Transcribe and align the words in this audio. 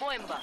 Mabwemba. 0.00 0.38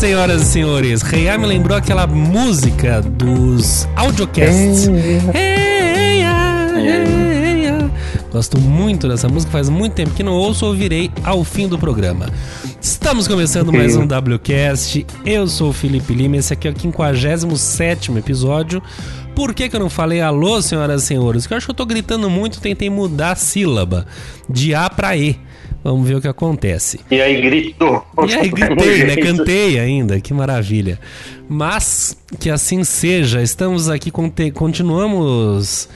Senhoras 0.00 0.40
e 0.40 0.44
senhores, 0.46 1.02
Reiá 1.02 1.36
me 1.36 1.44
lembrou 1.46 1.76
aquela 1.76 2.06
música 2.06 3.02
dos 3.02 3.86
audiocasts. 3.94 4.88
Eia, 5.34 6.70
eia. 6.74 7.90
Gosto 8.32 8.58
muito 8.58 9.06
dessa 9.06 9.28
música, 9.28 9.52
faz 9.52 9.68
muito 9.68 9.92
tempo 9.92 10.12
que 10.12 10.22
não 10.22 10.32
ouço, 10.32 10.64
ouvirei 10.64 11.10
ao 11.22 11.44
fim 11.44 11.68
do 11.68 11.78
programa. 11.78 12.30
Estamos 12.80 13.28
começando 13.28 13.70
mais 13.70 13.94
um 13.94 14.04
WCast. 14.04 15.06
Eu 15.26 15.46
sou 15.46 15.68
o 15.68 15.72
Felipe 15.74 16.14
Lima, 16.14 16.38
esse 16.38 16.54
aqui 16.54 16.66
é 16.66 16.70
o 16.70 16.80
57 16.80 18.10
episódio. 18.16 18.82
Por 19.34 19.52
que, 19.52 19.68
que 19.68 19.76
eu 19.76 19.80
não 19.80 19.90
falei 19.90 20.22
alô, 20.22 20.62
senhoras 20.62 21.02
e 21.02 21.06
senhores? 21.08 21.42
Porque 21.42 21.52
eu 21.52 21.58
acho 21.58 21.66
que 21.66 21.72
eu 21.72 21.76
tô 21.76 21.84
gritando 21.84 22.30
muito, 22.30 22.58
tentei 22.58 22.88
mudar 22.88 23.32
a 23.32 23.36
sílaba 23.36 24.06
de 24.48 24.74
A 24.74 24.88
pra 24.88 25.14
E. 25.14 25.38
Vamos 25.82 26.06
ver 26.06 26.16
o 26.16 26.20
que 26.20 26.28
acontece. 26.28 27.00
E 27.10 27.20
aí 27.20 27.40
gritou. 27.40 28.04
E 28.28 28.34
aí 28.34 28.48
gritei, 28.50 29.04
né? 29.04 29.16
Cantei 29.22 29.78
ainda, 29.78 30.20
que 30.20 30.34
maravilha. 30.34 30.98
Mas 31.48 32.16
que 32.38 32.50
assim 32.50 32.84
seja, 32.84 33.42
estamos 33.42 33.88
aqui, 33.88 34.10
continuamos 34.52 35.88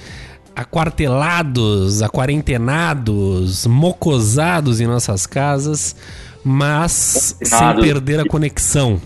aquartelados, 0.56 2.00
aquarentenados, 2.00 3.66
mocosados 3.66 4.80
em 4.80 4.86
nossas 4.86 5.26
casas, 5.26 5.96
mas 6.42 7.36
sem 7.42 7.76
perder 7.80 8.20
a 8.20 8.24
conexão. 8.24 9.00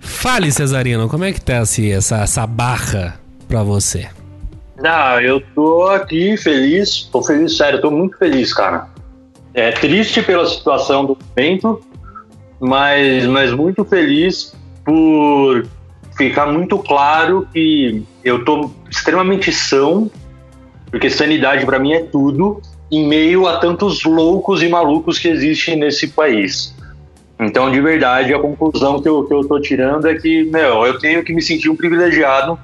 Fale, 0.00 0.50
Cesarino, 0.50 1.08
como 1.08 1.24
é 1.24 1.32
que 1.32 1.40
tá 1.40 1.58
assim, 1.58 1.90
essa, 1.90 2.18
essa 2.18 2.46
barra 2.46 3.20
pra 3.46 3.62
você? 3.62 4.08
Não, 4.78 5.20
eu 5.20 5.40
tô 5.54 5.86
aqui 5.88 6.36
feliz, 6.36 7.02
tô 7.02 7.22
feliz, 7.22 7.56
sério, 7.56 7.80
tô 7.80 7.90
muito 7.90 8.16
feliz, 8.16 8.52
cara. 8.54 8.88
É 9.58 9.72
triste 9.72 10.22
pela 10.22 10.46
situação 10.46 11.04
do 11.04 11.18
momento, 11.18 11.80
mas, 12.60 13.26
mas 13.26 13.52
muito 13.52 13.84
feliz 13.84 14.54
por 14.84 15.66
ficar 16.16 16.46
muito 16.46 16.78
claro 16.78 17.44
que 17.52 18.04
eu 18.22 18.44
tô 18.44 18.70
extremamente 18.88 19.50
são, 19.50 20.08
porque 20.92 21.10
sanidade 21.10 21.66
pra 21.66 21.80
mim 21.80 21.92
é 21.92 22.04
tudo, 22.04 22.62
em 22.88 23.08
meio 23.08 23.48
a 23.48 23.56
tantos 23.56 24.04
loucos 24.04 24.62
e 24.62 24.68
malucos 24.68 25.18
que 25.18 25.26
existem 25.26 25.74
nesse 25.74 26.06
país. 26.06 26.72
Então, 27.40 27.68
de 27.68 27.80
verdade, 27.80 28.32
a 28.32 28.38
conclusão 28.38 29.02
que 29.02 29.08
eu, 29.08 29.24
que 29.24 29.34
eu 29.34 29.40
tô 29.40 29.60
tirando 29.60 30.06
é 30.06 30.14
que, 30.14 30.44
meu, 30.44 30.86
eu 30.86 31.00
tenho 31.00 31.24
que 31.24 31.34
me 31.34 31.42
sentir 31.42 31.68
um 31.68 31.74
privilegiado 31.74 32.56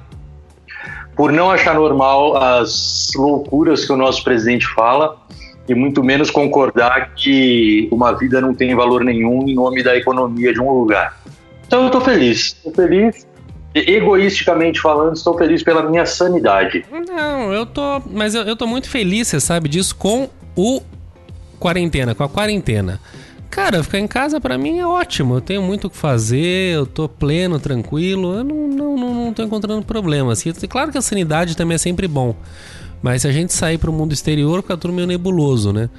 por 1.13 1.29
não 1.33 1.51
achar 1.51 1.75
normal 1.75 2.37
as 2.37 3.11
loucuras 3.17 3.83
que 3.83 3.91
o 3.91 3.97
nosso 3.97 4.23
presidente 4.23 4.65
fala 4.67 5.25
e 5.67 5.73
muito 5.73 6.03
menos 6.03 6.29
concordar 6.29 7.13
que 7.15 7.87
uma 7.91 8.11
vida 8.13 8.39
não 8.39 8.53
tem 8.53 8.75
valor 8.75 9.03
nenhum 9.03 9.47
em 9.47 9.55
nome 9.55 9.83
da 9.83 9.95
economia 9.95 10.53
de 10.53 10.61
um 10.61 10.71
lugar. 10.71 11.17
Então 11.65 11.83
eu 11.83 11.89
tô 11.89 11.99
feliz, 12.01 12.53
tô 12.53 12.71
feliz. 12.71 13.25
Egoisticamente 13.73 14.79
falando, 14.79 15.15
estou 15.15 15.37
feliz 15.37 15.61
pela 15.61 15.83
minha 15.83 16.05
sanidade. 16.05 16.85
Não, 16.89 17.51
eu 17.51 17.65
tô. 17.65 18.01
Mas 18.09 18.33
eu, 18.33 18.43
eu 18.43 18.55
tô 18.55 18.65
muito 18.65 18.89
feliz, 18.89 19.27
você 19.27 19.39
sabe 19.39 19.67
disso, 19.67 19.93
com 19.95 20.29
o 20.55 20.81
quarentena, 21.59 22.15
com 22.15 22.23
a 22.23 22.29
quarentena. 22.29 23.01
Cara, 23.49 23.83
ficar 23.83 23.99
em 23.99 24.07
casa 24.07 24.39
pra 24.39 24.57
mim 24.57 24.79
é 24.79 24.87
ótimo. 24.87 25.35
Eu 25.35 25.41
tenho 25.41 25.61
muito 25.61 25.87
o 25.87 25.89
que 25.89 25.97
fazer, 25.97 26.75
eu 26.75 26.85
tô 26.85 27.09
pleno, 27.09 27.59
tranquilo. 27.59 28.35
Eu 28.35 28.43
não, 28.43 28.67
não, 28.67 28.97
não, 28.97 29.13
não 29.13 29.33
tô 29.33 29.43
encontrando 29.43 29.81
problemas. 29.81 30.45
E 30.45 30.53
claro 30.67 30.91
que 30.91 30.97
a 30.97 31.01
sanidade 31.01 31.55
também 31.55 31.75
é 31.75 31.77
sempre 31.77 32.07
bom. 32.07 32.35
Mas 33.05 33.21
se 33.21 33.27
a 33.27 33.31
gente 33.31 33.53
sair 33.53 33.77
pro 33.77 33.93
mundo 33.93 34.13
exterior, 34.13 34.63
fica 34.63 34.75
tudo 34.75 34.91
meio 34.91 35.05
nebuloso, 35.05 35.71
né? 35.71 35.91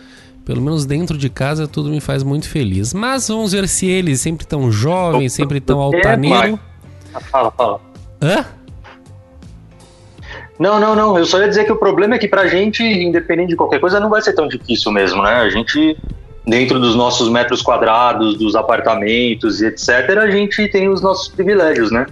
Pelo 0.44 0.60
menos 0.60 0.84
dentro 0.84 1.16
de 1.16 1.30
casa 1.30 1.68
tudo 1.68 1.88
me 1.88 2.00
faz 2.00 2.24
muito 2.24 2.48
feliz. 2.48 2.92
Mas 2.92 3.28
vamos 3.28 3.52
ver 3.52 3.68
se 3.68 3.86
eles 3.86 4.20
sempre 4.20 4.44
tão 4.44 4.72
jovens, 4.72 5.32
sempre 5.32 5.60
tão 5.60 5.78
altaneiro. 5.78 6.58
Fala, 7.30 7.52
fala. 7.52 7.80
Hã? 8.20 8.44
Não, 10.58 10.80
não, 10.80 10.96
não. 10.96 11.16
Eu 11.16 11.24
só 11.24 11.38
ia 11.38 11.48
dizer 11.48 11.64
que 11.64 11.70
o 11.70 11.76
problema 11.76 12.16
é 12.16 12.18
que 12.18 12.26
pra 12.26 12.48
gente, 12.48 12.82
independente 12.82 13.50
de 13.50 13.56
qualquer 13.56 13.78
coisa, 13.78 14.00
não 14.00 14.10
vai 14.10 14.20
ser 14.20 14.32
tão 14.32 14.48
difícil 14.48 14.90
mesmo, 14.90 15.22
né? 15.22 15.30
A 15.30 15.48
gente, 15.48 15.96
dentro 16.44 16.80
dos 16.80 16.96
nossos 16.96 17.28
metros 17.28 17.62
quadrados, 17.62 18.36
dos 18.36 18.56
apartamentos 18.56 19.62
e 19.62 19.66
etc., 19.66 20.18
a 20.20 20.28
gente 20.28 20.66
tem 20.70 20.88
os 20.88 21.00
nossos 21.00 21.28
privilégios, 21.28 21.92
né? 21.92 22.04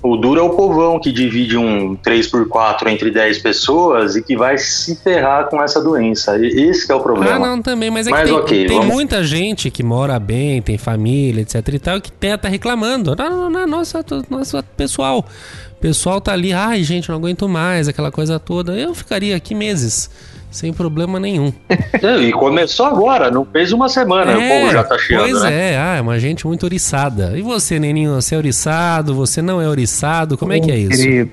O 0.00 0.16
duro 0.16 0.38
é 0.40 0.42
o 0.42 0.50
povão 0.50 1.00
que 1.00 1.10
divide 1.10 1.56
um 1.56 1.96
3x4 1.96 2.86
entre 2.86 3.10
10 3.10 3.38
pessoas 3.38 4.14
e 4.14 4.22
que 4.22 4.36
vai 4.36 4.56
se 4.56 4.94
ferrar 4.96 5.48
com 5.48 5.60
essa 5.62 5.82
doença. 5.82 6.38
Esse 6.38 6.86
que 6.86 6.92
é 6.92 6.94
o 6.94 7.00
problema. 7.00 7.34
Ah, 7.34 7.38
não, 7.38 7.60
também, 7.60 7.90
mas 7.90 8.06
é 8.06 8.10
Mas 8.10 8.20
que 8.22 8.26
tem, 8.28 8.36
ok, 8.36 8.66
tem 8.66 8.78
vamos- 8.78 8.94
muita 8.94 9.24
gente 9.24 9.70
que 9.70 9.82
mora 9.82 10.18
bem, 10.20 10.62
tem 10.62 10.78
família, 10.78 11.40
etc 11.42 11.66
e 11.74 11.78
tal, 11.80 12.00
que 12.00 12.12
tá, 12.12 12.38
tá 12.38 12.48
reclamando. 12.48 13.16
Não, 13.16 13.28
não, 13.30 13.50
não, 13.50 13.66
nossa, 13.66 14.04
nossa, 14.30 14.62
pessoal. 14.76 15.24
O 15.72 15.80
pessoal 15.80 16.20
tá 16.20 16.32
ali, 16.32 16.52
ai, 16.52 16.82
gente, 16.84 17.08
não 17.08 17.16
aguento 17.16 17.48
mais, 17.48 17.88
aquela 17.88 18.10
coisa 18.12 18.38
toda. 18.38 18.72
Eu 18.72 18.94
ficaria 18.94 19.34
aqui 19.36 19.54
meses, 19.54 20.08
sem 20.50 20.72
problema 20.72 21.18
nenhum. 21.20 21.52
É, 22.00 22.16
E 22.20 22.32
começou 22.32 22.86
agora, 22.86 23.30
não 23.30 23.44
fez 23.44 23.72
uma 23.72 23.88
semana, 23.88 24.32
o 24.32 24.40
povo 24.40 24.70
já 24.70 24.84
tá 24.84 24.96
chiando, 24.98 25.22
pois 25.30 25.42
né? 25.42 25.72
é, 25.72 25.78
ah, 25.78 25.96
é 25.96 26.00
uma 26.00 26.18
gente 26.18 26.46
muito 26.46 26.64
oriçada. 26.64 27.36
E 27.36 27.42
você, 27.42 27.78
Neninho, 27.78 28.14
você 28.14 28.34
é 28.34 28.38
oriçado, 28.38 29.14
você 29.14 29.42
não 29.42 29.60
é 29.60 29.68
oriçado, 29.68 30.38
como 30.38 30.52
é 30.52 30.60
que 30.60 30.70
é 30.70 30.76
isso? 30.76 31.02
Querido. 31.02 31.30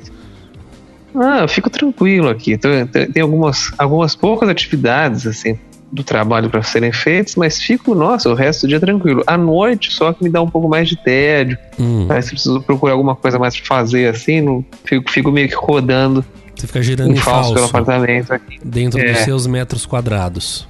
Ah, 1.16 1.40
eu 1.42 1.48
fico 1.48 1.70
tranquilo 1.70 2.30
aqui. 2.30 2.58
Tem 2.58 3.22
algumas, 3.22 3.72
algumas 3.78 4.16
poucas 4.16 4.50
atividades, 4.50 5.28
assim, 5.28 5.58
do 5.92 6.04
trabalho 6.04 6.50
para 6.50 6.62
serem 6.64 6.92
feitas, 6.92 7.36
mas 7.36 7.62
fico, 7.62 7.96
nossa, 7.96 8.30
o 8.30 8.34
resto 8.34 8.62
do 8.62 8.70
dia 8.70 8.80
tranquilo. 8.80 9.24
À 9.26 9.38
noite, 9.38 9.92
só 9.92 10.12
que 10.12 10.24
me 10.24 10.30
dá 10.30 10.42
um 10.42 10.50
pouco 10.50 10.68
mais 10.68 10.90
de 10.90 10.98
tédio. 10.98 11.58
Hum, 11.80 12.08
se 12.22 12.32
preciso 12.32 12.62
procurar 12.62 12.94
alguma 12.94 13.16
coisa 13.16 13.40
mais 13.40 13.56
pra 13.56 13.66
fazer, 13.66 14.10
assim, 14.10 14.42
não, 14.42 14.66
fico, 14.84 15.10
fico 15.10 15.32
meio 15.32 15.48
que 15.48 15.56
rodando 15.56 16.26
você 16.56 16.68
fica 16.68 16.82
girando 16.82 17.12
em 17.12 17.14
em 17.14 17.18
falso 17.18 17.54
pelo 17.54 17.68
falso, 17.68 17.78
apartamento 17.92 18.34
aqui. 18.34 18.60
dentro 18.64 19.00
dos 19.02 19.12
É. 19.12 19.16
seus 19.16 19.46
metros 19.48 19.86
quadrados. 19.86 20.68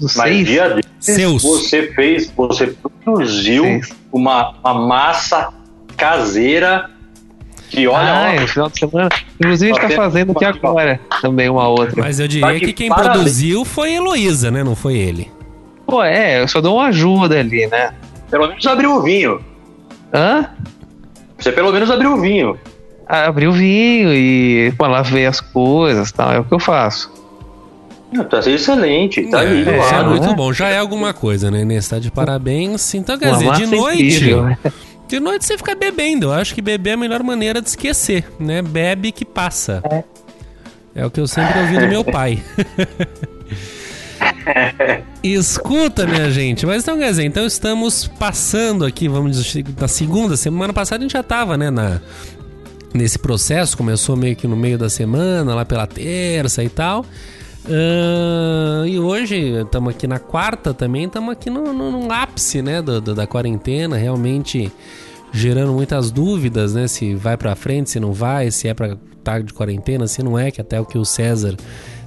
Dos 0.00 0.16
Mas 0.16 0.44
dia 0.46 0.70
desses, 0.70 1.14
Seus. 1.14 1.42
você 1.42 1.92
fez, 1.92 2.32
você 2.36 2.74
produziu 3.04 3.80
uma, 4.12 4.54
uma 4.64 4.74
massa 4.74 5.52
caseira 5.96 6.90
que 7.70 7.86
olha, 7.86 8.12
ah, 8.26 8.34
é, 8.34 8.40
no 8.40 8.48
final 8.48 8.68
de 8.70 8.78
semana. 8.78 9.08
Inclusive, 9.38 9.70
a 9.70 9.74
gente 9.74 9.88
tá 9.90 9.94
fazendo 9.94 10.32
aqui 10.32 10.44
agora 10.44 10.98
também 11.20 11.48
uma 11.48 11.68
outra. 11.68 12.02
Mas 12.02 12.18
eu 12.18 12.26
diria 12.26 12.46
Tá 12.46 12.52
de 12.54 12.60
que 12.60 12.72
quem 12.72 12.88
parabéns. 12.88 13.12
produziu 13.14 13.64
foi 13.64 13.92
Heloísa, 13.94 14.50
né? 14.50 14.64
Não 14.64 14.74
foi 14.74 14.96
ele. 14.96 15.30
Pô, 15.86 16.02
é, 16.02 16.42
eu 16.42 16.48
só 16.48 16.60
dou 16.60 16.76
uma 16.76 16.86
ajuda 16.86 17.38
ali, 17.38 17.66
né? 17.66 17.92
pelo 18.30 18.46
menos 18.48 18.66
abriu 18.66 18.94
o 18.96 19.02
vinho. 19.02 19.40
Hã? 20.12 20.48
Você 21.38 21.52
pelo 21.52 21.70
menos 21.72 21.90
abriu 21.90 22.14
o 22.14 22.20
vinho. 22.20 22.58
Ah, 23.08 23.26
Abri 23.26 23.46
o 23.48 23.52
vinho 23.52 24.12
e 24.12 24.72
pô, 24.76 24.86
lavei 24.86 25.26
as 25.26 25.40
coisas 25.40 26.12
tal. 26.12 26.32
É 26.32 26.38
o 26.40 26.44
que 26.44 26.52
eu 26.52 26.60
faço. 26.60 27.10
Tá 28.30 28.38
excelente, 28.40 29.22
tá 29.30 29.44
É, 29.44 29.64
já 29.64 29.72
é 29.72 29.76
lado. 29.76 30.10
muito 30.10 30.26
né? 30.28 30.34
bom, 30.34 30.52
já 30.52 30.68
é 30.68 30.78
alguma 30.78 31.12
coisa, 31.12 31.50
né? 31.50 31.62
Inês 31.62 31.88
tá 31.88 31.98
de 31.98 32.10
parabéns. 32.10 32.94
Então, 32.94 33.18
quer 33.18 33.32
dizer, 33.32 33.52
de 33.52 33.66
noite. 33.66 34.02
incrível, 34.02 34.42
né? 34.44 34.58
De 35.06 35.20
noite 35.20 35.44
você 35.46 35.56
fica 35.56 35.74
bebendo. 35.74 36.26
Eu 36.26 36.32
acho 36.32 36.54
que 36.54 36.60
beber 36.62 36.90
é 36.90 36.92
a 36.94 36.96
melhor 36.96 37.22
maneira 37.22 37.60
de 37.62 37.68
esquecer, 37.68 38.24
né? 38.38 38.60
Bebe 38.62 39.12
que 39.12 39.24
passa. 39.24 39.82
É, 40.94 41.04
o 41.04 41.10
que 41.10 41.20
eu 41.20 41.26
sempre 41.26 41.58
ouvi 41.60 41.78
do 41.78 41.88
meu 41.88 42.04
pai. 42.04 42.42
Escuta, 45.22 46.06
minha 46.06 46.30
gente. 46.30 46.66
Mas 46.66 46.82
então, 46.82 46.98
quer 46.98 47.10
dizer, 47.10 47.24
então 47.24 47.46
estamos 47.46 48.06
passando 48.06 48.84
aqui, 48.84 49.08
vamos 49.08 49.36
dizer, 49.36 49.62
da 49.64 49.88
segunda 49.88 50.36
semana 50.36 50.72
passada 50.72 51.00
a 51.00 51.02
gente 51.02 51.12
já 51.12 51.22
tava, 51.22 51.56
né, 51.56 51.70
na 51.70 52.00
nesse 52.94 53.18
processo, 53.18 53.76
começou 53.76 54.16
meio 54.16 54.34
que 54.36 54.46
no 54.46 54.56
meio 54.56 54.78
da 54.78 54.88
semana, 54.88 55.54
lá 55.54 55.64
pela 55.64 55.86
terça 55.86 56.62
e 56.64 56.68
tal. 56.68 57.04
Ah, 57.70 58.84
e 58.86 58.98
hoje 58.98 59.36
estamos 59.62 59.90
aqui 59.94 60.06
na 60.06 60.18
quarta 60.18 60.72
também, 60.72 61.04
estamos 61.04 61.30
aqui 61.32 61.50
no, 61.50 61.72
no, 61.72 61.90
no 61.90 62.12
ápice, 62.12 62.62
né, 62.62 62.80
do, 62.80 63.00
do- 63.00 63.14
da 63.14 63.26
quarentena, 63.26 63.96
realmente 63.96 64.72
gerando 65.32 65.72
muitas 65.74 66.10
dúvidas, 66.10 66.72
né? 66.74 66.88
Se 66.88 67.14
vai 67.14 67.36
pra 67.36 67.54
frente, 67.54 67.90
se 67.90 68.00
não 68.00 68.12
vai, 68.14 68.50
se 68.50 68.68
é 68.68 68.72
pra 68.74 68.96
estar 69.18 69.42
de 69.42 69.52
quarentena, 69.52 70.06
se 70.06 70.22
não 70.22 70.38
é, 70.38 70.50
que 70.50 70.60
até 70.60 70.80
o 70.80 70.86
que 70.86 70.96
o 70.96 71.04
César 71.04 71.54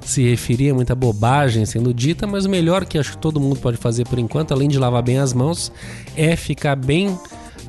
se 0.03 0.27
referia, 0.27 0.73
muita 0.73 0.95
bobagem 0.95 1.63
sendo 1.63 1.93
dita, 1.93 2.25
mas 2.25 2.45
o 2.45 2.49
melhor 2.49 2.83
que 2.85 2.97
acho 2.97 3.11
que 3.11 3.17
todo 3.19 3.39
mundo 3.39 3.59
pode 3.59 3.77
fazer 3.77 4.07
por 4.07 4.17
enquanto, 4.17 4.51
além 4.51 4.67
de 4.67 4.79
lavar 4.79 5.03
bem 5.03 5.19
as 5.19 5.31
mãos, 5.31 5.71
é 6.17 6.35
ficar 6.35 6.75
bem 6.75 7.15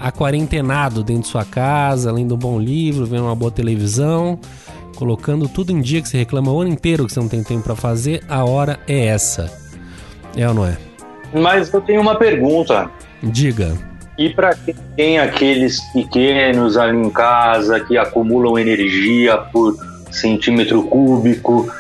aquarentenado 0.03 1.05
dentro 1.05 1.23
de 1.23 1.29
sua 1.29 1.45
casa, 1.45 2.11
lendo 2.11 2.35
um 2.35 2.39
bom 2.39 2.59
livro, 2.59 3.07
vendo 3.07 3.23
uma 3.23 3.37
boa 3.37 3.53
televisão, 3.53 4.37
colocando 4.97 5.49
tudo 5.49 5.71
em 5.71 5.81
dia 5.81 6.03
que 6.03 6.09
você 6.09 6.19
reclama 6.19 6.51
o 6.51 6.61
ano 6.61 6.71
inteiro 6.71 7.07
que 7.07 7.13
você 7.13 7.21
não 7.21 7.29
tem 7.29 7.43
tempo 7.45 7.63
pra 7.63 7.77
fazer, 7.77 8.21
a 8.29 8.45
hora 8.45 8.81
é 8.89 9.07
essa. 9.07 9.49
É 10.37 10.49
ou 10.49 10.55
não 10.55 10.67
é? 10.67 10.77
Mas 11.33 11.73
eu 11.73 11.81
tenho 11.81 12.01
uma 12.01 12.17
pergunta. 12.17 12.91
Diga. 13.23 13.79
E 14.19 14.29
para 14.31 14.55
quem 14.57 14.75
tem 14.97 15.19
aqueles 15.21 15.81
pequenos 15.93 16.77
ali 16.77 16.97
em 16.97 17.11
casa 17.11 17.79
que 17.79 17.97
acumulam 17.97 18.59
energia 18.59 19.39
por 19.39 19.77
centímetro 20.11 20.83
cúbico, 20.83 21.73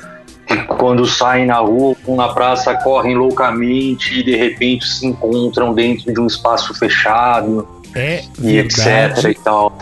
que 0.46 0.56
quando 0.64 1.04
saem 1.06 1.46
na 1.46 1.58
rua 1.58 1.96
ou 2.06 2.16
na 2.16 2.28
praça 2.28 2.74
correm 2.76 3.16
loucamente 3.16 4.20
e 4.20 4.22
de 4.22 4.36
repente 4.36 4.86
se 4.86 5.06
encontram 5.06 5.74
dentro 5.74 6.12
de 6.12 6.20
um 6.20 6.26
espaço 6.26 6.72
fechado 6.74 7.81
É 7.94 8.24
e 8.40 8.58
etc 8.58 8.76
verdade. 8.84 9.28
e 9.28 9.34
tal. 9.34 9.78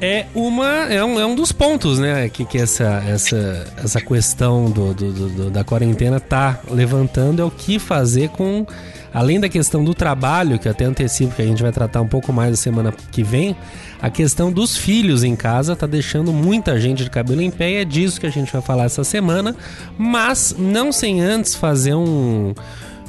É 0.00 0.26
uma 0.32 0.66
é 0.92 1.04
um, 1.04 1.18
é 1.18 1.26
um 1.26 1.34
dos 1.34 1.50
pontos, 1.50 1.98
né, 1.98 2.28
que, 2.28 2.44
que 2.44 2.56
essa, 2.56 3.02
essa, 3.08 3.66
essa 3.82 4.00
questão 4.00 4.70
do, 4.70 4.94
do- 4.94 5.12
do- 5.12 5.50
da 5.50 5.64
quarentena 5.64 6.20
tá 6.20 6.60
levantando 6.70 7.42
é 7.42 7.44
o 7.44 7.50
que 7.50 7.80
fazer 7.80 8.28
com 8.28 8.64
além 9.12 9.40
da 9.40 9.48
questão 9.48 9.82
do 9.82 9.94
trabalho, 9.94 10.56
que 10.56 10.68
eu 10.68 10.72
até 10.72 10.84
antecipo 10.84 11.34
que 11.34 11.42
a 11.42 11.44
gente 11.44 11.60
vai 11.62 11.72
tratar 11.72 12.00
um 12.00 12.06
pouco 12.06 12.32
mais 12.32 12.50
na 12.50 12.56
semana 12.56 12.94
que 13.10 13.24
vem, 13.24 13.56
a 14.00 14.08
questão 14.08 14.52
dos 14.52 14.76
filhos 14.76 15.24
em 15.24 15.34
casa 15.34 15.74
tá 15.74 15.86
deixando 15.86 16.32
muita 16.32 16.78
gente 16.78 17.02
de 17.02 17.10
cabelo 17.10 17.42
em 17.42 17.50
pé 17.50 17.70
e 17.72 17.74
é 17.78 17.84
disso 17.84 18.20
que 18.20 18.26
a 18.26 18.30
gente 18.30 18.52
vai 18.52 18.62
falar 18.62 18.84
essa 18.84 19.02
semana, 19.02 19.56
mas 19.98 20.54
não 20.56 20.92
sem 20.92 21.20
antes 21.20 21.56
fazer 21.56 21.94
um 21.94 22.54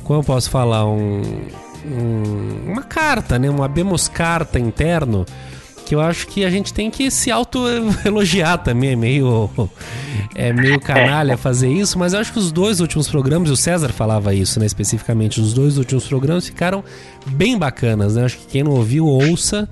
como 0.03 0.21
eu 0.21 0.23
posso 0.23 0.49
falar 0.49 0.87
um, 0.89 1.21
um- 1.85 2.71
uma 2.71 2.83
carta, 2.83 3.37
né, 3.39 3.49
uma 3.49 3.67
bemos 3.67 4.07
carta 4.07 4.59
interno 4.59 5.25
que 5.85 5.95
eu 5.95 6.01
acho 6.01 6.27
que 6.27 6.45
a 6.45 6.51
gente 6.51 6.71
tem 6.71 6.91
que 6.91 7.09
se 7.09 7.31
auto-elogiar 7.31 8.59
também. 8.59 8.91
É 8.91 8.95
meio, 8.95 9.49
é 10.35 10.53
meio 10.53 10.79
canalha 10.81 11.35
fazer 11.35 11.67
isso, 11.67 11.97
mas 11.97 12.13
eu 12.13 12.19
acho 12.19 12.31
que 12.31 12.37
os 12.37 12.51
dois 12.51 12.79
últimos 12.79 13.07
programas, 13.09 13.49
e 13.49 13.53
o 13.53 13.57
César 13.57 13.89
falava 13.89 14.31
isso, 14.35 14.59
né, 14.59 14.67
especificamente, 14.67 15.41
os 15.41 15.51
dois 15.51 15.79
últimos 15.79 16.05
programas 16.07 16.45
ficaram 16.45 16.83
bem 17.25 17.57
bacanas, 17.57 18.13
né? 18.15 18.23
Acho 18.25 18.37
que 18.37 18.45
quem 18.45 18.63
não 18.63 18.73
ouviu, 18.73 19.07
ouça, 19.07 19.67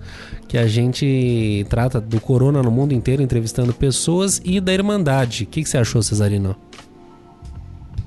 que 0.48 0.58
a 0.58 0.66
gente 0.66 1.64
trata 1.70 2.02
do 2.02 2.20
corona 2.20 2.64
no 2.64 2.72
mundo 2.72 2.94
inteiro, 2.96 3.22
entrevistando 3.22 3.72
pessoas 3.72 4.42
e 4.44 4.60
da 4.60 4.74
Irmandade. 4.74 5.44
O 5.44 5.48
que, 5.48 5.62
que 5.62 5.70
você 5.70 5.78
achou, 5.78 6.02
Cesarino? 6.02 6.56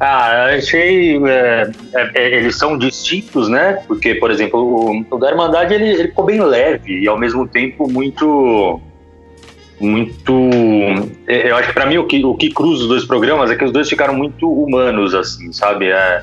Ah, 0.00 0.46
achei. 0.46 1.22
é, 1.26 1.70
é, 1.94 2.10
é, 2.14 2.36
eles 2.38 2.56
são 2.56 2.78
distintos, 2.78 3.50
né? 3.50 3.82
Porque, 3.86 4.14
por 4.14 4.30
exemplo, 4.30 4.58
o, 4.58 5.04
o 5.14 5.18
da 5.18 5.28
Irmandade 5.28 5.74
ele, 5.74 5.90
ele 5.90 6.08
ficou 6.08 6.24
bem 6.24 6.40
leve 6.40 7.02
e 7.02 7.06
ao 7.06 7.18
mesmo 7.18 7.46
tempo 7.46 7.86
muito. 7.90 8.80
Muito. 9.78 10.32
é, 11.26 11.50
Eu 11.50 11.56
acho 11.56 11.68
que 11.68 11.74
pra 11.74 11.86
mim 11.86 11.98
o 11.98 12.06
que, 12.06 12.24
o 12.24 12.34
que 12.34 12.50
cruza 12.50 12.82
os 12.82 12.88
dois 12.88 13.04
programas 13.04 13.50
é 13.50 13.56
que 13.56 13.64
os 13.64 13.72
dois 13.72 13.88
ficaram 13.88 14.14
muito 14.14 14.50
humanos, 14.50 15.14
assim, 15.14 15.52
sabe? 15.52 15.90
É, 15.90 16.22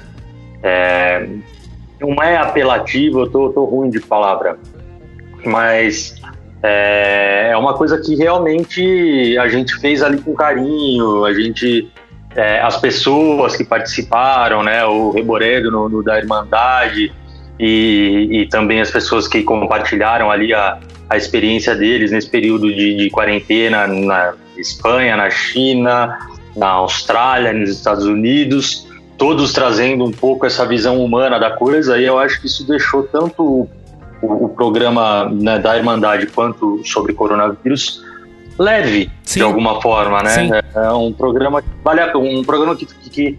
é, 0.64 1.28
não 2.00 2.22
é 2.22 2.38
apelativo, 2.38 3.22
eu 3.22 3.30
tô, 3.30 3.50
tô 3.50 3.64
ruim 3.66 3.90
de 3.90 4.00
palavra, 4.00 4.58
mas 5.46 6.16
é, 6.62 7.50
é 7.52 7.58
uma 7.58 7.74
coisa 7.74 8.00
que 8.00 8.16
realmente 8.16 9.38
a 9.40 9.48
gente 9.48 9.76
fez 9.80 10.04
ali 10.04 10.20
com 10.20 10.34
carinho, 10.36 11.26
a 11.26 11.34
gente 11.34 11.92
é, 12.38 12.62
as 12.62 12.78
pessoas 12.78 13.56
que 13.56 13.64
participaram, 13.64 14.62
né, 14.62 14.86
o 14.86 15.10
Reboredo 15.10 15.72
no, 15.72 15.90
no 15.90 16.04
da 16.04 16.20
Irmandade 16.20 17.12
e, 17.60 18.30
e 18.32 18.48
também 18.48 18.80
as 18.80 18.92
pessoas 18.92 19.28
que 19.28 19.42
compartilharam 19.42 20.30
ali 20.30 20.54
a, 20.54 20.78
a 21.10 21.18
experiência 21.18 21.76
deles 21.76 22.12
nesse 22.12 22.30
período 22.30 22.72
de, 22.72 22.96
de 22.96 23.10
quarentena 23.10 23.88
na 23.88 24.36
Espanha, 24.56 25.18
na 25.18 25.32
China, 25.32 26.16
na 26.56 26.70
Austrália, 26.70 27.52
nos 27.52 27.72
Estados 27.72 28.06
Unidos, 28.06 28.88
todos 29.18 29.52
trazendo 29.52 30.06
um 30.06 30.12
pouco 30.12 30.46
essa 30.46 30.64
visão 30.64 31.04
humana 31.04 31.40
da 31.40 31.50
coisa, 31.50 31.98
e 31.98 32.06
eu 32.06 32.20
acho 32.20 32.40
que 32.40 32.46
isso 32.46 32.68
deixou 32.68 33.02
tanto 33.02 33.68
o, 34.22 34.46
o 34.46 34.50
programa 34.50 35.28
né, 35.28 35.58
da 35.58 35.76
Irmandade 35.76 36.28
quanto 36.28 36.82
sobre 36.86 37.14
coronavírus 37.14 38.06
leve 38.58 39.10
Sim. 39.24 39.40
de 39.40 39.46
alguma 39.46 39.82
forma, 39.82 40.24
né? 40.24 40.30
Sim. 40.30 40.50
É 40.76 40.92
um 40.92 41.14
programa 41.14 41.62
que 41.62 41.70
vale 41.84 42.02
a, 42.02 42.18
um 42.18 42.44
programa 42.44 42.76
que, 42.76 42.86
que, 42.86 43.38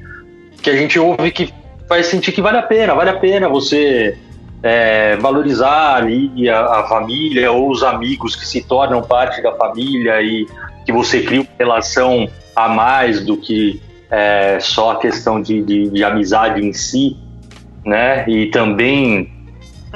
que 0.62 0.70
a 0.70 0.76
gente 0.76 0.98
ouve 0.98 1.30
que 1.30 1.52
faz 1.88 2.06
sentir 2.06 2.32
que 2.32 2.42
vale 2.42 2.58
a 2.58 2.62
pena, 2.62 2.94
vale 2.94 3.10
a 3.10 3.16
pena 3.16 3.48
você 3.48 4.16
é, 4.62 5.16
valorizar 5.16 5.96
ali 5.96 6.48
a, 6.48 6.80
a 6.80 6.88
família 6.88 7.50
ou 7.50 7.70
os 7.70 7.82
amigos 7.82 8.36
que 8.36 8.46
se 8.46 8.62
tornam 8.62 9.02
parte 9.02 9.42
da 9.42 9.52
família 9.52 10.20
e 10.22 10.46
que 10.84 10.92
você 10.92 11.22
cria 11.22 11.40
uma 11.40 11.50
relação 11.58 12.28
a 12.54 12.68
mais 12.68 13.24
do 13.24 13.36
que 13.36 13.80
é, 14.10 14.58
só 14.60 14.92
a 14.92 14.96
questão 14.96 15.40
de, 15.40 15.62
de, 15.62 15.90
de 15.90 16.04
amizade 16.04 16.64
em 16.64 16.72
si, 16.72 17.16
né? 17.84 18.28
E 18.28 18.46
também 18.46 19.30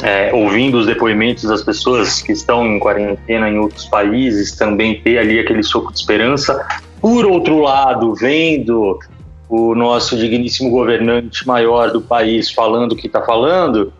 é, 0.00 0.32
ouvindo 0.32 0.78
os 0.78 0.86
depoimentos 0.86 1.44
das 1.44 1.62
pessoas 1.62 2.22
que 2.22 2.32
estão 2.32 2.66
em 2.66 2.78
quarentena 2.78 3.48
em 3.48 3.58
outros 3.58 3.86
países, 3.86 4.56
também 4.56 5.00
ter 5.00 5.18
ali 5.18 5.38
aquele 5.38 5.62
soco 5.62 5.92
de 5.92 5.98
esperança. 5.98 6.66
Por 7.00 7.26
outro 7.26 7.58
lado, 7.60 8.14
vendo 8.14 8.98
o 9.48 9.74
nosso 9.74 10.16
digníssimo 10.16 10.70
governante 10.70 11.46
maior 11.46 11.90
do 11.90 12.00
país 12.00 12.50
falando 12.50 12.92
o 12.92 12.96
que 12.96 13.06
está 13.06 13.20
falando, 13.22 13.92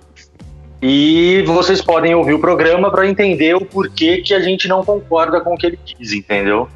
e 0.81 1.45
vocês 1.47 1.81
podem 1.81 2.15
ouvir 2.15 2.35
o 2.35 2.41
programa 2.41 2.91
para 2.91 3.07
entender 3.07 3.55
o 3.55 3.65
porquê 3.65 4.19
que 4.19 4.35
a 4.35 4.41
gente 4.41 4.67
não 4.67 4.83
concorda 4.83 5.41
com 5.41 5.55
o 5.55 5.57
que 5.57 5.67
ele 5.67 5.79
diz, 5.85 6.13
entendeu? 6.13 6.69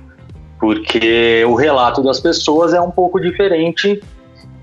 Porque 0.61 1.45
o 1.49 1.55
relato 1.55 2.03
das 2.03 2.21
pessoas 2.21 2.73
é 2.73 2.81
um 2.81 2.91
pouco 2.91 3.21
diferente 3.21 4.01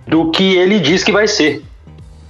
do 0.07 0.31
que 0.31 0.55
ele 0.55 0.79
diz 0.79 1.03
que 1.03 1.11
vai 1.11 1.27
ser 1.27 1.61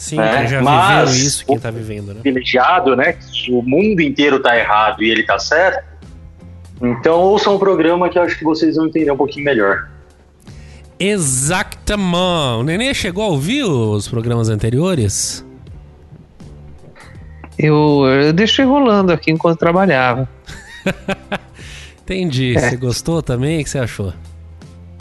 Sim, 0.04 0.20
É, 0.20 0.40
quem 0.40 0.48
já 0.50 0.62
mas- 0.62 1.12
viveu 1.12 1.28
isso, 1.28 1.46
quem 1.46 1.58
tá 1.58 1.72
vivendo, 1.72 2.14
né? 2.14 2.20
privilegiado, 2.22 2.94
né? 2.94 3.14
Que 3.14 3.50
o 3.54 3.62
mundo 3.62 4.02
inteiro 4.02 4.38
tá 4.42 4.58
errado 4.58 5.02
e 5.02 5.10
ele 5.10 5.24
tá 5.24 5.40
certo. 5.40 5.82
Então 6.82 7.22
ouçam 7.22 7.56
o 7.56 7.60
programa 7.60 8.10
que 8.10 8.18
eu 8.20 8.22
acho 8.24 8.38
que 8.38 8.44
vocês 8.44 8.76
vão 8.76 8.88
entender 8.88 9.10
um 9.12 9.16
pouquinho 9.16 9.46
melhor. 9.46 9.88
Exactement. 11.00 12.60
O 12.60 12.64
Nenê 12.64 12.94
chegou 12.94 13.24
a 13.24 13.28
ouvir 13.28 13.64
os 13.64 14.10
programas 14.10 14.50
anteriores? 14.50 15.46
Eu, 17.58 18.04
eu 18.06 18.34
deixei 18.34 18.66
rolando 18.66 19.14
aqui 19.14 19.32
enquanto 19.32 19.58
trabalhava. 19.58 20.28
Entendi. 22.04 22.56
Você 22.60 22.76
gostou 22.76 23.22
também? 23.24 23.62
O 23.62 23.64
que 23.64 23.70
você 23.70 23.80
achou? 23.80 24.12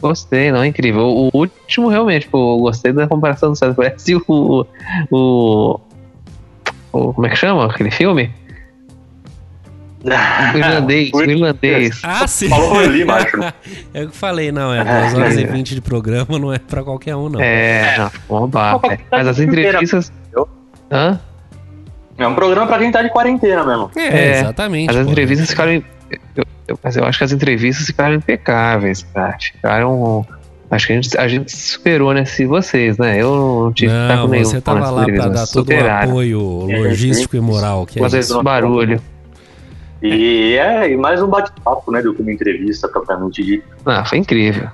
Gostei, 0.03 0.51
não, 0.51 0.63
é 0.63 0.67
incrível. 0.67 1.07
O 1.07 1.31
último, 1.33 1.89
realmente, 1.89 2.27
pô, 2.29 2.57
eu 2.57 2.61
gostei 2.61 2.93
da 2.93 3.07
comparação 3.07 3.51
do 3.53 3.57
César. 3.57 3.73
Parece 3.75 4.15
o, 4.17 4.67
o. 5.11 5.81
o- 6.93 7.13
Como 7.15 7.25
é 7.27 7.31
que 7.31 7.37
chama 7.37 7.65
aquele 7.67 7.91
filme? 7.93 8.31
O 10.05 10.09
irlandês, 10.59 11.11
o 11.15 11.23
irlandês. 11.23 12.01
Ah, 12.03 12.27
sim. 12.27 12.49
Falou 12.49 12.79
ali, 12.81 13.05
macho. 13.05 13.39
É 13.95 14.01
o 14.03 14.07
que 14.09 14.09
eu 14.09 14.11
falei, 14.11 14.51
não, 14.51 14.75
é 14.75 14.83
2 14.85 15.15
horas 15.15 15.37
e 15.37 15.45
20 15.47 15.75
de 15.77 15.81
programa, 15.81 16.39
não 16.39 16.53
é 16.53 16.59
pra 16.59 16.83
qualquer 16.83 17.15
um, 17.15 17.29
não. 17.29 17.41
É, 17.41 17.97
não, 17.99 18.11
uma 18.41 18.49
barra. 18.49 18.81
Mas 19.11 19.29
as 19.29 19.39
entrevistas. 19.39 20.13
Hã? 20.91 21.21
É 22.19 22.27
um 22.27 22.35
programa 22.35 22.67
pra 22.67 22.79
quem 22.79 22.91
tá 22.91 23.03
de 23.03 23.11
quarentena 23.11 23.65
mesmo. 23.65 23.91
É, 23.97 24.07
É, 24.09 24.41
exatamente. 24.41 24.91
As 24.91 25.05
pô. 25.07 25.11
entrevistas 25.13 25.51
ficaram. 25.51 25.73
eu- 25.73 26.45
eu- 26.73 26.79
mas 26.83 26.97
eu 26.97 27.05
acho 27.05 27.19
que 27.19 27.25
as 27.25 27.33
entrevistas 27.33 27.87
ficaram 27.87 28.15
impecáveis, 28.15 29.03
cara. 29.15 29.37
Ficaram. 29.41 30.27
Acho 30.71 30.87
que 30.87 30.93
a 30.93 30.97
gente, 30.97 31.19
a 31.19 31.29
gente 31.29 31.53
superou, 31.55 32.15
né? 32.15 32.25
Se 32.25 32.47
vocês, 32.47 32.97
né? 32.97 33.21
Eu 33.21 33.35
não 33.65 33.73
tive 33.73 33.93
Não, 33.93 34.09
taco 34.09 34.29
nenhum 34.29 34.45
você 34.45 34.55
com 34.57 34.61
tava 34.63 34.81
lá 34.91 35.05
pra 35.05 35.13
entrevistas, 35.13 35.33
dar 35.35 35.47
todo 35.53 35.69
o 35.69 35.71
superaram. 35.71 36.11
apoio 36.11 36.41
logístico 36.41 37.37
e 37.37 37.41
moral. 37.41 37.85
Que 37.87 37.99
é 37.99 38.03
Fazer 38.03 38.21
isso. 38.21 38.35
esse 38.35 38.43
barulho. 38.43 39.01
E 40.03 40.55
é 40.59 40.91
e 40.91 40.97
mais 40.97 41.23
um 41.23 41.29
bate-papo, 41.29 41.93
né? 41.93 42.01
Do 42.03 42.15
que 42.15 42.23
uma 42.23 42.33
entrevista 42.33 42.89
propriamente 42.89 43.43
dita. 43.45 43.67
Ah, 43.87 44.05
foi 44.05 44.19
incrível. 44.19 44.69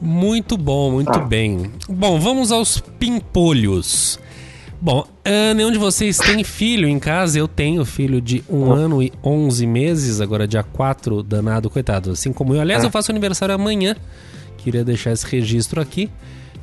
Muito 0.00 0.56
bom, 0.56 0.90
muito 0.92 1.12
Ah. 1.16 1.18
bem. 1.18 1.70
Bom, 1.88 2.18
vamos 2.18 2.50
aos 2.50 2.80
pimpolhos. 2.98 4.18
Bom, 4.80 5.04
ah, 5.24 5.54
nenhum 5.54 5.72
de 5.72 5.78
vocês 5.78 6.18
tem 6.18 6.44
filho 6.44 6.88
em 6.88 6.98
casa? 6.98 7.38
Eu 7.38 7.48
tenho 7.48 7.84
filho 7.84 8.20
de 8.20 8.44
um 8.48 8.72
ano 8.72 9.02
e 9.02 9.12
11 9.24 9.66
meses, 9.66 10.20
agora 10.20 10.46
dia 10.46 10.62
4, 10.62 11.22
danado, 11.22 11.68
coitado. 11.68 12.12
Assim 12.12 12.32
como 12.32 12.54
eu. 12.54 12.60
Aliás, 12.60 12.84
eu 12.84 12.90
faço 12.90 13.10
aniversário 13.10 13.54
amanhã. 13.54 13.96
Queria 14.56 14.84
deixar 14.84 15.12
esse 15.12 15.26
registro 15.26 15.80
aqui. 15.80 16.08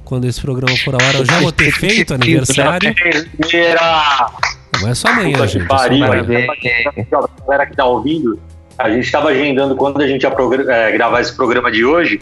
Quando 0.05 0.25
esse 0.25 0.39
programa 0.39 0.77
for 0.77 0.93
ao 0.93 1.01
ar, 1.01 1.15
eu 1.15 1.25
já 1.25 1.39
vou 1.41 1.51
ter 1.51 1.72
feito 1.72 2.13
aniversário. 2.13 2.93
Não 4.81 4.89
é 4.89 4.95
só 4.95 5.07
amanhã, 5.10 5.48
gente. 5.48 5.65
é 5.65 5.67
só 5.67 5.75
pariu, 5.75 6.05
amanhã. 6.05 6.25
aí, 6.27 6.48
a 7.12 7.41
galera 7.41 7.65
que 7.65 7.75
tá 7.75 7.86
ouvindo, 7.86 8.39
a 8.77 8.89
gente 8.89 9.12
tava 9.12 9.29
agendando 9.29 9.75
quando 9.75 10.01
a 10.01 10.07
gente 10.07 10.24
ia 10.24 10.36
é, 10.69 10.91
gravar 10.91 11.22
esse 11.22 11.36
programa 11.36 11.72
de 11.72 11.84
hoje, 11.84 12.22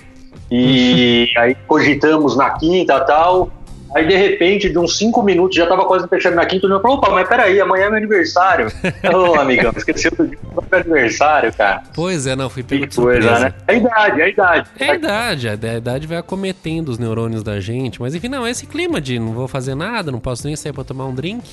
e 0.51 1.27
aí 1.37 1.55
cogitamos 1.67 2.37
na 2.37 2.51
quinta 2.51 2.95
e 2.95 3.05
tal. 3.05 3.51
Aí, 3.95 4.07
de 4.07 4.15
repente, 4.15 4.69
de 4.69 4.77
uns 4.79 4.97
cinco 4.97 5.21
minutos, 5.21 5.55
já 5.55 5.67
tava 5.67 5.85
quase 5.85 6.07
fechando 6.07 6.35
na 6.35 6.45
quinta, 6.45 6.65
eu 6.65 6.81
falou, 6.81 6.97
opa, 6.97 7.11
mas 7.11 7.27
peraí, 7.27 7.59
amanhã 7.61 7.85
é 7.85 7.89
meu 7.89 7.97
aniversário. 7.97 8.67
Ô, 9.13 9.39
amigão, 9.39 9.71
esqueceu 9.75 10.11
do 10.11 10.27
dia 10.27 10.37
do 10.41 10.63
meu 10.69 10.79
aniversário, 10.79 11.53
cara. 11.53 11.83
Pois 11.93 12.25
é, 12.25 12.35
não, 12.35 12.49
fui 12.49 12.63
pego 12.63 12.81
Que 12.81 12.87
de 12.89 12.95
coisa, 12.95 13.21
surpresa. 13.21 13.45
né? 13.45 13.53
É 13.67 13.73
a 13.73 13.75
idade, 13.75 14.21
é 14.21 14.23
a 14.23 14.29
idade. 14.29 14.69
É 14.79 14.89
a 14.91 14.95
idade, 14.95 15.49
a 15.49 15.53
idade 15.53 16.07
vai 16.07 16.17
acometendo 16.17 16.89
os 16.89 16.97
neurônios 16.97 17.43
da 17.43 17.59
gente, 17.59 18.01
mas 18.01 18.15
enfim, 18.15 18.29
não, 18.29 18.47
esse 18.47 18.65
clima 18.65 18.99
de 18.99 19.19
não 19.19 19.33
vou 19.33 19.47
fazer 19.47 19.75
nada, 19.75 20.11
não 20.11 20.19
posso 20.19 20.47
nem 20.47 20.55
sair 20.55 20.73
pra 20.73 20.83
tomar 20.83 21.05
um 21.05 21.13
drink, 21.13 21.43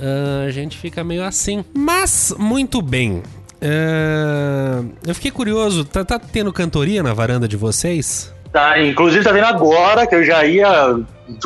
ah, 0.00 0.44
a 0.46 0.50
gente 0.50 0.78
fica 0.78 1.02
meio 1.02 1.24
assim. 1.24 1.64
Mas, 1.74 2.32
muito 2.38 2.80
bem. 2.80 3.22
Ah, 3.60 4.82
eu 5.06 5.14
fiquei 5.14 5.30
curioso, 5.30 5.84
tá, 5.84 6.04
tá 6.04 6.18
tendo 6.18 6.52
cantoria 6.52 7.02
na 7.02 7.12
varanda 7.12 7.48
de 7.48 7.56
vocês? 7.56 8.32
Tá, 8.52 8.80
inclusive 8.80 9.24
tá 9.24 9.32
vendo 9.32 9.46
agora 9.46 10.06
que 10.06 10.14
eu 10.14 10.24
já 10.24 10.44
ia. 10.44 10.96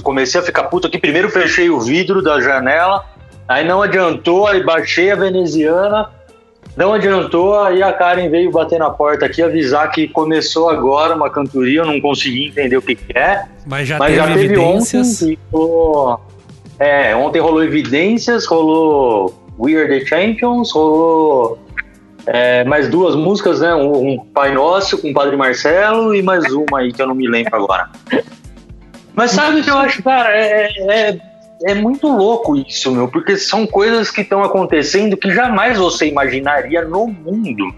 Comecei 0.02 0.40
a 0.40 0.44
ficar 0.44 0.64
puto 0.64 0.87
aqui. 0.87 0.99
Primeiro 0.99 1.28
fechei 1.28 1.68
o 1.68 1.80
vidro 1.80 2.23
da 2.23 2.40
janela, 2.40 3.04
aí 3.49 3.66
não 3.66 3.82
adiantou, 3.82 4.47
aí 4.47 4.62
baixei 4.62 5.11
a 5.11 5.16
veneziana, 5.16 6.09
não 6.76 6.92
adiantou, 6.94 7.59
aí 7.61 7.82
a 7.82 7.92
Karen 7.92 8.30
veio 8.30 8.50
bater 8.52 8.78
na 8.78 8.88
porta 8.88 9.26
aqui 9.26 9.42
avisar 9.42 9.90
que 9.90 10.06
começou 10.09 10.71
agora 10.71 11.14
uma 11.14 11.28
cantoria, 11.28 11.80
eu 11.80 11.87
não 11.87 12.00
consegui 12.00 12.47
entender 12.47 12.76
o 12.76 12.82
que, 12.82 12.94
que 12.94 13.18
é, 13.18 13.44
Mas 13.66 13.88
já 13.88 13.99
mas 13.99 14.14
teve 14.14 14.18
já 14.18 14.26
teve 14.28 14.44
evidências. 14.44 15.23
ontem. 15.23 15.37
Ficou, 15.37 16.21
é, 16.78 17.14
ontem 17.16 17.40
rolou 17.40 17.62
evidências, 17.64 18.47
rolou 18.47 19.35
We 19.59 19.75
Are 19.75 19.88
the 19.88 20.06
Champions, 20.06 20.71
rolou 20.73 21.59
é, 22.26 22.64
mais 22.64 22.88
duas 22.88 23.14
músicas, 23.14 23.61
né? 23.61 23.75
Um, 23.75 24.12
um 24.12 24.19
Pai 24.19 24.52
Nosso 24.52 24.99
com 24.99 25.11
o 25.11 25.14
Padre 25.14 25.37
Marcelo 25.37 26.14
e 26.14 26.23
mais 26.23 26.45
uma 26.52 26.81
aí 26.81 26.93
que 26.93 27.02
eu 27.02 27.07
não 27.07 27.14
me 27.14 27.29
lembro 27.29 27.55
agora. 27.57 27.91
Mas 29.14 29.33
sabe 29.33 29.61
o 29.61 29.64
que 29.64 29.71
eu 29.71 29.79
acho, 29.79 30.02
cara? 30.02 30.31
É, 30.35 30.69
é, 30.88 31.21
é 31.64 31.75
muito 31.75 32.07
louco 32.09 32.57
isso, 32.57 32.91
meu, 32.93 33.09
porque 33.09 33.37
são 33.37 33.67
coisas 33.67 34.11
que 34.11 34.23
estão 34.23 34.43
acontecendo 34.43 35.17
que 35.17 35.31
jamais 35.33 35.79
você 35.79 36.09
imaginaria 36.09 36.83
no 36.83 37.07
mundo. 37.07 37.75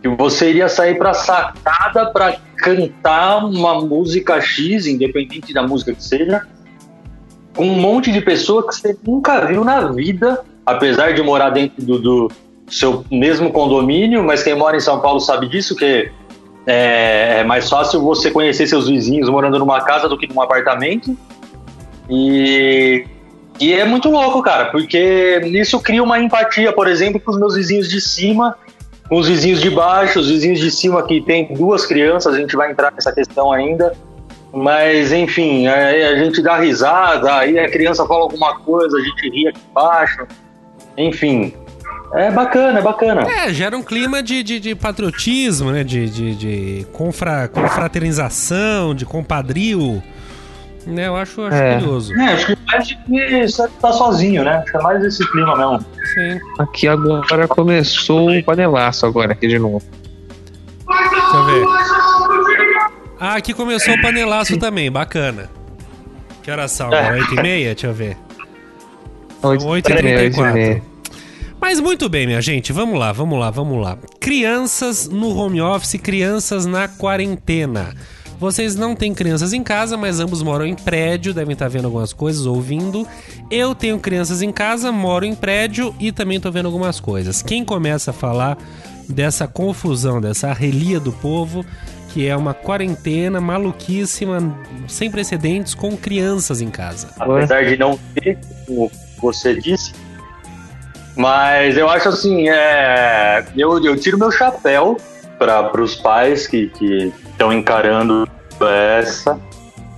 Que 0.00 0.08
você 0.08 0.50
iria 0.50 0.68
sair 0.68 0.96
pra 0.96 1.12
sacada 1.12 2.06
pra 2.12 2.36
cantar 2.56 3.44
uma 3.44 3.80
música 3.80 4.40
X, 4.40 4.86
independente 4.86 5.52
da 5.52 5.62
música 5.66 5.92
que 5.92 6.02
seja, 6.02 6.46
com 7.54 7.66
um 7.66 7.80
monte 7.80 8.12
de 8.12 8.20
pessoa 8.20 8.66
que 8.66 8.74
você 8.74 8.96
nunca 9.04 9.44
viu 9.46 9.64
na 9.64 9.80
vida, 9.88 10.44
apesar 10.64 11.12
de 11.12 11.22
morar 11.22 11.50
dentro 11.50 11.84
do, 11.84 11.98
do 11.98 12.32
seu 12.68 13.04
mesmo 13.10 13.50
condomínio, 13.52 14.22
mas 14.22 14.42
quem 14.42 14.54
mora 14.54 14.76
em 14.76 14.80
São 14.80 15.00
Paulo 15.00 15.20
sabe 15.20 15.48
disso, 15.48 15.74
que 15.74 16.10
é, 16.66 17.40
é 17.40 17.44
mais 17.44 17.68
fácil 17.68 18.00
você 18.02 18.30
conhecer 18.30 18.66
seus 18.66 18.88
vizinhos 18.88 19.28
morando 19.28 19.58
numa 19.58 19.80
casa 19.80 20.08
do 20.08 20.18
que 20.18 20.26
num 20.26 20.40
apartamento. 20.40 21.16
E, 22.10 23.06
e 23.60 23.72
é 23.72 23.84
muito 23.84 24.10
louco, 24.10 24.42
cara, 24.42 24.66
porque 24.66 25.40
isso 25.44 25.80
cria 25.80 26.02
uma 26.02 26.18
empatia, 26.18 26.72
por 26.72 26.86
exemplo, 26.86 27.20
com 27.20 27.30
os 27.30 27.38
meus 27.38 27.54
vizinhos 27.54 27.88
de 27.88 28.00
cima, 28.00 28.56
com 29.08 29.18
os 29.18 29.28
vizinhos 29.28 29.60
de 29.60 29.70
baixo, 29.70 30.20
os 30.20 30.28
vizinhos 30.28 30.60
de 30.60 30.70
cima 30.70 31.02
que 31.02 31.20
tem 31.20 31.52
duas 31.54 31.86
crianças, 31.86 32.34
a 32.34 32.38
gente 32.38 32.54
vai 32.54 32.70
entrar 32.70 32.92
nessa 32.92 33.12
questão 33.12 33.50
ainda. 33.50 33.94
Mas, 34.52 35.12
enfim, 35.12 35.66
aí 35.66 36.02
a 36.04 36.16
gente 36.16 36.40
dá 36.40 36.58
risada, 36.58 37.34
aí 37.34 37.58
a 37.58 37.70
criança 37.70 38.06
fala 38.06 38.22
alguma 38.22 38.58
coisa, 38.60 38.96
a 38.96 39.00
gente 39.00 39.28
ri 39.30 39.48
aqui 39.48 39.60
embaixo. 39.70 40.26
Enfim, 40.96 41.52
é 42.14 42.30
bacana, 42.30 42.78
é 42.78 42.82
bacana. 42.82 43.22
É, 43.30 43.52
gera 43.52 43.76
um 43.76 43.82
clima 43.82 44.22
de, 44.22 44.42
de, 44.42 44.58
de 44.60 44.74
patriotismo, 44.74 45.70
né? 45.70 45.84
De, 45.84 46.08
de, 46.08 46.34
de 46.34 46.86
confra, 46.92 47.48
confraternização, 47.48 48.94
de 48.94 49.04
compadrio. 49.04 50.02
Né? 50.86 51.06
Eu 51.06 51.16
acho, 51.16 51.42
acho 51.42 51.54
É. 51.56 51.74
curioso. 51.78 52.14
É, 52.18 52.24
acho 52.32 52.46
que 52.46 52.58
mais 52.66 52.88
de 52.88 52.96
que 52.96 53.46
você 53.48 53.68
tá 53.80 53.92
sozinho, 53.92 54.42
né? 54.44 54.56
Acho 54.56 54.70
que 54.72 54.76
é 54.78 54.80
mais 54.82 55.04
esse 55.04 55.30
clima 55.30 55.54
mesmo. 55.56 55.80
Sim. 56.14 56.40
Aqui 56.58 56.88
agora 56.88 57.46
começou 57.46 58.30
o 58.30 58.42
panelaço 58.44 59.04
agora 59.04 59.32
aqui 59.32 59.46
de 59.48 59.58
novo. 59.58 59.82
Deixa 60.88 61.36
eu 61.36 61.44
ver. 61.44 61.66
Ah, 63.20 63.34
aqui 63.34 63.52
começou 63.52 63.92
o 63.94 64.00
panelaço 64.00 64.56
também, 64.58 64.90
bacana. 64.90 65.50
Que 66.42 66.50
horas 66.50 66.70
são? 66.70 66.90
É. 66.94 67.12
8 67.12 67.34
e 67.34 67.42
meia? 67.42 67.74
Deixa 67.74 67.88
eu 67.88 67.92
ver. 67.92 68.16
Oito- 69.42 69.64
8h34. 69.66 70.82
Mas 71.60 71.80
muito 71.80 72.08
bem, 72.08 72.26
minha 72.26 72.40
gente, 72.40 72.72
vamos 72.72 72.98
lá, 72.98 73.12
vamos 73.12 73.38
lá, 73.38 73.50
vamos 73.50 73.82
lá. 73.82 73.98
Crianças 74.20 75.08
no 75.08 75.36
home 75.36 75.60
office, 75.60 76.00
crianças 76.00 76.64
na 76.66 76.86
quarentena. 76.86 77.94
Vocês 78.38 78.76
não 78.76 78.94
têm 78.94 79.12
crianças 79.12 79.52
em 79.52 79.64
casa, 79.64 79.96
mas 79.96 80.20
ambos 80.20 80.42
moram 80.42 80.64
em 80.64 80.76
prédio, 80.76 81.34
devem 81.34 81.54
estar 81.54 81.68
vendo 81.68 81.86
algumas 81.86 82.12
coisas, 82.12 82.46
ouvindo. 82.46 83.06
Eu 83.50 83.74
tenho 83.74 83.98
crianças 83.98 84.40
em 84.42 84.52
casa, 84.52 84.92
moro 84.92 85.24
em 85.24 85.34
prédio 85.34 85.92
e 85.98 86.12
também 86.12 86.36
estou 86.36 86.52
vendo 86.52 86.66
algumas 86.66 87.00
coisas. 87.00 87.42
Quem 87.42 87.64
começa 87.64 88.12
a 88.12 88.14
falar 88.14 88.56
dessa 89.08 89.48
confusão, 89.48 90.20
dessa 90.20 90.52
relia 90.52 91.00
do 91.00 91.10
povo, 91.10 91.66
que 92.10 92.28
é 92.28 92.36
uma 92.36 92.54
quarentena 92.54 93.40
maluquíssima, 93.40 94.56
sem 94.86 95.10
precedentes, 95.10 95.74
com 95.74 95.96
crianças 95.96 96.60
em 96.60 96.70
casa? 96.70 97.10
Apesar 97.18 97.64
de 97.64 97.76
não 97.76 97.98
ter, 98.14 98.38
como 98.64 98.88
você 99.20 99.54
disse. 99.60 99.92
Mas 101.18 101.76
eu 101.76 101.90
acho 101.90 102.10
assim, 102.10 102.48
é, 102.48 103.44
eu, 103.56 103.84
eu 103.84 103.96
tiro 103.96 104.16
meu 104.16 104.30
chapéu 104.30 104.96
para 105.36 105.82
os 105.82 105.96
pais 105.96 106.46
que 106.46 106.70
estão 107.32 107.52
encarando 107.52 108.28
essa, 108.60 109.36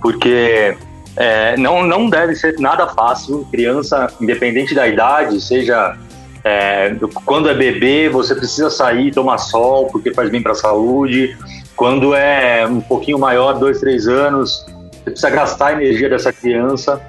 porque 0.01 0.75
é, 1.15 1.55
não, 1.57 1.85
não 1.85 2.09
deve 2.09 2.35
ser 2.35 2.59
nada 2.59 2.87
fácil. 2.87 3.47
Criança, 3.51 4.11
independente 4.19 4.73
da 4.73 4.87
idade, 4.87 5.39
seja 5.39 5.95
é, 6.43 6.95
quando 7.23 7.47
é 7.49 7.53
bebê, 7.53 8.09
você 8.09 8.33
precisa 8.33 8.71
sair, 8.71 9.11
tomar 9.11 9.37
sol, 9.37 9.89
porque 9.91 10.11
faz 10.11 10.27
bem 10.31 10.41
para 10.41 10.53
a 10.53 10.55
saúde. 10.55 11.37
Quando 11.75 12.15
é 12.15 12.65
um 12.65 12.81
pouquinho 12.81 13.19
maior, 13.19 13.53
dois, 13.59 13.79
três 13.79 14.07
anos, 14.07 14.65
você 14.91 15.11
precisa 15.11 15.29
gastar 15.29 15.67
a 15.67 15.73
energia 15.73 16.09
dessa 16.09 16.33
criança. 16.33 16.99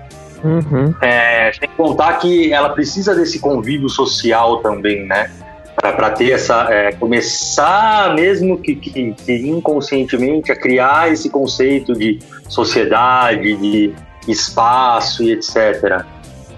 Uhum. 0.43 0.95
É, 1.01 1.51
tem 1.53 1.69
que 1.69 1.77
contar 1.77 2.15
que 2.15 2.53
ela 2.53 2.71
precisa 2.71 3.15
desse 3.15 3.39
convívio 3.39 3.89
social 3.89 4.59
também, 4.59 5.07
né? 5.07 5.31
Para 5.77 6.11
ter 6.11 6.33
essa. 6.33 6.69
é, 6.71 6.93
começar, 6.93 8.15
mesmo 8.15 8.59
que, 8.59 8.75
que, 8.75 9.13
que 9.13 9.33
inconscientemente, 9.49 10.53
a 10.53 10.57
criar 10.57 11.13
esse 11.13 11.31
conceito 11.31 11.93
de 11.95 12.19
sociedade, 12.49 13.57
de 13.57 13.95
espaço 14.29 15.23
e 15.23 15.33
etc. 15.33 16.05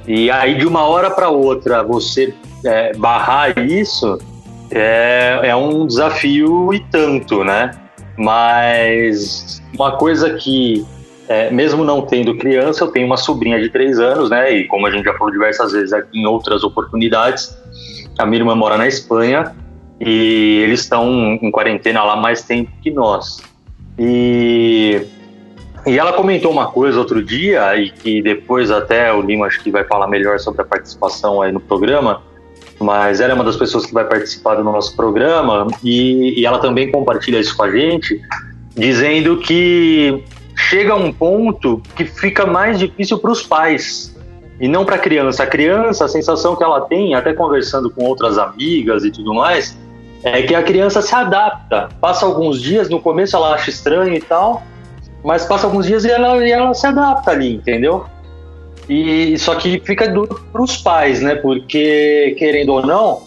E 0.06 0.30
aí, 0.30 0.58
de 0.58 0.66
uma 0.66 0.82
hora 0.82 1.10
para 1.10 1.28
outra, 1.30 1.82
você 1.82 2.34
é, 2.64 2.92
barrar 2.94 3.58
isso 3.58 4.18
é, 4.70 5.40
é 5.44 5.56
um 5.56 5.86
desafio 5.86 6.72
e 6.74 6.80
tanto, 6.80 7.44
né? 7.44 7.70
Mas 8.16 9.62
uma 9.74 9.96
coisa 9.96 10.34
que 10.34 10.86
é, 11.28 11.50
mesmo 11.50 11.84
não 11.84 12.02
tendo 12.02 12.36
criança, 12.36 12.84
eu 12.84 12.88
tenho 12.88 13.06
uma 13.06 13.16
sobrinha 13.16 13.60
de 13.60 13.70
três 13.70 13.98
anos, 13.98 14.30
né? 14.30 14.52
E 14.52 14.66
como 14.66 14.86
a 14.86 14.90
gente 14.90 15.04
já 15.04 15.14
falou 15.14 15.32
diversas 15.32 15.72
vezes 15.72 15.92
aqui 15.92 16.18
em 16.18 16.26
outras 16.26 16.62
oportunidades, 16.62 17.56
a 18.18 18.26
minha 18.26 18.40
irmã 18.40 18.54
mora 18.54 18.76
na 18.76 18.86
Espanha 18.86 19.54
e 20.00 20.60
eles 20.62 20.80
estão 20.80 21.38
em 21.40 21.50
quarentena 21.50 22.02
lá 22.04 22.16
mais 22.16 22.42
tempo 22.42 22.70
que 22.82 22.90
nós. 22.90 23.42
E, 23.98 25.06
e 25.86 25.98
ela 25.98 26.12
comentou 26.12 26.50
uma 26.50 26.66
coisa 26.66 26.98
outro 26.98 27.22
dia, 27.22 27.74
e 27.76 27.90
que 27.90 28.20
depois 28.20 28.70
até 28.70 29.12
o 29.12 29.22
Lima 29.22 29.46
acho 29.46 29.62
que 29.62 29.70
vai 29.70 29.84
falar 29.84 30.08
melhor 30.08 30.38
sobre 30.38 30.62
a 30.62 30.64
participação 30.64 31.40
aí 31.40 31.52
no 31.52 31.60
programa, 31.60 32.22
mas 32.78 33.20
ela 33.20 33.32
é 33.32 33.34
uma 33.34 33.44
das 33.44 33.56
pessoas 33.56 33.86
que 33.86 33.94
vai 33.94 34.04
participar 34.04 34.56
do 34.56 34.64
nosso 34.64 34.94
programa 34.96 35.68
e, 35.82 36.40
e 36.40 36.44
ela 36.44 36.58
também 36.58 36.90
compartilha 36.90 37.38
isso 37.38 37.56
com 37.56 37.62
a 37.62 37.70
gente, 37.70 38.20
dizendo 38.76 39.38
que 39.38 40.22
chega 40.54 40.94
um 40.94 41.12
ponto 41.12 41.82
que 41.96 42.04
fica 42.04 42.46
mais 42.46 42.78
difícil 42.78 43.18
para 43.18 43.30
os 43.30 43.42
pais 43.42 44.14
e 44.60 44.68
não 44.68 44.84
para 44.84 44.96
a 44.96 44.98
criança. 44.98 45.42
A 45.42 45.46
criança, 45.46 46.04
a 46.04 46.08
sensação 46.08 46.54
que 46.56 46.62
ela 46.62 46.82
tem, 46.82 47.14
até 47.14 47.32
conversando 47.32 47.90
com 47.90 48.04
outras 48.04 48.38
amigas 48.38 49.04
e 49.04 49.10
tudo 49.10 49.34
mais, 49.34 49.76
é 50.22 50.42
que 50.42 50.54
a 50.54 50.62
criança 50.62 51.02
se 51.02 51.14
adapta. 51.14 51.88
Passa 52.00 52.24
alguns 52.24 52.60
dias, 52.60 52.88
no 52.88 53.00
começo 53.00 53.36
ela 53.36 53.54
acha 53.54 53.70
estranho 53.70 54.14
e 54.14 54.20
tal, 54.20 54.62
mas 55.22 55.44
passa 55.44 55.66
alguns 55.66 55.86
dias 55.86 56.04
e 56.04 56.10
ela, 56.10 56.46
e 56.46 56.50
ela 56.50 56.72
se 56.72 56.86
adapta 56.86 57.30
ali, 57.30 57.54
entendeu? 57.54 58.06
E 58.88 59.38
só 59.38 59.54
que 59.54 59.80
fica 59.80 60.08
duro 60.08 60.40
para 60.52 60.62
os 60.62 60.76
pais, 60.76 61.20
né? 61.20 61.34
Porque 61.34 62.34
querendo 62.38 62.70
ou 62.70 62.86
não, 62.86 63.22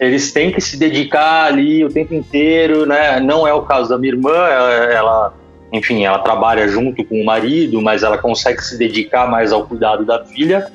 eles 0.00 0.32
têm 0.32 0.50
que 0.50 0.60
se 0.60 0.76
dedicar 0.76 1.44
ali 1.44 1.84
o 1.84 1.88
tempo 1.88 2.14
inteiro, 2.14 2.86
né? 2.86 3.20
Não 3.20 3.46
é 3.46 3.52
o 3.52 3.62
caso 3.62 3.88
da 3.90 3.98
minha 3.98 4.12
irmã, 4.12 4.30
ela, 4.30 4.72
ela 4.92 5.34
enfim, 5.72 6.04
ela 6.04 6.18
trabalha 6.18 6.68
junto 6.68 7.02
com 7.04 7.20
o 7.20 7.24
marido, 7.24 7.80
mas 7.80 8.02
ela 8.02 8.18
consegue 8.18 8.62
se 8.62 8.76
dedicar 8.76 9.26
mais 9.26 9.52
ao 9.52 9.66
cuidado 9.66 10.04
da 10.04 10.22
filha. 10.24 10.70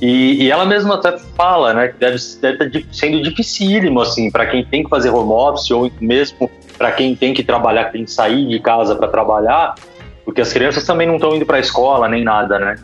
E, 0.00 0.44
e 0.44 0.50
ela 0.50 0.64
mesma 0.64 0.94
até 0.96 1.18
fala, 1.18 1.72
né, 1.72 1.88
que 1.88 1.98
deve, 1.98 2.16
deve 2.40 2.64
estar 2.64 2.94
sendo 2.94 3.22
dificílimo, 3.22 4.00
assim, 4.00 4.30
para 4.30 4.46
quem 4.46 4.64
tem 4.64 4.84
que 4.84 4.90
fazer 4.90 5.10
home 5.10 5.32
office 5.32 5.70
ou 5.70 5.90
mesmo 6.00 6.48
para 6.76 6.92
quem 6.92 7.16
tem 7.16 7.34
que 7.34 7.42
trabalhar, 7.42 7.86
tem 7.86 8.04
que 8.04 8.10
sair 8.12 8.46
de 8.46 8.60
casa 8.60 8.94
para 8.94 9.08
trabalhar, 9.08 9.74
porque 10.24 10.40
as 10.40 10.52
crianças 10.52 10.84
também 10.84 11.06
não 11.06 11.16
estão 11.16 11.34
indo 11.34 11.44
para 11.44 11.56
a 11.56 11.60
escola 11.60 12.08
nem 12.08 12.22
nada, 12.22 12.58
né? 12.58 12.76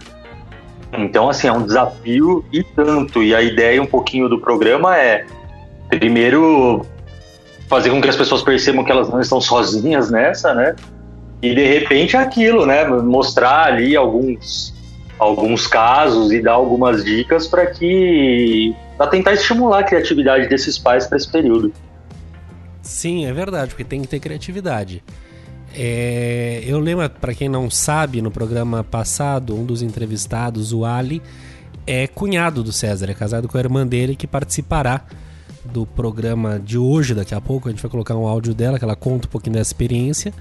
Então, 0.99 1.29
assim, 1.29 1.47
é 1.47 1.53
um 1.53 1.63
desafio 1.63 2.45
e 2.53 2.63
tanto. 2.63 3.23
E 3.23 3.35
a 3.35 3.43
ideia 3.43 3.83
um 3.83 3.87
pouquinho 3.87 4.29
do 4.29 4.41
programa 4.41 4.97
é, 4.97 5.27
primeiro, 5.89 6.85
fazer 7.69 7.91
com 7.91 8.01
que 8.01 8.09
as 8.09 8.17
pessoas 8.17 8.43
percebam 8.43 8.85
que 8.85 8.91
elas 8.91 9.09
não 9.09 9.21
estão 9.21 9.41
sozinhas 9.41 10.11
nessa, 10.11 10.55
né? 10.55 10.75
E 11.45 11.55
de 11.55 11.67
repente 11.67 12.17
é 12.17 12.21
aquilo, 12.21 12.65
né? 12.65 12.87
Mostrar 12.87 13.67
ali 13.67 13.95
alguns 13.95 14.73
alguns 15.19 15.67
casos 15.67 16.33
e 16.33 16.41
dar 16.41 16.53
algumas 16.53 17.05
dicas 17.05 17.47
para 17.47 17.67
que 17.67 18.75
para 18.97 19.09
tentar 19.09 19.35
estimular 19.35 19.81
a 19.81 19.83
criatividade 19.83 20.49
desses 20.49 20.79
pais 20.79 21.07
para 21.07 21.19
esse 21.19 21.31
período. 21.31 21.73
Sim, 22.81 23.27
é 23.27 23.33
verdade, 23.33 23.69
porque 23.69 23.85
tem 23.85 24.01
que 24.01 24.09
ter 24.09 24.21
criatividade. 24.21 25.03
É, 25.75 26.63
eu 26.67 26.79
lembro, 26.79 27.09
para 27.11 27.35
quem 27.35 27.49
não 27.49 27.69
sabe, 27.71 28.23
no 28.23 28.31
programa 28.31 28.83
passado, 28.83 29.55
um 29.55 29.65
dos 29.65 29.83
entrevistados, 29.83 30.73
o 30.73 30.85
Ali, 30.85 31.21
é 31.87 32.07
cunhado 32.07 32.63
do 32.63 32.73
César, 32.73 33.11
é 33.11 33.15
casado 33.15 33.49
com 33.49 33.59
a 33.59 33.61
irmã 33.61 33.87
dele 33.87 34.17
que 34.17 34.27
participará 34.27 35.03
do 35.65 35.85
programa 35.85 36.59
de 36.59 36.79
hoje, 36.79 37.15
daqui 37.15 37.35
a 37.35 37.41
pouco. 37.41 37.69
A 37.69 37.71
gente 37.71 37.83
vai 37.83 37.91
colocar 37.91 38.15
um 38.15 38.27
áudio 38.27 38.55
dela, 38.55 38.79
que 38.79 38.85
ela 38.85 38.97
conta 38.97 39.27
um 39.27 39.31
pouquinho 39.31 39.55
dessa 39.55 39.71
experiência. 39.71 40.33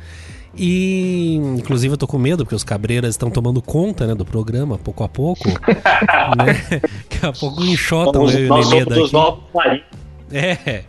E, 0.56 1.36
inclusive, 1.58 1.94
eu 1.94 1.98
tô 1.98 2.06
com 2.06 2.20
medo, 2.20 2.46
porque 2.46 2.56
os 2.56 2.64
cabreiras 2.64 3.12
estão 3.12 3.32
tomando 3.32 3.62
conta 3.62 4.06
né, 4.06 4.14
do 4.14 4.24
programa, 4.24 4.78
pouco 4.78 5.04
a 5.04 5.10
pouco. 5.10 5.50
né? 6.38 6.80
Daqui 7.10 7.26
a 7.26 7.34
pouco 7.34 7.64
enxotam 7.64 8.30
eu 8.30 8.46
e 8.46 8.50
o 8.50 8.56
Nenê 8.56 8.86
daqui. 8.86 9.84
É, 10.32 10.84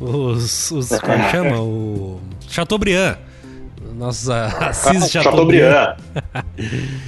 os. 0.00 0.70
os 0.70 0.88
como 1.00 1.12
é 1.12 1.30
chama? 1.30 1.60
O. 1.60 2.20
Chateaubriand. 2.48 3.16
Nossa, 3.96 4.46
Assis 4.46 5.10
Chateaubriand. 5.10 5.72
Chateaubriand. 5.72 6.44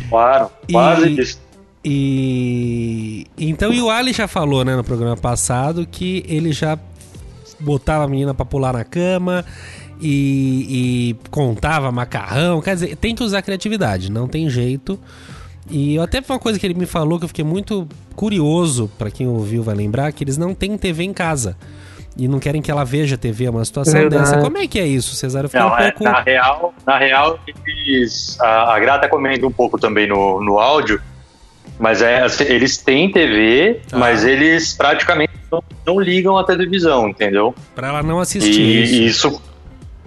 claro, 0.09 0.50
quase 0.71 1.21
isso. 1.21 1.40
E. 1.85 3.26
Então, 3.38 3.73
e 3.73 3.81
o 3.81 3.88
Ali 3.88 4.12
já 4.12 4.26
falou, 4.26 4.64
né, 4.64 4.75
no 4.75 4.83
programa 4.83 5.17
passado, 5.17 5.87
que 5.87 6.25
ele 6.29 6.52
já 6.52 6.76
botava 7.61 8.05
a 8.05 8.09
menina 8.09 8.35
pra 8.35 8.45
pular 8.45 8.73
na 8.73 8.85
cama 8.85 9.45
e, 10.00 11.11
e 11.21 11.28
contava 11.30 11.90
macarrão. 11.92 12.61
Quer 12.61 12.75
dizer, 12.75 12.97
tem 12.97 13.14
que 13.14 13.23
usar 13.23 13.42
criatividade, 13.42 14.11
não 14.11 14.26
tem 14.28 14.49
jeito. 14.49 14.99
E 15.71 15.95
eu 15.97 16.02
até 16.02 16.21
uma 16.28 16.38
coisa 16.38 16.59
que 16.59 16.66
ele 16.66 16.75
me 16.75 16.87
falou 16.87 17.19
que 17.19 17.25
eu 17.25 17.28
fiquei 17.28 17.45
muito 17.45 17.87
curioso, 18.16 18.90
pra 18.99 19.11
quem 19.11 19.26
ouviu 19.28 19.62
vai 19.62 19.75
lembrar, 19.75 20.12
que 20.12 20.25
eles 20.25 20.37
não 20.37 20.54
têm 20.54 20.76
TV 20.76 21.04
em 21.04 21.12
casa. 21.12 21.57
E 22.16 22.26
não 22.26 22.40
querem 22.40 22.61
que 22.61 22.71
ela 22.71 22.85
veja 22.85 23.16
TV, 23.16 23.45
é 23.45 23.50
uma 23.50 23.64
situação 23.64 23.95
Verdade. 23.95 24.25
dessa. 24.25 24.40
Como 24.40 24.59
é 24.59 24.66
que 24.66 24.80
é 24.80 24.87
isso, 24.87 25.14
Cesar? 25.14 25.45
Eu 25.45 25.49
fiquei 25.49 25.64
Não, 25.64 25.73
um 25.73 25.78
é, 25.78 25.90
pouco. 25.92 26.04
na 26.04 26.21
real, 26.21 26.75
na 26.87 26.99
real 26.99 27.38
eles, 27.66 28.37
a, 28.40 28.75
a 28.75 28.80
Grata 28.80 29.09
comenta 29.09 29.47
um 29.47 29.52
pouco 29.52 29.78
também 29.78 30.09
no, 30.09 30.42
no 30.42 30.59
áudio, 30.59 31.00
mas 31.78 32.02
é, 32.02 32.23
assim, 32.23 32.45
eles 32.45 32.76
têm 32.78 33.11
TV, 33.12 33.80
Ah. 33.92 33.99
mas 33.99 34.25
eles 34.25 34.73
praticamente 34.75 35.33
não, 35.50 35.62
não 35.87 36.00
ligam 36.00 36.37
a 36.37 36.42
televisão, 36.45 37.09
entendeu? 37.09 37.54
Pra 37.76 37.88
ela 37.88 38.02
não 38.02 38.19
assistir 38.19 38.61
E 38.61 38.83
isso. 39.07 39.28
isso, 39.28 39.42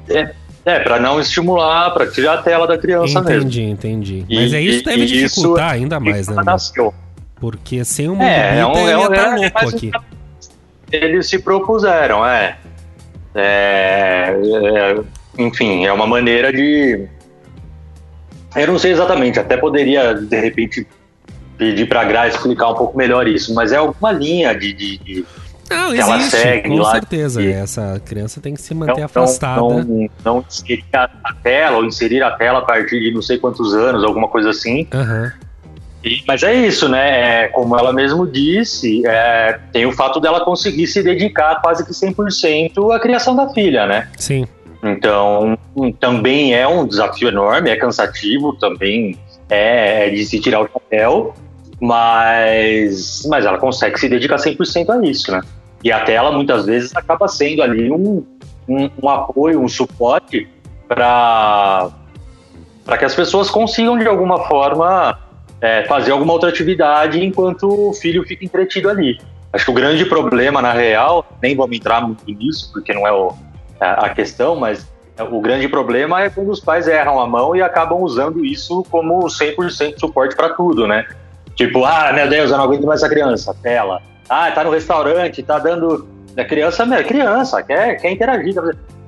é, 0.10 0.34
é 0.66 0.80
para 0.80 1.00
não 1.00 1.20
estimular, 1.20 1.92
para 1.92 2.08
tirar 2.10 2.36
a 2.36 2.42
tela 2.42 2.66
da 2.68 2.78
criança 2.78 3.22
mesmo. 3.22 3.40
Entendi, 3.50 3.62
entendi. 3.64 4.26
Mas 4.30 4.54
é 4.54 4.62
isso 4.62 4.80
e- 4.80 4.84
deve 4.84 5.02
e 5.02 5.04
isso- 5.06 5.36
dificultar 5.36 5.72
ainda 5.72 6.00
mais, 6.00 6.28
né? 6.28 6.42
Nasceu. 6.46 6.94
Porque 7.36 7.84
sem 7.84 8.08
o 8.08 8.12
mundo 8.14 8.24
É, 8.24 8.60
é 8.60 8.66
um, 8.66 8.72
é 8.78 8.84
ele 8.84 8.96
um, 8.96 9.00
ia 9.02 9.10
tá 9.10 9.22
é- 9.22 9.36
louco 9.36 9.70
aqui. 9.76 9.92
Eles 10.92 11.28
se 11.28 11.40
propuseram, 11.40 12.26
é. 12.26 12.58
É, 13.36 14.36
é, 14.36 15.04
Enfim, 15.38 15.86
é 15.86 15.92
uma 15.92 16.06
maneira 16.06 16.54
de. 16.54 17.08
Eu 18.56 18.68
não 18.68 18.78
sei 18.78 18.92
exatamente, 18.92 19.40
até 19.40 19.58
poderia, 19.58 20.14
de 20.14 20.40
repente, 20.40 20.86
pedir 21.58 21.88
pra 21.88 22.04
Gra 22.04 22.28
explicar 22.28 22.70
um 22.70 22.76
pouco 22.76 22.96
melhor 22.96 23.28
isso, 23.28 23.52
mas 23.56 23.72
é 23.72 23.78
alguma 23.78 24.12
linha 24.12 24.54
de. 24.54 24.72
de- 24.74 24.98
de- 25.00 25.26
Não, 25.70 25.92
que 25.94 26.00
ela 26.00 26.18
existe, 26.18 26.38
segue 26.38 26.70
com 26.70 26.76
lá 26.78 26.92
certeza. 26.92 27.42
e- 27.42 27.52
Essa 27.52 28.02
criança 28.06 28.40
tem 28.42 28.54
que 28.54 28.62
se 28.62 28.74
não, 28.74 28.82
manter 28.86 29.00
não, 29.00 29.06
afastada. 29.06 29.62
não, 29.62 30.10
não 30.24 30.46
inserir 30.48 30.86
a 30.94 31.10
a 31.24 31.34
tela, 31.34 31.78
ou 31.78 31.86
inserir 31.86 32.22
a 32.22 32.32
tela 32.32 32.60
a 32.60 32.62
partir 32.62 33.00
de 33.00 33.12
não 33.14 33.22
sei 33.22 33.38
quantos 33.38 33.74
anos, 33.74 34.04
alguma 34.04 34.28
coisa 34.28 34.50
assim. 34.50 34.88
Aham. 34.94 35.32
E- 36.04 36.22
mas 36.28 36.44
é 36.44 36.54
isso, 36.54 36.90
né? 36.90 37.44
É, 37.44 37.48
como 37.48 37.78
ela 37.78 37.94
mesmo 37.94 38.28
disse, 38.28 39.02
é, 39.08 39.58
tem 39.72 39.86
o 39.86 39.92
fato 39.94 40.20
dela 40.20 40.44
conseguir 40.44 40.86
se 40.88 41.02
dedicar 41.02 41.62
quase 41.62 41.86
que 41.86 41.94
100% 41.94 42.92
à 42.94 43.00
criação 43.00 43.36
da 43.36 43.50
filha, 43.54 43.86
né? 43.88 44.10
Sim. 44.18 44.46
Então, 44.84 45.58
hum, 45.76 45.94
também 45.94 46.54
é 46.54 46.68
um 46.68 46.86
desafio 46.86 47.30
enorme, 47.30 47.70
é 47.70 47.78
cansativo, 47.78 48.52
também 48.60 49.18
é, 49.50 50.08
é 50.08 50.10
de 50.10 50.26
se 50.26 50.42
tirar 50.42 50.60
o 50.62 50.68
chapéu, 50.68 51.34
mas, 51.84 53.26
mas 53.28 53.46
ela 53.46 53.58
consegue 53.58 54.00
se 54.00 54.08
dedicar 54.08 54.38
100% 54.38 54.90
a 54.90 55.06
isso, 55.06 55.34
né? 55.34 55.42
E 55.84 55.92
a 55.92 56.00
tela, 56.00 56.32
muitas 56.32 56.66
vezes, 56.66 56.96
acaba 56.96 57.28
sendo 57.28 57.62
ali 57.62 57.92
um, 57.92 58.26
um, 58.70 58.90
um 59.04 59.10
apoio, 59.10 59.60
um 59.60 59.68
suporte 59.68 60.48
para 60.88 61.92
que 62.98 63.04
as 63.04 63.14
pessoas 63.14 63.50
consigam, 63.50 63.98
de 63.98 64.08
alguma 64.08 64.46
forma, 64.48 65.20
é, 65.60 65.84
fazer 65.84 66.12
alguma 66.12 66.32
outra 66.32 66.48
atividade 66.48 67.22
enquanto 67.22 67.90
o 67.90 67.94
filho 67.94 68.24
fica 68.26 68.46
entretido 68.46 68.90
ali. 68.90 69.20
Acho 69.52 69.66
que 69.66 69.72
o 69.72 69.74
grande 69.74 70.06
problema, 70.06 70.62
na 70.62 70.72
real, 70.72 71.28
nem 71.42 71.54
vamos 71.54 71.76
entrar 71.76 72.00
muito 72.00 72.24
nisso, 72.26 72.72
porque 72.72 72.94
não 72.94 73.06
é 73.06 73.12
o, 73.12 73.34
a 73.78 74.06
a 74.06 74.10
questão, 74.12 74.56
mas 74.56 74.90
o 75.20 75.42
grande 75.42 75.68
problema 75.68 76.22
é 76.22 76.30
quando 76.30 76.50
os 76.50 76.62
pais 76.62 76.88
erram 76.88 77.20
a 77.20 77.28
mão 77.28 77.54
e 77.54 77.62
acabam 77.62 78.02
usando 78.02 78.46
isso 78.46 78.86
como 78.90 79.20
100% 79.26 80.00
suporte 80.00 80.34
para 80.34 80.54
tudo, 80.54 80.88
né? 80.88 81.06
Tipo, 81.56 81.86
ah, 81.86 82.12
meu 82.14 82.30
Deus, 82.30 82.52
eu 82.52 82.58
não 82.58 82.66
aguento 82.66 82.86
mais 82.86 83.02
essa 83.02 83.10
criança, 83.10 83.56
tela. 83.62 84.02
Ah, 84.28 84.52
tá 84.52 84.64
no 84.64 84.72
restaurante, 84.72 85.44
tá 85.44 85.60
dando. 85.60 86.08
A 86.38 86.44
criança, 86.44 86.86
meu, 86.86 86.98
é 86.98 87.04
criança, 87.04 87.62
quer, 87.62 87.96
quer 88.02 88.12
interagir, 88.12 88.56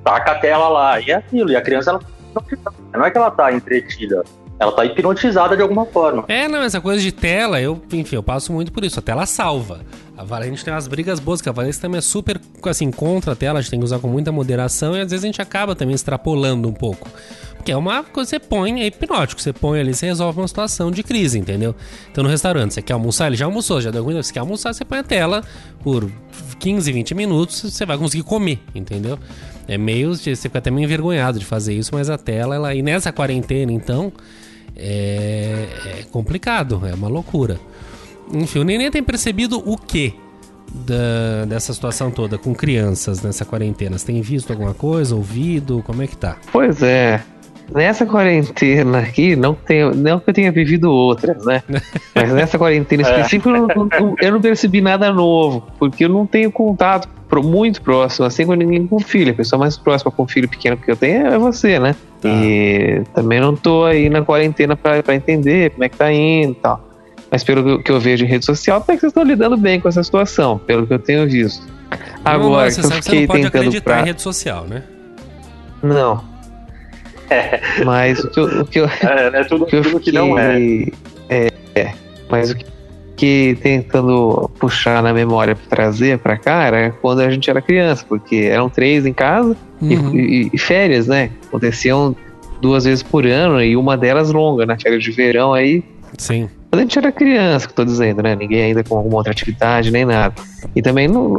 taca 0.04 0.34
a 0.34 0.36
tela 0.36 0.70
lá, 0.70 1.00
e 1.00 1.10
é 1.10 1.16
aquilo. 1.16 1.52
E 1.52 1.56
a 1.56 1.62
criança, 1.62 1.90
ela 1.92 2.00
não 2.94 3.06
é 3.06 3.10
que 3.10 3.18
ela 3.18 3.32
tá 3.32 3.52
entretida, 3.52 4.24
ela 4.60 4.72
tá 4.72 4.86
hipnotizada 4.86 5.56
de 5.56 5.62
alguma 5.62 5.86
forma. 5.86 6.26
É, 6.28 6.48
não, 6.48 6.62
essa 6.62 6.80
coisa 6.80 7.02
de 7.02 7.12
tela, 7.12 7.62
eu, 7.62 7.82
enfim, 7.92 8.16
eu 8.16 8.24
passo 8.24 8.54
muito 8.54 8.72
por 8.72 8.84
isso. 8.84 9.00
A 9.00 9.02
tela 9.02 9.26
salva. 9.26 9.82
A 10.18 10.24
Valente 10.24 10.64
tem 10.64 10.74
umas 10.74 10.88
brigas 10.88 11.20
boas, 11.20 11.42
que 11.42 11.50
a 11.50 11.52
Valente 11.52 11.80
também 11.80 11.98
é 11.98 12.02
super, 12.02 12.40
assim, 12.64 12.90
contra 12.90 13.34
a 13.34 13.36
tela, 13.36 13.60
a 13.60 13.62
gente 13.62 13.72
tem 13.72 13.80
que 13.80 13.86
usar 13.86 14.00
com 14.00 14.08
muita 14.08 14.32
moderação 14.32 14.96
e 14.96 15.02
às 15.02 15.12
vezes 15.12 15.26
a 15.26 15.28
gente 15.28 15.42
acaba 15.42 15.76
também 15.76 15.94
extrapolando 15.94 16.70
um 16.70 16.74
pouco. 16.74 17.10
Porque 17.58 17.72
é 17.72 17.76
uma 17.76 18.04
coisa 18.04 18.30
que 18.30 18.38
você 18.38 18.40
põe, 18.40 18.82
é 18.82 18.86
hipnótico, 18.86 19.42
você 19.42 19.52
põe 19.52 19.80
ali, 19.80 19.94
você 19.94 20.06
resolve 20.06 20.40
uma 20.40 20.48
situação 20.48 20.90
de 20.92 21.04
crise, 21.04 21.38
entendeu? 21.38 21.76
Então 22.12 22.24
no 22.24 22.30
restaurante, 22.30 22.76
você 22.76 22.82
quer 22.82 22.94
almoçar, 22.94 23.28
ele 23.28 23.36
já 23.36 23.46
almoçou, 23.46 23.82
já 23.82 23.92
deu 23.92 24.04
ruim, 24.04 24.16
você 24.16 24.32
quer 24.32 24.40
almoçar, 24.40 24.72
você 24.72 24.86
põe 24.86 25.00
a 25.00 25.04
tela 25.04 25.44
por 25.84 26.10
15, 26.60 26.92
20 26.92 27.16
minutos, 27.16 27.62
você 27.62 27.86
vai 27.86 27.98
conseguir 27.98 28.24
comer, 28.24 28.60
entendeu? 28.74 29.20
É 29.68 29.78
meio, 29.78 30.16
você 30.16 30.36
fica 30.36 30.60
até 30.60 30.70
meio 30.70 30.86
envergonhado 30.86 31.40
de 31.40 31.46
fazer 31.46 31.74
isso, 31.74 31.90
mas 31.94 32.10
a 32.10 32.18
tela, 32.18 32.56
ela, 32.56 32.76
e 32.76 32.84
nessa 32.84 33.12
quarentena, 33.12 33.72
então, 33.72 34.14
é, 34.76 35.68
é 36.00 36.04
complicado, 36.12 36.82
é 36.86 36.94
uma 36.94 37.08
loucura. 37.08 37.60
Enfim, 38.34 38.60
o 38.60 38.64
Nenê 38.64 38.90
tem 38.90 39.04
percebido 39.04 39.62
o 39.66 39.78
quê 39.78 40.14
da, 40.74 41.46
dessa 41.48 41.74
situação 41.74 42.10
toda 42.12 42.38
com 42.38 42.54
crianças 42.54 43.22
nessa 43.22 43.46
quarentena? 43.46 43.98
Você 43.98 44.08
tem 44.08 44.22
visto 44.22 44.52
alguma 44.52 44.74
coisa, 44.74 45.16
ouvido? 45.16 45.84
Como 45.86 46.02
é 46.02 46.08
que 46.08 46.18
tá? 46.18 46.38
Pois 46.52 46.82
é. 46.82 47.22
Nessa 47.74 48.06
quarentena 48.06 49.00
aqui, 49.00 49.36
não, 49.36 49.56
tenho, 49.56 49.96
não 49.96 50.20
que 50.20 50.30
eu 50.30 50.34
tenha 50.36 50.52
vivido 50.52 50.92
outras, 50.92 51.44
né? 51.46 51.64
Mas 52.14 52.32
nessa 52.32 52.60
quarentena 52.60 53.02
específica, 53.02 53.50
eu, 53.50 53.68
não, 53.68 53.68
não- 53.68 54.16
eu 54.22 54.32
não 54.34 54.40
percebi 54.42 54.82
nada 54.82 55.12
novo, 55.12 55.64
porque 55.80 56.06
eu 56.06 56.10
não 56.10 56.28
tenho 56.28 56.52
contato 56.52 57.08
pro- 57.36 57.44
muito 57.44 57.82
próximo, 57.82 58.26
assim, 58.26 58.46
com 58.46 58.54
ninguém 58.54 58.88
com 58.88 59.00
filho. 59.00 59.32
A 59.32 59.36
pessoa 59.36 59.60
mais 59.60 59.78
próxima 59.78 60.12
com 60.12 60.26
filho 60.28 60.48
pequeno 60.48 60.78
que 60.78 60.90
eu 60.90 60.96
tenho 60.96 61.28
é 61.28 61.38
você, 61.38 61.78
né? 61.80 61.96
Tá. 62.22 62.30
E 62.30 63.04
também 63.14 63.40
não 63.42 63.56
tô 63.56 63.84
aí 63.86 64.10
na 64.10 64.22
quarentena 64.24 64.76
pra, 64.76 65.04
pra 65.04 65.16
entender 65.16 65.72
como 65.72 65.84
é 65.84 65.90
que 65.90 65.98
tá 65.98 66.12
indo 66.12 66.52
e 66.54 66.56
tal. 66.56 66.90
Mas 67.30 67.44
pelo 67.44 67.82
que 67.84 67.92
eu- 67.92 68.00
vejo 68.00 68.24
em 68.24 68.28
rede 68.28 68.46
social, 68.46 68.78
até 68.78 68.94
que 68.94 69.00
vocês 69.02 69.10
estão 69.12 69.24
lidando 69.24 69.58
bem 69.58 69.80
com 69.80 69.90
essa 69.90 70.02
situação, 70.04 70.58
pelo 70.60 70.88
que 70.88 70.94
eu 70.94 71.00
tenho 71.00 71.28
visto. 71.28 71.66
Agora, 72.24 72.72
você 72.72 72.80
que 72.82 72.86
eu 72.88 72.90
sabe 72.90 73.02
que 73.02 73.06
você 73.06 73.12
não 73.12 73.22
fiquei 73.22 73.28
pode 73.28 73.44
tentando 73.44 73.60
acreditar 73.62 73.92
pra... 73.94 74.02
em 74.02 74.06
rede 74.06 74.22
social, 74.22 74.66
né? 74.66 74.84
Não. 75.84 76.24
Mas 77.86 78.20
o 78.24 78.30
que 78.30 78.40
eu, 78.40 78.62
o 78.62 78.66
que 78.66 78.80
eu, 78.80 78.86
É, 78.86 79.40
é 79.40 79.44
tudo 79.44 79.66
que 79.66 79.76
eu 79.76 79.80
aquilo 79.82 80.00
que 80.00 80.12
não 80.12 80.38
é. 80.38 80.54
fiquei- 80.54 80.94
é. 81.30 81.48
é. 81.76 81.92
Mas 82.30 82.52
o 82.52 82.56
que, 82.56 82.66
que 83.16 83.58
tentando 83.62 84.50
puxar 84.60 85.02
na 85.02 85.14
memória 85.14 85.56
pra 85.56 85.66
trazer 85.70 86.18
pra 86.20 86.38
cá 86.38 86.64
era 86.64 86.92
quando 87.02 87.22
a 87.22 87.30
gente 87.32 87.50
era 87.50 87.62
criança, 87.62 88.06
porque 88.08 88.36
eram 88.52 88.70
três 88.70 89.06
em 89.06 89.14
casa 89.14 89.56
e- 89.82 89.96
Uhum. 89.96 90.16
e, 90.16 90.50
e 90.54 90.58
férias, 90.58 91.08
né? 91.08 91.30
Aconteciam 91.48 92.16
duas 92.62 92.84
vezes 92.86 93.04
por 93.04 93.26
ano 93.26 93.62
e 93.64 93.76
uma 93.78 93.96
delas 93.96 94.32
longa, 94.32 94.66
na 94.66 94.78
férias 94.78 95.04
de 95.04 95.12
verão 95.12 95.54
aí. 95.54 95.84
Sim. 96.18 96.50
Quando 96.70 96.80
a 96.80 96.84
gente 96.84 96.98
era 96.98 97.12
criança, 97.12 97.68
que 97.68 97.72
eu 97.72 97.76
tô 97.76 97.86
dizendo, 97.86 98.22
né? 98.22 98.36
Ninguém 98.36 98.64
ainda 98.64 98.84
com 98.84 98.98
alguma 98.98 99.18
outra 99.18 99.32
atividade, 99.32 99.92
nem 99.92 100.04
nada. 100.06 100.34
E 100.76 100.82
também 100.82 101.08
não. 101.08 101.36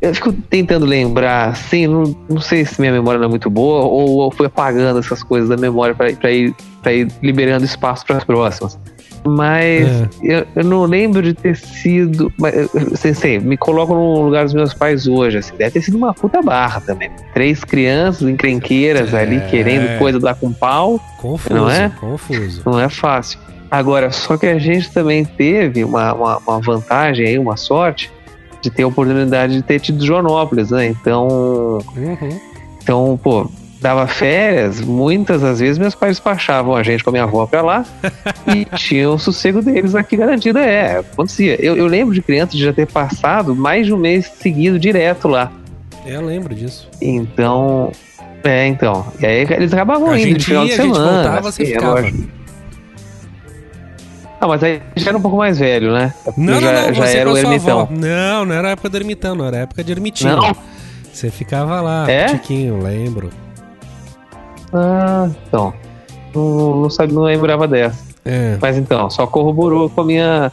Eu 0.00 0.14
fico 0.14 0.32
tentando 0.32 0.86
lembrar, 0.86 1.48
assim, 1.50 1.86
não, 1.86 2.16
não 2.28 2.40
sei 2.40 2.64
se 2.64 2.80
minha 2.80 2.92
memória 2.92 3.18
não 3.18 3.26
é 3.26 3.28
muito 3.28 3.50
boa 3.50 3.84
ou 3.84 4.24
eu 4.24 4.30
fui 4.30 4.46
apagando 4.46 4.98
essas 4.98 5.22
coisas 5.22 5.48
da 5.50 5.56
memória 5.58 5.94
pra, 5.94 6.10
ir, 6.32 6.54
pra 6.82 6.92
ir 6.92 7.08
liberando 7.22 7.64
espaço 7.66 8.06
para 8.06 8.16
as 8.16 8.24
próximas. 8.24 8.78
Mas 9.24 9.86
É. 9.86 10.08
eu, 10.22 10.46
eu 10.56 10.64
não 10.64 10.84
lembro 10.84 11.22
de 11.22 11.34
ter 11.34 11.56
sido. 11.56 12.32
Mas, 12.38 12.54
sei, 12.94 13.12
sei, 13.14 13.38
me 13.38 13.56
coloco 13.56 13.92
no 13.94 14.22
lugar 14.24 14.44
dos 14.44 14.54
meus 14.54 14.72
pais 14.72 15.06
hoje. 15.06 15.38
Assim, 15.38 15.54
deve 15.56 15.72
ter 15.72 15.82
sido 15.82 15.96
uma 15.98 16.14
puta 16.14 16.40
barra 16.40 16.80
também. 16.80 17.10
Três 17.34 17.62
crianças 17.62 18.26
encrenqueiras 18.28 19.12
É. 19.12 19.20
ali 19.20 19.40
querendo 19.50 19.98
coisa 19.98 20.18
lá 20.22 20.34
com 20.34 20.52
pau. 20.52 20.98
Confuso, 21.18 21.54
Não 21.54 21.70
é? 21.70 21.90
confuso. 22.00 22.62
Não 22.64 22.80
é 22.80 22.88
fácil. 22.88 23.38
Agora, 23.70 24.10
só 24.10 24.36
que 24.36 24.46
a 24.46 24.58
gente 24.58 24.90
também 24.90 25.24
teve 25.24 25.84
uma, 25.84 26.12
uma, 26.14 26.38
uma 26.38 26.60
vantagem 26.60 27.26
aí, 27.26 27.38
uma 27.38 27.56
sorte, 27.56 28.10
de 28.62 28.68
ter 28.70 28.82
a 28.82 28.86
oportunidade 28.88 29.54
de 29.54 29.62
ter 29.62 29.78
tido 29.80 30.04
Joanópolis, 30.04 30.70
né? 30.70 30.86
Então, 30.88 31.78
Uhum. 31.96 32.40
então, 32.82 33.20
pô, 33.22 33.48
dava 33.80 34.06
férias, 34.06 34.80
muitas 34.80 35.40
das 35.40 35.58
vezes 35.60 35.78
meus 35.78 35.94
pais 35.94 36.12
despachavam 36.16 36.76
a 36.76 36.82
gente 36.82 37.02
com 37.02 37.10
a 37.10 37.12
minha 37.12 37.24
avó 37.24 37.46
pra 37.46 37.62
lá 37.62 37.84
e 38.54 38.64
tinham 38.76 39.14
o 39.14 39.18
sossego 39.18 39.62
deles 39.62 39.94
aqui 39.94 40.16
garantido. 40.16 40.58
É, 40.58 40.98
acontecia. 40.98 41.56
Eu, 41.64 41.76
eu 41.76 41.86
lembro 41.86 42.14
de 42.14 42.20
criança 42.20 42.52
de 42.52 42.62
já 42.62 42.72
ter 42.72 42.86
passado 42.86 43.54
mais 43.56 43.86
de 43.86 43.94
um 43.94 43.96
mês 43.96 44.26
seguido 44.38 44.78
direto 44.78 45.26
lá. 45.28 45.50
Eu 46.04 46.20
lembro 46.24 46.54
disso. 46.54 46.88
Então, 47.00 47.90
é, 48.44 48.66
então. 48.66 49.06
E 49.20 49.26
aí 49.26 49.46
eles 49.50 49.72
acabavam 49.72 50.10
A 50.10 50.20
indo 50.20 50.38
de 50.38 50.44
final 50.44 50.64
ia, 50.64 50.70
de 50.70 50.76
semana. 50.76 51.12
voltava, 51.12 51.42
você 51.52 51.62
assim, 51.62 51.72
é 51.72 51.74
ficava. 51.74 52.10
Ah, 54.42 54.46
mas 54.48 54.62
aí 54.62 54.80
já 54.96 55.10
era 55.10 55.18
um 55.18 55.20
pouco 55.20 55.36
mais 55.36 55.58
velho, 55.58 55.92
né? 55.92 56.14
Não, 56.36 56.60
já, 56.60 56.72
não, 56.72 56.94
já 56.94 57.06
você 57.06 57.18
era 57.18 57.30
o 57.30 57.36
ermitão. 57.36 57.80
avó. 57.80 57.88
Não, 57.92 58.46
não 58.46 58.54
era 58.54 58.68
a 58.68 58.70
época 58.70 58.88
do 58.88 58.96
ermitão, 58.96 59.34
não, 59.34 59.44
era 59.46 59.58
a 59.58 59.60
época 59.60 59.84
de 59.84 59.92
ermitinho. 59.92 60.36
Não? 60.36 60.56
Você 61.12 61.30
ficava 61.30 61.80
lá, 61.82 62.10
É? 62.10 62.26
tiquinho, 62.26 62.82
lembro. 62.82 63.28
Ah, 64.72 65.28
então. 65.46 65.72
Não, 66.34 66.82
não, 66.82 66.90
sabia, 66.90 67.14
não 67.14 67.22
lembrava 67.22 67.66
dessa. 67.66 68.10
É. 68.24 68.56
Mas 68.60 68.76
então, 68.76 69.08
só 69.10 69.26
corroborou 69.26 69.90
com 69.90 70.02
a 70.02 70.04
minha, 70.04 70.52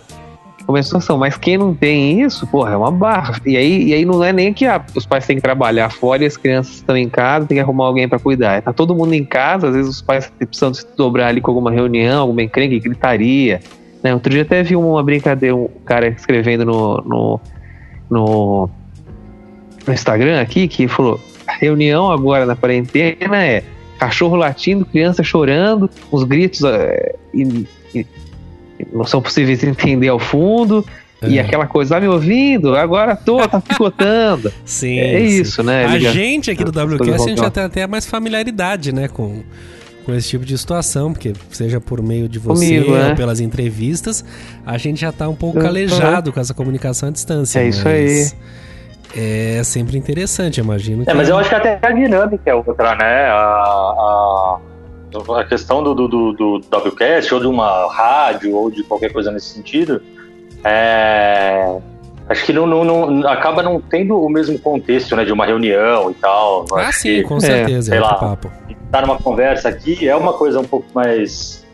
com 0.65 0.71
a 0.71 0.73
minha 0.73 0.83
situação. 0.83 1.17
Mas 1.17 1.37
quem 1.37 1.57
não 1.57 1.73
tem 1.73 2.21
isso, 2.21 2.47
porra, 2.47 2.73
é 2.73 2.77
uma 2.77 2.91
barra. 2.91 3.39
E 3.45 3.55
aí, 3.55 3.87
e 3.89 3.93
aí 3.93 4.05
não 4.05 4.23
é 4.23 4.33
nem 4.33 4.53
que 4.53 4.65
ah, 4.65 4.83
os 4.95 5.05
pais 5.05 5.25
têm 5.25 5.35
que 5.35 5.41
trabalhar 5.41 5.89
fora 5.91 6.23
e 6.23 6.25
as 6.25 6.37
crianças 6.37 6.75
estão 6.75 6.97
em 6.97 7.09
casa, 7.09 7.45
tem 7.45 7.57
que 7.57 7.61
arrumar 7.61 7.85
alguém 7.85 8.07
pra 8.07 8.19
cuidar. 8.19 8.61
Tá 8.61 8.73
todo 8.73 8.95
mundo 8.95 9.13
em 9.13 9.23
casa, 9.23 9.67
às 9.67 9.75
vezes 9.75 9.89
os 9.89 10.01
pais 10.01 10.31
precisam 10.37 10.73
se 10.73 10.85
dobrar 10.95 11.27
ali 11.27 11.41
com 11.41 11.51
alguma 11.51 11.71
reunião, 11.71 12.21
alguma 12.21 12.41
encrenca, 12.41 12.77
gritaria. 12.79 13.59
Né? 14.01 14.13
Outro 14.13 14.31
dia 14.31 14.41
até 14.41 14.63
vi 14.63 14.75
uma 14.75 15.03
brincadeira, 15.03 15.55
um 15.55 15.69
cara 15.85 16.07
escrevendo 16.07 16.65
no, 16.65 16.97
no, 17.01 17.39
no, 18.09 18.69
no 19.85 19.93
Instagram 19.93 20.41
aqui, 20.41 20.67
que 20.67 20.87
falou: 20.87 21.19
a 21.47 21.53
reunião 21.53 22.11
agora 22.11 22.45
na 22.45 22.55
quarentena 22.55 23.43
é 23.43 23.63
cachorro 23.97 24.35
latindo, 24.35 24.85
criança 24.85 25.23
chorando, 25.23 25.89
os 26.11 26.23
gritos 26.23 26.61
eh, 26.63 27.15
e- 27.33 27.65
e- 27.95 28.05
não 28.93 29.05
são 29.05 29.21
possíveis 29.21 29.59
de 29.59 29.67
entender 29.67 30.07
ao 30.09 30.19
fundo. 30.19 30.85
E 31.27 31.39
É. 31.39 31.41
aquela 31.41 31.65
coisa, 31.65 31.95
tá 31.95 32.01
me 32.01 32.07
ouvindo? 32.07 32.75
Agora 32.75 33.15
tô, 33.15 33.39
tá 33.47 33.59
picotando. 33.59 34.53
Sim. 34.63 34.99
é 34.99 35.17
sim. 35.19 35.25
isso, 35.41 35.63
né? 35.63 35.85
A 35.85 35.95
Liga- 35.97 36.11
gente 36.11 36.51
aqui 36.51 36.63
do 36.63 36.69
WCast, 36.69 37.23
a 37.23 37.27
gente 37.29 37.39
já 37.39 37.49
tem 37.49 37.63
até 37.63 37.87
mais 37.87 38.05
familiaridade, 38.05 38.91
né, 38.93 39.07
com, 39.07 39.41
com 40.05 40.13
esse 40.13 40.29
tipo 40.29 40.45
de 40.45 40.55
situação, 40.55 41.11
porque 41.13 41.33
seja 41.51 41.81
por 41.81 42.03
meio 42.03 42.29
de 42.29 42.37
você 42.37 42.65
Comigo, 42.77 42.91
ou 42.91 42.97
né? 42.99 43.15
pelas 43.15 43.39
entrevistas, 43.39 44.23
a 44.63 44.77
gente 44.77 45.01
já 45.01 45.11
tá 45.11 45.27
um 45.27 45.33
pouco 45.33 45.57
Uhum. 45.57 45.63
calejado 45.63 46.31
com 46.31 46.39
essa 46.39 46.53
comunicação 46.53 47.09
à 47.09 47.11
distância. 47.11 47.61
É 47.61 47.67
isso 47.69 47.81
mas 47.83 48.35
É 49.15 49.61
sempre 49.63 49.97
interessante, 49.97 50.59
imagino. 50.59 51.03
É, 51.07 51.13
mas 51.13 51.29
eu 51.29 51.37
acho 51.37 51.49
que 51.49 51.55
até 51.55 51.79
a 51.81 51.91
dinâmica 51.91 52.49
é 52.49 52.53
outra, 52.53 52.95
né? 52.95 53.25
A, 53.29 53.35
a, 53.35 54.59
a 55.39 55.43
questão 55.45 55.81
do, 55.81 55.95
do, 55.95 56.07
do, 56.07 56.33
do 56.33 56.55
WCast, 56.77 57.33
ou 57.33 57.39
de 57.39 57.47
uma 57.47 57.91
rádio, 57.91 58.53
ou 58.55 58.69
de 58.69 58.83
qualquer 58.83 59.11
coisa 59.11 59.31
nesse 59.31 59.47
sentido, 59.53 60.01
é, 60.63 61.77
acho 62.29 62.45
que 62.45 62.51
não, 62.53 62.67
não, 62.67 62.83
não- 62.83 63.29
acaba 63.29 63.63
não 63.63 63.79
tendo 63.79 64.19
o 64.21 64.29
mesmo 64.29 64.59
contexto, 64.59 65.15
né? 65.15 65.23
De 65.23 65.31
uma 65.31 65.45
reunião 65.45 66.11
e 66.11 66.13
tal. 66.15 66.65
Ah, 66.75 66.91
sim, 66.91 67.15
que 67.15 67.23
com 67.23 67.39
certeza, 67.39 67.95
é, 67.95 67.97
sei 67.97 67.99
outro 67.99 68.25
lá. 68.25 68.29
papo. 68.35 68.51
estar 68.85 69.01
numa 69.01 69.17
conversa 69.17 69.69
aqui 69.69 70.07
é 70.07 70.15
uma 70.15 70.33
coisa 70.33 70.59
um 70.59 70.65
pouco 70.65 70.87
mais. 70.93 71.65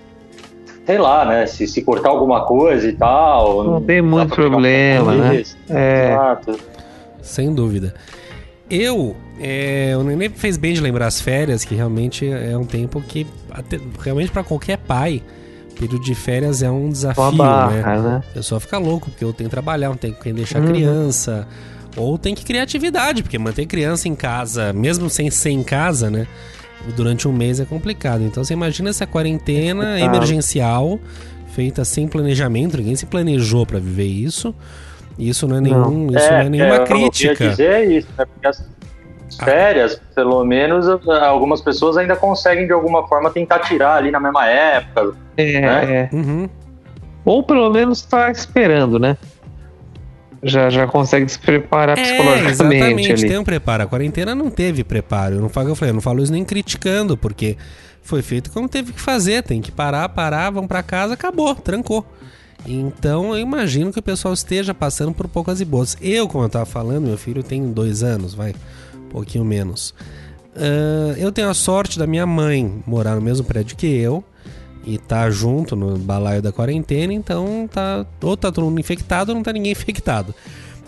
Sei 0.86 0.98
lá, 0.98 1.24
né? 1.26 1.46
Se, 1.46 1.65
se 1.65 1.82
cortar 1.82 2.10
alguma 2.10 2.46
coisa 2.46 2.88
e 2.88 2.93
tal. 2.93 3.63
Não 3.63 3.82
tem 3.82 4.02
dá 4.02 4.08
muito 4.08 4.36
problema, 4.36 5.13
né? 5.13 5.43
É. 5.69 6.12
Exato. 6.12 6.72
Sem 7.23 7.53
dúvida. 7.53 7.95
Eu, 8.69 9.15
é, 9.39 9.93
o 9.97 10.03
Nenê 10.03 10.29
fez 10.29 10.57
bem 10.57 10.73
de 10.73 10.81
lembrar 10.81 11.07
as 11.07 11.19
férias, 11.19 11.63
que 11.65 11.75
realmente 11.75 12.27
é 12.27 12.57
um 12.57 12.65
tempo 12.65 13.01
que, 13.01 13.25
até- 13.51 13.79
realmente 13.99 14.31
para 14.31 14.43
qualquer 14.43 14.77
pai, 14.77 15.21
período 15.75 15.99
de 16.03 16.15
férias 16.15 16.62
é 16.63 16.69
um 16.71 16.89
desafio, 16.89 17.21
né? 17.31 17.38
barra, 17.38 18.01
né? 18.01 18.23
Eu 18.36 18.41
só 18.43 18.59
fica 18.59 18.77
louco, 18.77 19.09
porque 19.09 19.23
eu 19.23 19.33
tenho 19.33 19.49
que 19.49 19.51
trabalhar, 19.55 19.88
eu 19.88 19.95
tenho 19.95 20.13
que 20.13 20.31
deixar 20.31 20.62
Uhum. 20.62 20.67
criança, 20.67 21.47
ou 21.95 22.17
tem 22.17 22.33
que 22.33 22.43
criar 22.45 22.63
atividade, 22.63 23.21
porque 23.21 23.38
manter 23.38 23.65
criança 23.65 24.07
em 24.07 24.15
casa, 24.15 24.71
mesmo 24.73 25.09
sem 25.09 25.29
ser 25.29 25.49
em 25.51 25.63
casa, 25.63 26.09
né? 26.09 26.25
Durante 26.95 27.27
um 27.27 27.33
mês 27.33 27.59
é 27.59 27.65
complicado. 27.65 28.23
Então 28.23 28.43
você 28.43 28.53
imagina 28.53 28.89
essa 28.89 29.05
quarentena 29.07 29.86
Complicado. 29.86 30.03
emergencial, 30.15 30.99
feita 31.53 31.86
sem 31.86 32.07
planejamento, 32.07 32.77
ninguém 32.77 32.95
se 32.95 33.05
planejou 33.05 33.65
para 33.65 33.79
viver 33.79 34.05
isso. 34.07 34.53
Isso 35.17 35.47
não 35.47 35.58
é 35.58 35.62
Não. 35.62 35.89
nenhum, 35.91 36.08
isso 36.17 36.30
não 36.32 36.38
é 36.38 36.49
nenhuma 36.49 36.76
é, 36.76 36.78
Eu 36.80 36.84
queria 36.86 37.10
crítica. 37.10 37.49
dizer 37.49 37.91
isso, 37.91 38.08
né? 38.17 38.26
Porque 38.26 38.47
as 38.47 38.63
férias, 39.43 40.02
pelo 40.15 40.43
menos, 40.43 40.88
algumas 41.08 41.62
pessoas 41.62 41.97
ainda 41.97 42.15
conseguem 42.15 42.65
de 42.67 42.73
alguma 42.73 43.08
forma 43.08 43.30
tentar 43.32 43.60
tirar 43.60 43.95
ali 43.97 44.12
na 44.12 44.19
mesma 44.19 44.47
época. 44.47 45.15
É, 45.38 45.62
Né? 45.62 46.10
é. 46.12 46.15
Uhum. 46.15 46.49
Ou 47.26 47.41
pelo 47.43 47.69
menos 47.71 48.02
tá 48.02 48.30
esperando, 48.32 48.99
né? 48.99 49.17
Já, 50.45 50.69
já 50.69 50.86
consegue 50.86 51.30
se 51.30 51.39
preparar 51.39 51.97
É, 51.97 52.02
psicologicamente 52.02 52.52
exatamente, 52.52 53.12
ali. 53.13 53.28
tem 53.30 53.38
um 53.38 53.45
preparo. 53.45 53.84
A 53.84 53.86
quarentena 53.88 54.36
não 54.36 54.49
teve 54.49 54.84
preparo. 54.84 55.36
Eu 55.36 55.41
não 55.41 55.47
falo, 55.47 55.69
eu 55.69 55.76
falei, 55.76 55.91
eu 55.91 55.95
não 55.95 56.02
falo 56.02 56.21
isso 56.21 56.34
nem 56.34 56.43
criticando, 56.43 57.15
porque 57.15 57.56
foi 58.02 58.21
feito 58.21 58.52
como 58.52 58.67
teve 58.67 58.91
que 58.91 58.99
fazer. 58.99 59.41
Tem 59.43 59.62
que 59.62 59.71
parar, 59.71 60.10
parar, 60.10 60.49
vão 60.49 60.67
pra 60.67 60.84
casa, 60.84 61.13
acabou, 61.13 61.56
trancou. 61.56 62.06
Então 62.65 63.36
eu 63.36 63.39
imagino 63.39 63.91
que 63.91 63.99
o 63.99 64.04
pessoal 64.04 64.34
esteja 64.34 64.73
passando 64.73 65.13
por 65.13 65.28
poucas 65.28 65.60
e 65.60 65.65
boas. 65.65 65.97
Eu, 66.02 66.28
como 66.28 66.43
eu 66.43 66.49
tava 66.49 66.65
falando, 66.65 67.06
meu 67.06 67.17
filho 67.17 67.43
tem 67.43 67.71
dois 67.71 68.04
anos, 68.04 68.34
vai, 68.34 68.56
um 68.95 69.10
pouquinho 69.10 69.43
menos. 69.43 69.93
Ah, 70.56 71.15
eu 71.17 71.32
tenho 71.32 71.49
a 71.49 71.54
sorte 71.54 71.97
da 71.97 72.08
minha 72.08 72.26
mãe 72.26 72.84
morar 72.86 73.15
no 73.15 73.21
mesmo 73.21 73.45
prédio 73.45 73.76
que 73.76 73.88
eu 73.88 74.23
e 74.86 74.97
tá 74.97 75.30
junto 75.30 75.76
no 75.76 75.97
balaio 75.97 76.41
da 76.41 76.52
quarentena, 76.52 77.13
então 77.13 77.69
tá 77.71 78.06
ou 78.21 78.36
tá 78.36 78.52
todo 78.52 78.65
mundo 78.65 78.80
infectado 78.80 79.32
ou 79.32 79.36
não 79.36 79.43
tá 79.43 79.54
ninguém 79.54 79.71
infectado. 79.73 80.34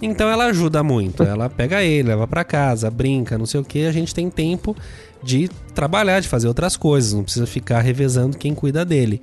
Então 0.02 0.30
ela 0.30 0.46
ajuda 0.46 0.84
muito. 0.84 1.24
Ela 1.24 1.50
pega 1.50 1.82
ele, 1.82 2.10
leva 2.10 2.28
pra 2.28 2.44
casa, 2.44 2.92
brinca, 2.92 3.38
não 3.38 3.46
sei 3.46 3.62
o 3.62 3.64
que. 3.64 3.86
A 3.86 3.92
gente 3.92 4.14
tem 4.14 4.30
tempo 4.30 4.76
de 5.24 5.50
trabalhar, 5.74 6.20
de 6.20 6.28
fazer 6.28 6.50
outras 6.50 6.76
coisas. 6.76 7.14
Não 7.14 7.24
precisa 7.24 7.48
ficar 7.48 7.80
revezando 7.80 8.38
quem 8.38 8.54
cuida 8.54 8.84
dele. 8.84 9.22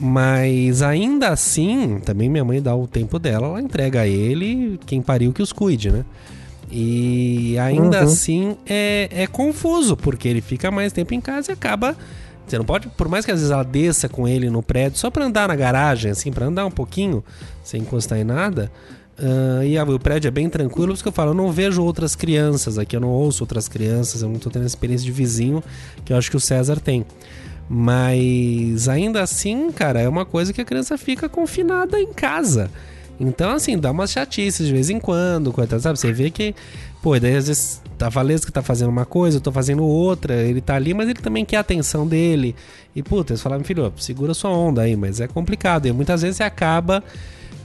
Mas 0.00 0.82
ainda 0.82 1.28
assim, 1.28 1.98
também 2.04 2.28
minha 2.28 2.44
mãe 2.44 2.60
dá 2.60 2.74
o 2.74 2.86
tempo 2.86 3.18
dela, 3.18 3.46
ela 3.48 3.60
entrega 3.62 4.02
a 4.02 4.06
ele 4.06 4.78
quem 4.86 5.00
pariu 5.00 5.32
que 5.32 5.42
os 5.42 5.52
cuide, 5.52 5.90
né? 5.90 6.04
E 6.70 7.56
ainda 7.58 7.98
Uhum. 7.98 8.04
assim 8.04 8.56
é, 8.66 9.08
é 9.10 9.26
confuso, 9.26 9.96
porque 9.96 10.28
ele 10.28 10.40
fica 10.40 10.70
mais 10.70 10.92
tempo 10.92 11.14
em 11.14 11.20
casa 11.20 11.50
e 11.50 11.54
acaba. 11.54 11.96
Você 12.46 12.58
não 12.58 12.64
pode, 12.64 12.88
por 12.88 13.08
mais 13.08 13.24
que 13.24 13.30
às 13.32 13.38
vezes 13.38 13.50
ela 13.50 13.62
desça 13.64 14.08
com 14.08 14.26
ele 14.28 14.48
no 14.50 14.62
prédio, 14.62 14.98
só 14.98 15.10
pra 15.10 15.24
andar 15.24 15.48
na 15.48 15.56
garagem, 15.56 16.10
assim, 16.10 16.30
pra 16.30 16.46
andar 16.46 16.66
um 16.66 16.70
pouquinho, 16.70 17.22
sem 17.64 17.80
encostar 17.82 18.18
em 18.18 18.24
nada. 18.24 18.70
ah, 19.18 19.64
e 19.64 19.78
a- 19.78 19.82
o 19.84 19.98
prédio 19.98 20.28
é 20.28 20.30
bem 20.30 20.46
tranquilo, 20.46 20.88
por 20.88 20.92
isso 20.94 21.02
que 21.02 21.08
eu 21.08 21.12
falo, 21.12 21.30
eu 21.30 21.34
não 21.34 21.50
vejo 21.50 21.82
outras 21.82 22.14
crianças 22.14 22.76
aqui, 22.76 22.94
eu 22.94 23.00
não 23.00 23.08
ouço 23.08 23.42
outras 23.42 23.66
crianças, 23.66 24.20
eu 24.20 24.28
não 24.28 24.38
tô 24.38 24.50
tendo 24.50 24.64
a 24.64 24.66
experiência 24.66 25.06
de 25.06 25.10
vizinho 25.10 25.64
que 26.04 26.12
eu 26.12 26.18
acho 26.18 26.30
que 26.30 26.36
o 26.36 26.40
César 26.40 26.78
tem. 26.80 27.02
Mas 27.68 28.88
ainda 28.88 29.22
assim, 29.22 29.70
cara, 29.72 30.00
é 30.00 30.08
uma 30.08 30.24
coisa 30.24 30.52
que 30.52 30.60
a 30.60 30.64
criança 30.64 30.96
fica 30.96 31.28
confinada 31.28 32.00
em 32.00 32.12
casa. 32.12 32.70
Então, 33.18 33.50
assim, 33.50 33.78
dá 33.78 33.90
umas 33.90 34.10
chatices 34.10 34.66
de 34.66 34.72
vez 34.72 34.90
em 34.90 35.00
quando, 35.00 35.52
coitado, 35.52 35.82
sabe? 35.82 35.98
Você 35.98 36.12
vê 36.12 36.30
que, 36.30 36.54
pô, 37.02 37.18
daí 37.18 37.34
às 37.34 37.48
vezes 37.48 37.82
a 37.98 38.08
Valesca 38.08 38.52
tá 38.52 38.62
fazendo 38.62 38.90
uma 38.90 39.06
coisa, 39.06 39.38
eu 39.38 39.40
tô 39.40 39.50
fazendo 39.50 39.82
outra, 39.82 40.34
ele 40.34 40.60
tá 40.60 40.74
ali, 40.74 40.92
mas 40.92 41.08
ele 41.08 41.18
também 41.18 41.44
quer 41.44 41.56
a 41.56 41.60
atenção 41.60 42.06
dele. 42.06 42.54
E, 42.94 43.02
puta, 43.02 43.32
eles 43.32 43.42
falaram, 43.42 43.64
filho, 43.64 43.92
segura 43.96 44.34
sua 44.34 44.50
onda 44.50 44.82
aí, 44.82 44.94
mas 44.94 45.20
é 45.20 45.26
complicado. 45.26 45.86
E 45.86 45.92
muitas 45.92 46.22
vezes 46.22 46.36
você 46.36 46.44
acaba 46.44 47.02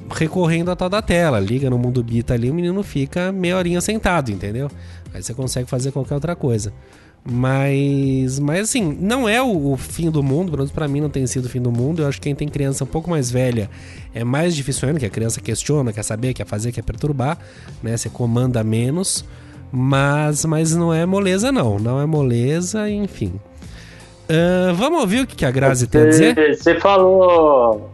recorrendo 0.09 0.71
à 0.71 0.75
tal 0.75 0.89
da 0.89 1.01
tela. 1.01 1.39
Liga 1.39 1.69
no 1.69 1.77
mundo 1.77 2.01
bita 2.01 2.33
ali, 2.33 2.49
o 2.49 2.53
menino 2.53 2.81
fica 2.81 3.31
meia 3.31 3.57
horinha 3.57 3.81
sentado, 3.81 4.31
entendeu? 4.31 4.71
Aí 5.13 5.21
você 5.21 5.33
consegue 5.33 5.69
fazer 5.69 5.91
qualquer 5.91 6.15
outra 6.15 6.35
coisa. 6.35 6.73
Mas, 7.23 8.39
mas 8.39 8.61
assim, 8.61 8.97
não 8.99 9.29
é 9.29 9.39
o, 9.41 9.73
o 9.73 9.77
fim 9.77 10.09
do 10.09 10.23
mundo, 10.23 10.45
pelo 10.45 10.57
menos 10.57 10.71
pra 10.71 10.87
mim 10.87 10.99
não 10.99 11.09
tem 11.09 11.27
sido 11.27 11.45
o 11.45 11.49
fim 11.49 11.61
do 11.61 11.71
mundo. 11.71 12.01
Eu 12.01 12.07
acho 12.07 12.19
que 12.19 12.23
quem 12.23 12.35
tem 12.35 12.47
criança 12.47 12.83
um 12.83 12.87
pouco 12.87 13.09
mais 13.09 13.29
velha 13.29 13.69
é 14.13 14.23
mais 14.23 14.55
difícil 14.55 14.87
ainda, 14.87 14.99
que 14.99 15.05
a 15.05 15.09
criança 15.09 15.39
questiona, 15.39 15.93
quer 15.93 16.03
saber, 16.03 16.33
quer 16.33 16.45
fazer, 16.45 16.71
quer 16.71 16.83
perturbar, 16.83 17.37
né? 17.83 17.95
Você 17.95 18.09
comanda 18.09 18.63
menos. 18.63 19.23
Mas, 19.71 20.43
mas 20.45 20.75
não 20.75 20.93
é 20.93 21.05
moleza, 21.05 21.51
não. 21.51 21.79
Não 21.79 22.01
é 22.01 22.05
moleza, 22.05 22.89
enfim. 22.89 23.39
Uh, 24.29 24.73
vamos 24.73 25.01
ouvir 25.01 25.21
o 25.21 25.27
que 25.27 25.45
a 25.45 25.51
Grazi 25.51 25.87
tem 25.87 26.01
a 26.01 26.05
dizer? 26.05 26.57
Você 26.57 26.79
falou. 26.79 27.89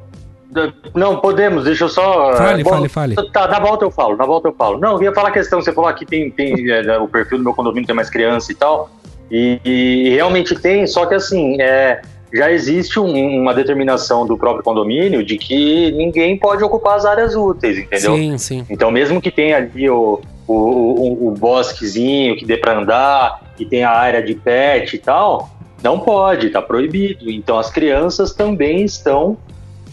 Não, 0.95 1.17
podemos, 1.17 1.65
deixa 1.65 1.83
eu 1.83 1.89
só. 1.89 2.33
Fale, 2.35 2.63
Bom, 2.63 2.69
fale, 2.69 2.89
fale. 2.89 3.15
Tá, 3.31 3.47
na 3.47 3.59
volta 3.59 3.85
eu 3.85 3.91
falo, 3.91 4.15
na 4.15 4.25
volta 4.25 4.47
eu 4.47 4.53
falo. 4.53 4.79
Não, 4.79 4.95
eu 4.95 5.03
ia 5.03 5.13
falar 5.13 5.29
a 5.29 5.31
questão, 5.31 5.61
você 5.61 5.71
falou 5.71 5.89
aqui 5.89 6.05
tem, 6.05 6.31
tem 6.31 6.69
é, 6.71 6.97
o 6.97 7.07
perfil 7.07 7.37
do 7.37 7.43
meu 7.43 7.53
condomínio 7.53 7.85
tem 7.85 7.95
mais 7.95 8.09
criança 8.09 8.51
e 8.51 8.55
tal. 8.55 8.89
E, 9.29 9.59
e 9.63 10.09
realmente 10.15 10.55
tem, 10.55 10.87
só 10.87 11.05
que 11.05 11.15
assim, 11.15 11.61
é, 11.61 12.01
já 12.33 12.51
existe 12.51 12.99
um, 12.99 13.41
uma 13.41 13.53
determinação 13.53 14.25
do 14.25 14.37
próprio 14.37 14.63
condomínio 14.63 15.23
de 15.23 15.37
que 15.37 15.91
ninguém 15.91 16.37
pode 16.37 16.63
ocupar 16.63 16.95
as 16.95 17.05
áreas 17.05 17.35
úteis, 17.35 17.77
entendeu? 17.77 18.15
Sim, 18.15 18.37
sim. 18.37 18.65
Então, 18.69 18.91
mesmo 18.91 19.21
que 19.21 19.31
tenha 19.31 19.57
ali 19.57 19.89
o, 19.89 20.21
o, 20.47 20.53
o, 20.53 21.27
o 21.27 21.31
bosquezinho 21.31 22.35
que 22.35 22.45
dê 22.45 22.57
para 22.57 22.79
andar, 22.79 23.41
que 23.55 23.65
tenha 23.65 23.89
a 23.89 23.97
área 23.97 24.21
de 24.21 24.35
pet 24.35 24.95
e 24.95 24.99
tal, 24.99 25.49
não 25.83 25.99
pode, 25.99 26.49
tá 26.49 26.61
proibido. 26.61 27.29
Então, 27.29 27.57
as 27.57 27.69
crianças 27.69 28.33
também 28.33 28.83
estão 28.83 29.37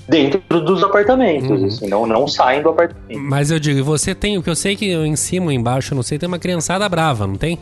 dentro 0.08 0.60
dos 0.60 0.82
apartamentos, 0.82 1.60
uhum. 1.60 1.66
assim, 1.66 1.88
não, 1.88 2.06
não 2.06 2.28
saem 2.28 2.62
do 2.62 2.68
apartamento. 2.68 3.18
Mas 3.18 3.50
eu 3.50 3.58
digo, 3.58 3.82
você 3.82 4.14
tem, 4.14 4.36
o 4.36 4.42
que 4.42 4.50
eu 4.50 4.56
sei 4.56 4.76
que 4.76 4.92
em 4.92 5.16
cima 5.16 5.52
embaixo, 5.52 5.94
não 5.94 6.02
sei, 6.02 6.18
tem 6.18 6.26
uma 6.26 6.38
criançada 6.38 6.86
brava, 6.88 7.26
não 7.26 7.36
tem? 7.36 7.58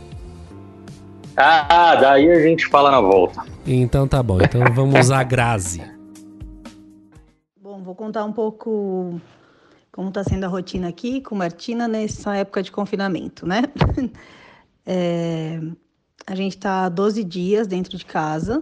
Ah, 1.35 1.95
daí 1.95 2.29
a 2.29 2.41
gente 2.41 2.67
fala 2.67 2.91
na 2.91 3.01
volta. 3.01 3.43
Então 3.65 4.07
tá 4.07 4.21
bom, 4.21 4.39
então 4.41 4.61
vamos 4.73 4.99
usar 4.99 5.19
a 5.19 5.23
Grazi. 5.23 5.81
Bom, 7.61 7.81
vou 7.81 7.95
contar 7.95 8.23
um 8.25 8.31
pouco 8.31 9.19
como 9.91 10.09
está 10.09 10.23
sendo 10.23 10.43
a 10.43 10.47
rotina 10.47 10.87
aqui 10.89 11.21
com 11.21 11.35
Martina 11.35 11.87
nessa 11.87 12.35
época 12.35 12.61
de 12.61 12.71
confinamento, 12.71 13.45
né? 13.45 13.63
É, 14.85 15.61
a 16.27 16.35
gente 16.35 16.57
está 16.57 16.89
12 16.89 17.23
dias 17.23 17.67
dentro 17.67 17.97
de 17.97 18.05
casa, 18.05 18.61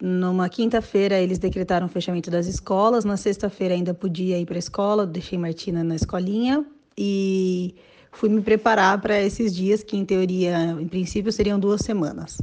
numa 0.00 0.48
quinta-feira, 0.48 1.20
eles 1.20 1.38
decretaram 1.38 1.86
o 1.86 1.88
fechamento 1.88 2.30
das 2.30 2.46
escolas. 2.46 3.04
Na 3.04 3.18
sexta-feira, 3.18 3.74
ainda 3.74 3.92
podia 3.92 4.38
ir 4.38 4.46
para 4.46 4.56
a 4.56 4.58
escola. 4.58 5.06
Deixei 5.06 5.38
Martina 5.38 5.84
na 5.84 5.94
escolinha 5.94 6.64
e 6.96 7.74
fui 8.12 8.28
me 8.28 8.40
preparar 8.40 9.00
para 9.00 9.20
esses 9.20 9.54
dias, 9.54 9.82
que 9.82 9.96
em 9.96 10.04
teoria, 10.04 10.76
em 10.80 10.88
princípio, 10.88 11.32
seriam 11.32 11.58
duas 11.58 11.82
semanas. 11.82 12.38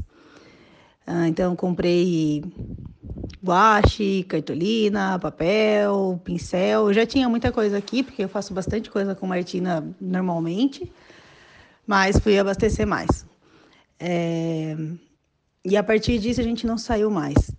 Ah, 1.05 1.27
então, 1.27 1.55
comprei 1.55 2.43
guache, 3.43 4.25
cartolina, 4.27 5.17
papel, 5.19 6.19
pincel. 6.23 6.87
Eu 6.87 6.93
já 6.93 7.05
tinha 7.05 7.29
muita 7.29 7.51
coisa 7.51 7.77
aqui, 7.77 8.03
porque 8.03 8.23
eu 8.23 8.29
faço 8.29 8.53
bastante 8.53 8.89
coisa 8.89 9.15
com 9.15 9.25
Martina 9.25 9.85
normalmente, 10.01 10.91
mas 11.85 12.19
fui 12.19 12.37
abastecer 12.37 12.85
mais. 12.85 13.25
É... 13.99 14.75
E 15.63 15.77
a 15.77 15.83
partir 15.83 16.19
disso 16.19 16.41
a 16.41 16.43
gente 16.43 16.67
não 16.67 16.77
saiu 16.77 17.09
mais. 17.09 17.51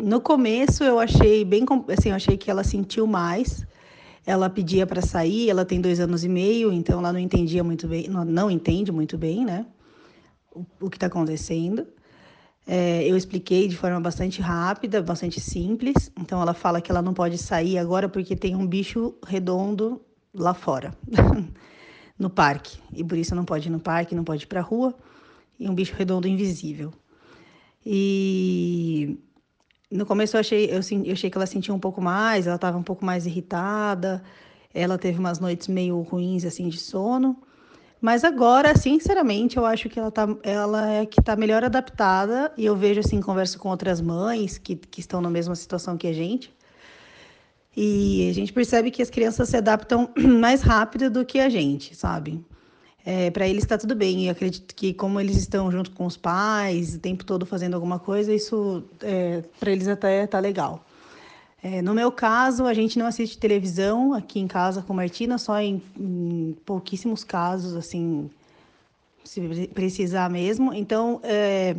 No 0.00 0.20
começo 0.20 0.82
eu 0.82 0.98
achei 0.98 1.44
bem, 1.44 1.64
assim, 1.96 2.10
eu 2.10 2.16
achei 2.16 2.36
que 2.36 2.50
ela 2.50 2.64
sentiu 2.64 3.06
mais. 3.06 3.66
Ela 4.26 4.48
pedia 4.48 4.86
para 4.86 5.02
sair, 5.02 5.50
ela 5.50 5.64
tem 5.64 5.80
dois 5.80 6.00
anos 6.00 6.24
e 6.24 6.28
meio, 6.28 6.72
então 6.72 6.98
ela 6.98 7.12
não 7.12 7.20
entendia 7.20 7.62
muito 7.62 7.86
bem, 7.86 8.08
não, 8.08 8.24
não 8.24 8.50
entende 8.50 8.90
muito 8.90 9.18
bem, 9.18 9.44
né? 9.44 9.66
O, 10.54 10.64
o 10.80 10.90
que 10.90 10.96
está 10.96 11.06
acontecendo. 11.06 11.86
É, 12.66 13.06
eu 13.06 13.16
expliquei 13.16 13.68
de 13.68 13.76
forma 13.76 14.00
bastante 14.00 14.40
rápida, 14.40 15.02
bastante 15.02 15.40
simples. 15.40 16.10
Então 16.18 16.40
ela 16.40 16.54
fala 16.54 16.80
que 16.80 16.90
ela 16.90 17.02
não 17.02 17.12
pode 17.12 17.36
sair 17.36 17.78
agora 17.78 18.08
porque 18.08 18.34
tem 18.34 18.56
um 18.56 18.66
bicho 18.66 19.14
redondo 19.26 20.00
lá 20.32 20.54
fora, 20.54 20.96
no 22.18 22.30
parque. 22.30 22.78
E 22.92 23.04
por 23.04 23.18
isso 23.18 23.34
não 23.34 23.44
pode 23.44 23.68
ir 23.68 23.70
no 23.70 23.80
parque, 23.80 24.14
não 24.14 24.24
pode 24.24 24.44
ir 24.44 24.46
para 24.46 24.60
rua. 24.60 24.94
E 25.58 25.68
um 25.68 25.74
bicho 25.74 25.94
redondo 25.96 26.26
invisível. 26.26 26.92
E 27.84 29.18
no 29.94 30.04
começo 30.04 30.36
eu 30.36 30.40
achei, 30.40 30.66
eu, 30.66 30.80
eu 31.04 31.12
achei 31.12 31.30
que 31.30 31.38
ela 31.38 31.46
sentia 31.46 31.72
um 31.72 31.78
pouco 31.78 32.02
mais, 32.02 32.46
ela 32.46 32.56
estava 32.56 32.76
um 32.76 32.82
pouco 32.82 33.04
mais 33.04 33.26
irritada, 33.26 34.22
ela 34.74 34.98
teve 34.98 35.20
umas 35.20 35.38
noites 35.38 35.68
meio 35.68 36.00
ruins 36.00 36.44
assim 36.44 36.68
de 36.68 36.78
sono. 36.78 37.36
Mas 38.00 38.24
agora, 38.24 38.76
sinceramente, 38.76 39.56
eu 39.56 39.64
acho 39.64 39.88
que 39.88 39.98
ela, 39.98 40.10
tá, 40.10 40.26
ela 40.42 40.90
é 40.90 41.06
que 41.06 41.20
está 41.20 41.36
melhor 41.36 41.64
adaptada 41.64 42.52
e 42.58 42.66
eu 42.66 42.76
vejo 42.76 43.00
assim, 43.00 43.20
converso 43.20 43.58
com 43.58 43.68
outras 43.68 44.00
mães 44.00 44.58
que, 44.58 44.74
que 44.74 45.00
estão 45.00 45.20
na 45.20 45.30
mesma 45.30 45.54
situação 45.54 45.96
que 45.96 46.08
a 46.08 46.12
gente. 46.12 46.52
E 47.76 48.28
a 48.28 48.34
gente 48.34 48.52
percebe 48.52 48.90
que 48.90 49.00
as 49.00 49.10
crianças 49.10 49.48
se 49.48 49.56
adaptam 49.56 50.10
mais 50.18 50.60
rápido 50.60 51.08
do 51.08 51.24
que 51.24 51.38
a 51.38 51.48
gente, 51.48 51.94
sabe? 51.94 52.44
É, 53.04 53.30
para 53.30 53.46
eles 53.46 53.64
está 53.64 53.76
tudo 53.76 53.94
bem. 53.94 54.26
E 54.26 54.30
acredito 54.30 54.74
que 54.74 54.94
como 54.94 55.20
eles 55.20 55.36
estão 55.36 55.70
junto 55.70 55.90
com 55.90 56.06
os 56.06 56.16
pais, 56.16 56.94
o 56.94 56.98
tempo 56.98 57.24
todo 57.24 57.44
fazendo 57.44 57.74
alguma 57.74 57.98
coisa, 57.98 58.32
isso 58.32 58.82
é, 59.02 59.42
para 59.60 59.70
eles 59.70 59.88
até 59.88 60.26
tá 60.26 60.38
legal. 60.38 60.84
É, 61.62 61.80
no 61.80 61.94
meu 61.94 62.12
caso, 62.12 62.66
a 62.66 62.74
gente 62.74 62.98
não 62.98 63.06
assiste 63.06 63.38
televisão 63.38 64.12
aqui 64.12 64.38
em 64.38 64.46
casa 64.46 64.82
com 64.82 64.92
Martina, 64.92 65.38
só 65.38 65.58
em, 65.60 65.82
em 65.98 66.54
pouquíssimos 66.64 67.24
casos, 67.24 67.74
assim, 67.74 68.30
se 69.24 69.40
precisar 69.68 70.28
mesmo. 70.28 70.74
Então, 70.74 71.20
é, 71.22 71.74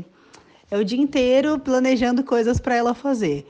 é 0.72 0.78
o 0.78 0.84
dia 0.84 1.00
inteiro 1.00 1.60
planejando 1.60 2.24
coisas 2.24 2.60
para 2.60 2.76
ela 2.76 2.96
fazer. 2.96 3.48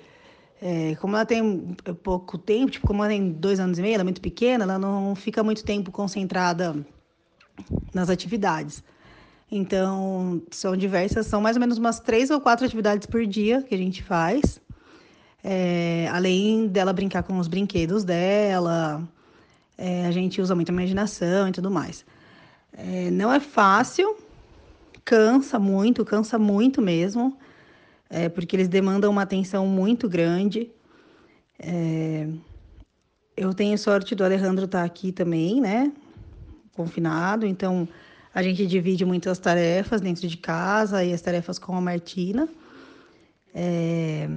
É, 0.61 0.95
como 0.95 1.15
ela 1.15 1.25
tem 1.25 1.75
pouco 2.03 2.37
tempo, 2.37 2.71
tipo, 2.71 2.87
como 2.87 3.03
ela 3.03 3.13
tem 3.13 3.31
dois 3.31 3.59
anos 3.59 3.79
e 3.79 3.81
meio, 3.81 3.93
ela 3.93 4.01
é 4.01 4.03
muito 4.03 4.21
pequena, 4.21 4.63
ela 4.63 4.79
não 4.79 5.15
fica 5.15 5.41
muito 5.43 5.63
tempo 5.63 5.89
concentrada 5.91 6.75
nas 7.93 8.09
atividades. 8.09 8.83
Então, 9.51 10.41
são 10.51 10.75
diversas, 10.75 11.27
são 11.27 11.39
mais 11.39 11.55
ou 11.55 11.59
menos 11.59 11.77
umas 11.77 11.99
três 11.99 12.29
ou 12.29 12.41
quatro 12.41 12.65
atividades 12.65 13.05
por 13.05 13.25
dia 13.25 13.61
que 13.61 13.75
a 13.75 13.77
gente 13.77 14.03
faz. 14.03 14.59
É, 15.43 16.09
além 16.11 16.67
dela 16.67 16.91
brincar 16.91 17.21
com 17.23 17.37
os 17.37 17.47
brinquedos 17.47 18.03
dela, 18.03 19.07
é, 19.77 20.07
a 20.07 20.11
gente 20.11 20.41
usa 20.41 20.55
muita 20.55 20.71
imaginação 20.71 21.47
e 21.47 21.51
tudo 21.51 21.69
mais. 21.69 22.03
É, 22.73 23.11
não 23.11 23.31
é 23.31 23.39
fácil, 23.39 24.17
cansa 25.05 25.59
muito, 25.59 26.03
cansa 26.03 26.39
muito 26.39 26.81
mesmo, 26.81 27.37
é, 28.09 28.27
porque 28.27 28.55
eles 28.55 28.67
demandam 28.67 29.11
uma 29.11 29.21
atenção 29.21 29.67
muito 29.67 30.09
grande. 30.09 30.71
É, 31.59 32.27
eu 33.37 33.53
tenho 33.53 33.77
sorte 33.77 34.15
do 34.15 34.23
Alejandro 34.23 34.65
estar 34.65 34.79
tá 34.79 34.85
aqui 34.85 35.11
também, 35.11 35.61
né? 35.61 35.91
Confinado, 36.75 37.45
então 37.45 37.87
a 38.33 38.43
gente 38.43 38.67
divide 38.67 39.05
muitas 39.05 39.39
tarefas 39.39 40.01
dentro 40.01 40.27
de 40.27 40.37
casa 40.37 41.03
e 41.03 41.13
as 41.13 41.21
tarefas 41.21 41.57
com 41.57 41.75
a 41.75 41.81
Martina. 41.81 42.47
É... 43.53 44.29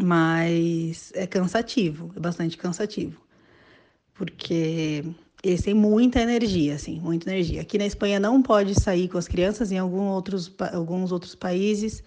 Mas 0.00 1.12
é 1.14 1.26
cansativo, 1.26 2.12
é 2.16 2.20
bastante 2.20 2.56
cansativo. 2.56 3.20
Porque 4.14 5.04
eles 5.42 5.62
têm 5.62 5.74
muita 5.74 6.20
energia, 6.20 6.74
assim, 6.74 7.00
muita 7.00 7.30
energia. 7.30 7.60
Aqui 7.62 7.78
na 7.78 7.86
Espanha 7.86 8.20
não 8.20 8.42
pode 8.42 8.74
sair 8.80 9.08
com 9.08 9.18
as 9.18 9.26
crianças, 9.26 9.72
em 9.72 9.78
alguns 9.78 10.10
outros, 10.10 10.54
alguns 10.72 11.12
outros 11.12 11.34
países 11.34 12.02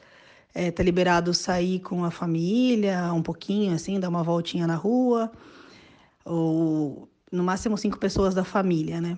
é, 0.53 0.71
tá 0.71 0.83
liberado 0.83 1.33
sair 1.33 1.79
com 1.79 2.03
a 2.03 2.11
família, 2.11 3.13
um 3.13 3.21
pouquinho, 3.21 3.73
assim, 3.73 3.99
dar 3.99 4.09
uma 4.09 4.23
voltinha 4.23 4.65
na 4.65 4.75
rua. 4.75 5.31
Ou 6.25 7.07
no 7.31 7.43
máximo 7.43 7.77
cinco 7.77 7.97
pessoas 7.97 8.33
da 8.33 8.43
família, 8.43 8.99
né? 8.99 9.17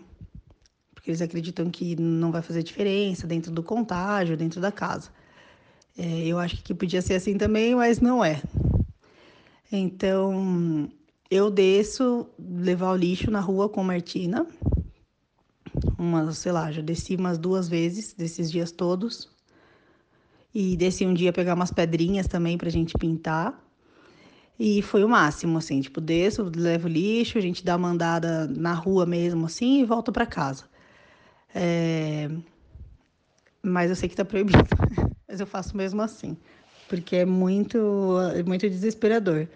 Porque 0.93 1.10
eles 1.10 1.21
acreditam 1.21 1.69
que 1.69 1.95
não 1.95 2.32
vai 2.32 2.41
fazer 2.41 2.63
diferença 2.63 3.26
dentro 3.26 3.52
do 3.52 3.63
contágio, 3.63 4.38
dentro 4.38 4.62
da 4.62 4.71
casa. 4.71 5.10
É, 5.97 6.28
eu 6.28 6.39
acho 6.39 6.63
que 6.63 6.74
podia 6.74 7.02
ser 7.02 7.15
assim 7.15 7.38
também, 7.38 7.76
mas 7.76 8.00
não 8.00 8.24
é. 8.24 8.41
Então, 9.71 10.89
eu 11.30 11.50
desço 11.50 12.28
levar 12.38 12.91
o 12.91 12.95
lixo 12.95 13.32
na 13.32 13.39
rua 13.39 13.69
com 13.69 13.84
Martina. 13.84 14.45
Uma, 15.97 16.32
sei 16.34 16.52
lá, 16.52 16.71
já 16.71 16.82
desci 16.82 17.15
umas 17.15 17.38
duas 17.38 17.69
vezes 17.69 18.13
desses 18.13 18.52
dias 18.52 18.71
todos. 18.71 19.30
E 20.54 20.76
desci 20.76 21.06
um 21.06 21.13
dia 21.13 21.32
pegar 21.32 21.54
umas 21.54 21.71
pedrinhas 21.71 22.28
também 22.28 22.58
pra 22.58 22.69
gente 22.69 22.97
pintar. 22.97 23.58
E 24.63 24.82
foi 24.84 25.04
o 25.04 25.10
máximo, 25.10 25.58
assim, 25.58 25.82
tipo, 25.82 26.00
desço, 26.00 26.43
levo 26.56 26.88
lixo, 26.88 27.38
a 27.38 27.41
gente 27.41 27.65
dá 27.65 27.76
uma 27.76 27.89
andada 27.89 28.47
na 28.47 28.74
rua 28.74 29.06
mesmo, 29.08 29.47
assim, 29.47 29.82
e 29.82 29.86
volta 29.86 30.12
para 30.12 30.26
casa. 30.26 30.65
É... 31.56 32.30
Mas 33.63 33.89
eu 33.89 33.95
sei 33.95 34.10
que 34.10 34.15
tá 34.15 34.26
proibido, 34.26 34.60
mas 35.28 35.39
eu 35.39 35.47
faço 35.47 35.76
mesmo 35.78 36.02
assim, 36.02 36.38
porque 36.88 37.17
é 37.17 37.26
muito, 37.26 38.17
muito 38.45 38.69
desesperador. 38.69 39.47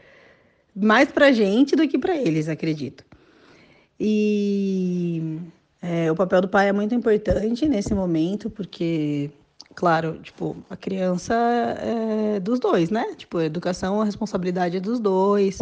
Mais 0.76 1.12
pra 1.12 1.32
gente 1.32 1.76
do 1.76 1.88
que 1.88 1.98
pra 2.00 2.16
eles, 2.18 2.50
acredito. 2.50 3.06
E 4.00 5.40
É, 5.82 6.12
o 6.12 6.16
papel 6.16 6.42
do 6.42 6.50
pai 6.50 6.70
é 6.70 6.74
muito 6.74 6.96
importante 6.96 7.68
nesse 7.70 7.94
momento, 7.94 8.50
porque, 8.50 9.30
claro, 9.76 10.20
tipo, 10.24 10.56
a 10.70 10.76
criança 10.76 11.34
é 11.36 12.40
dos 12.40 12.60
dois, 12.60 12.90
né? 12.90 13.14
Tipo, 13.16 13.40
a 13.40 13.46
educação, 13.46 14.02
a 14.02 14.06
responsabilidade 14.06 14.78
é 14.78 14.80
dos 14.80 15.00
dois. 15.00 15.62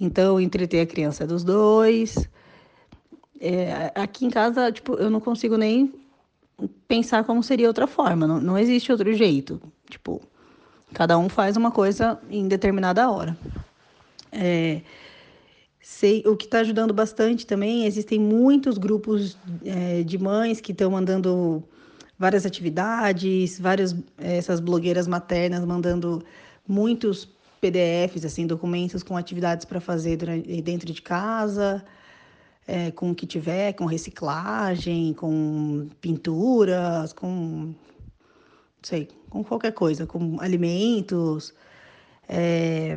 Então, 0.00 0.40
entreter 0.40 0.80
a 0.80 0.86
criança 0.86 1.24
é 1.24 1.26
dos 1.26 1.44
dois. 1.44 2.28
É, 3.40 3.92
aqui 3.94 4.24
em 4.24 4.30
casa, 4.30 4.72
tipo, 4.72 4.94
eu 4.94 5.10
não 5.10 5.20
consigo 5.20 5.56
nem 5.56 5.92
pensar 6.88 7.24
como 7.24 7.42
seria 7.42 7.68
outra 7.68 7.86
forma. 7.86 8.26
Não, 8.26 8.40
não 8.40 8.58
existe 8.58 8.90
outro 8.90 9.12
jeito. 9.12 9.60
Tipo, 9.88 10.20
cada 10.92 11.18
um 11.18 11.28
faz 11.28 11.56
uma 11.56 11.70
coisa 11.70 12.18
em 12.30 12.48
determinada 12.48 13.10
hora. 13.10 13.36
É, 14.30 14.80
sei, 15.80 16.22
o 16.26 16.36
que 16.36 16.46
está 16.46 16.60
ajudando 16.60 16.94
bastante 16.94 17.46
também, 17.46 17.84
existem 17.84 18.18
muitos 18.18 18.78
grupos 18.78 19.36
é, 19.64 20.02
de 20.02 20.16
mães 20.16 20.60
que 20.60 20.72
estão 20.72 20.90
mandando 20.90 21.62
várias 22.22 22.46
atividades, 22.46 23.58
várias 23.58 23.96
essas 24.16 24.60
blogueiras 24.60 25.08
maternas 25.08 25.64
mandando 25.64 26.24
muitos 26.68 27.28
PDFs, 27.60 28.24
assim, 28.24 28.46
documentos 28.46 29.02
com 29.02 29.16
atividades 29.16 29.64
para 29.64 29.80
fazer 29.80 30.16
durante, 30.16 30.62
dentro 30.62 30.86
de 30.92 31.02
casa, 31.02 31.84
é, 32.64 32.92
com 32.92 33.10
o 33.10 33.14
que 33.14 33.26
tiver, 33.26 33.72
com 33.72 33.86
reciclagem, 33.86 35.12
com 35.14 35.88
pinturas, 36.00 37.12
com 37.12 37.74
sei, 38.82 39.08
com 39.28 39.42
qualquer 39.42 39.72
coisa, 39.72 40.06
com 40.06 40.40
alimentos. 40.40 41.52
É, 42.28 42.96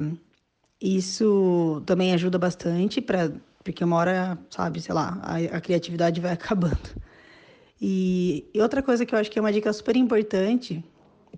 isso 0.80 1.82
também 1.88 2.14
ajuda 2.14 2.38
bastante 2.38 3.02
para 3.02 3.32
porque 3.64 3.84
uma 3.84 3.96
hora, 3.96 4.38
sabe, 4.52 4.80
sei 4.80 4.94
lá, 4.94 5.20
a, 5.24 5.58
a 5.58 5.60
criatividade 5.60 6.22
vai 6.22 6.34
acabando. 6.38 6.78
E, 7.82 8.50
e, 8.54 8.62
outra 8.62 8.82
coisa 8.82 9.06
que 9.06 9.14
eu 9.14 9.20
acho 9.20 9.30
que 9.30 9.38
é 9.38 9.42
uma 9.42 9.52
dica 9.52 9.72
super 9.74 9.96
importante 9.96 10.84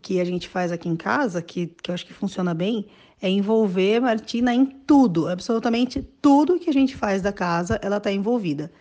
que 0.01 0.21
a 0.21 0.25
gente 0.25 0.47
faz 0.47 0.71
aqui 0.71 0.87
em 0.87 0.95
casa, 0.95 1.41
que, 1.41 1.67
que 1.67 1.89
eu 1.89 1.95
acho 1.95 2.05
que 2.05 2.13
funciona 2.13 2.53
bem, 2.53 2.87
é 3.21 3.29
envolver 3.29 3.99
Martina 3.99 4.53
em 4.53 4.65
tudo, 4.65 5.27
absolutamente 5.27 6.03
tudo 6.21 6.59
que 6.59 6.69
a 6.69 6.73
gente 6.73 6.95
faz 6.95 7.21
da 7.21 7.33
casa, 7.33 7.79
ela 7.81 7.97
está 7.97 8.11
envolvida. 8.11 8.71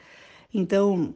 Então, 0.52 1.14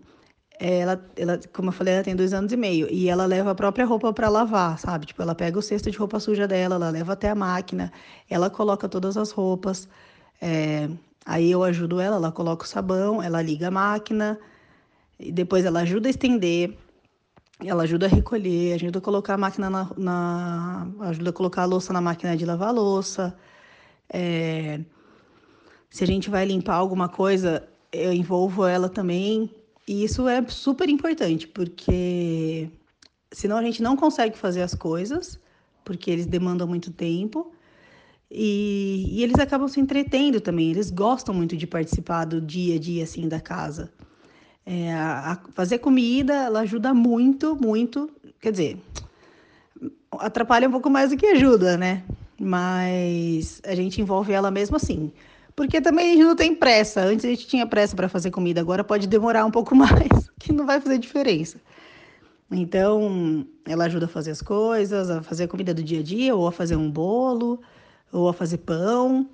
ela, 0.59 1.03
ela, 1.17 1.41
como 1.53 1.69
eu 1.71 1.73
falei, 1.73 1.95
ela 1.95 2.05
tem 2.05 2.15
dois 2.15 2.35
anos 2.35 2.53
e 2.53 2.57
meio 2.57 2.87
e 2.91 3.09
ela 3.09 3.25
leva 3.25 3.51
a 3.51 3.55
própria 3.55 3.87
roupa 3.87 4.13
para 4.13 4.29
lavar, 4.29 4.79
sabe? 4.79 5.07
Tipo, 5.07 5.23
ela 5.23 5.35
pega 5.35 5.59
o 5.59 5.63
cesto 5.63 5.91
de 5.91 5.97
roupa 5.97 6.21
suja 6.21 6.47
dela, 6.47 6.75
ela 6.75 6.91
leva 6.91 7.15
até 7.15 7.31
a 7.31 7.35
máquina, 7.35 7.91
ela 8.29 8.51
coloca 8.51 8.89
todas 8.89 9.17
as 9.17 9.31
roupas. 9.31 9.89
É, 10.41 10.89
aí 11.25 11.51
eu 11.51 11.65
ajudo 11.65 11.99
ela, 11.99 12.17
ela 12.17 12.31
coloca 12.31 12.65
o 12.65 12.69
sabão, 12.69 13.23
ela 13.23 13.41
liga 13.41 13.69
a 13.69 13.71
máquina, 13.71 14.39
e 15.21 15.31
depois 15.31 15.65
ela 15.65 15.81
ajuda 15.81 16.09
a 16.09 16.11
estender, 16.11 16.77
ela 17.63 17.83
ajuda 17.83 18.07
a 18.07 18.09
recolher, 18.09 18.75
ajuda 18.75 18.99
a 18.99 19.03
colocar 19.03 19.35
a 19.35 19.39
máquina 19.39 19.69
na, 19.69 19.91
na 19.97 20.91
ajuda 21.01 21.31
a 21.31 21.33
colocar 21.33 21.63
a 21.63 21.67
louça 21.67 21.93
na 21.93 22.01
máquina 22.01 22.37
de 22.37 22.47
lavar 22.47 22.73
louça. 22.73 23.37
É, 24.13 24.81
se 25.91 26.03
a 26.03 26.07
gente 26.07 26.31
vai 26.31 26.47
limpar 26.47 26.77
alguma 26.77 27.09
coisa, 27.09 27.69
eu 27.93 28.13
envolvo 28.13 28.65
ela 28.65 28.89
também 28.89 29.51
e 29.87 30.05
isso 30.05 30.27
é 30.27 30.43
super 30.49 30.89
importante, 30.89 31.47
porque 31.47 32.71
senão 33.33 33.59
a 33.59 33.63
gente 33.63 33.83
não 33.83 33.97
consegue 33.97 34.39
fazer 34.39 34.63
as 34.63 34.75
coisas, 34.75 35.39
porque 35.85 36.11
eles 36.11 36.27
demandam 36.27 36.67
muito 36.67 36.91
tempo. 36.93 37.53
E, 38.31 39.19
e, 39.19 39.23
eles 39.25 39.39
acabam 39.41 39.67
se 39.67 39.81
entretendo 39.81 40.41
também, 40.41 40.71
eles 40.71 40.91
gostam 40.91 41.35
muito 41.35 41.57
de 41.57 41.67
participar 41.67 42.25
do 42.25 42.41
dia 42.41 42.77
a 42.77 42.79
dia 42.79 43.03
assim 43.03 43.29
da 43.29 43.41
casa. 43.41 43.93
É, 44.73 44.95
a, 44.95 45.37
fazer 45.53 45.79
comida, 45.79 46.33
ela 46.33 46.61
ajuda 46.61 46.95
muito, 46.95 47.57
muito, 47.61 48.09
quer 48.41 48.53
dizer, 48.53 48.79
atrapalha 50.13 50.69
um 50.69 50.71
pouco 50.71 50.89
mais 50.89 51.11
do 51.11 51.17
que 51.17 51.27
ajuda, 51.27 51.77
né? 51.77 52.05
Mas 52.39 53.61
a 53.65 53.75
gente 53.75 54.01
envolve 54.01 54.33
ela 54.33 54.49
mesmo 54.49 54.77
assim. 54.77 55.11
Porque 55.57 55.81
também 55.81 56.11
a 56.11 56.13
gente 56.13 56.25
não 56.25 56.37
tem 56.37 56.55
pressa. 56.55 57.01
Antes 57.01 57.25
a 57.25 57.29
gente 57.31 57.49
tinha 57.49 57.67
pressa 57.67 57.97
para 57.97 58.09
fazer 58.09 58.31
comida, 58.31 58.61
agora 58.61 58.85
pode 58.85 59.09
demorar 59.09 59.45
um 59.45 59.51
pouco 59.51 59.75
mais, 59.77 60.31
que 60.39 60.53
não 60.53 60.65
vai 60.65 60.81
fazer 60.81 60.99
diferença. 60.99 61.61
Então, 62.49 63.45
ela 63.67 63.87
ajuda 63.87 64.07
a 64.07 64.09
fazer 64.09 64.31
as 64.31 64.41
coisas, 64.41 65.11
a 65.11 65.21
fazer 65.21 65.45
a 65.45 65.49
comida 65.49 65.75
do 65.75 65.83
dia 65.83 65.99
a 65.99 66.03
dia, 66.05 66.33
ou 66.37 66.47
a 66.47 66.53
fazer 66.53 66.77
um 66.77 66.89
bolo, 66.89 67.61
ou 68.13 68.29
a 68.29 68.33
fazer 68.33 68.59
pão. 68.59 69.29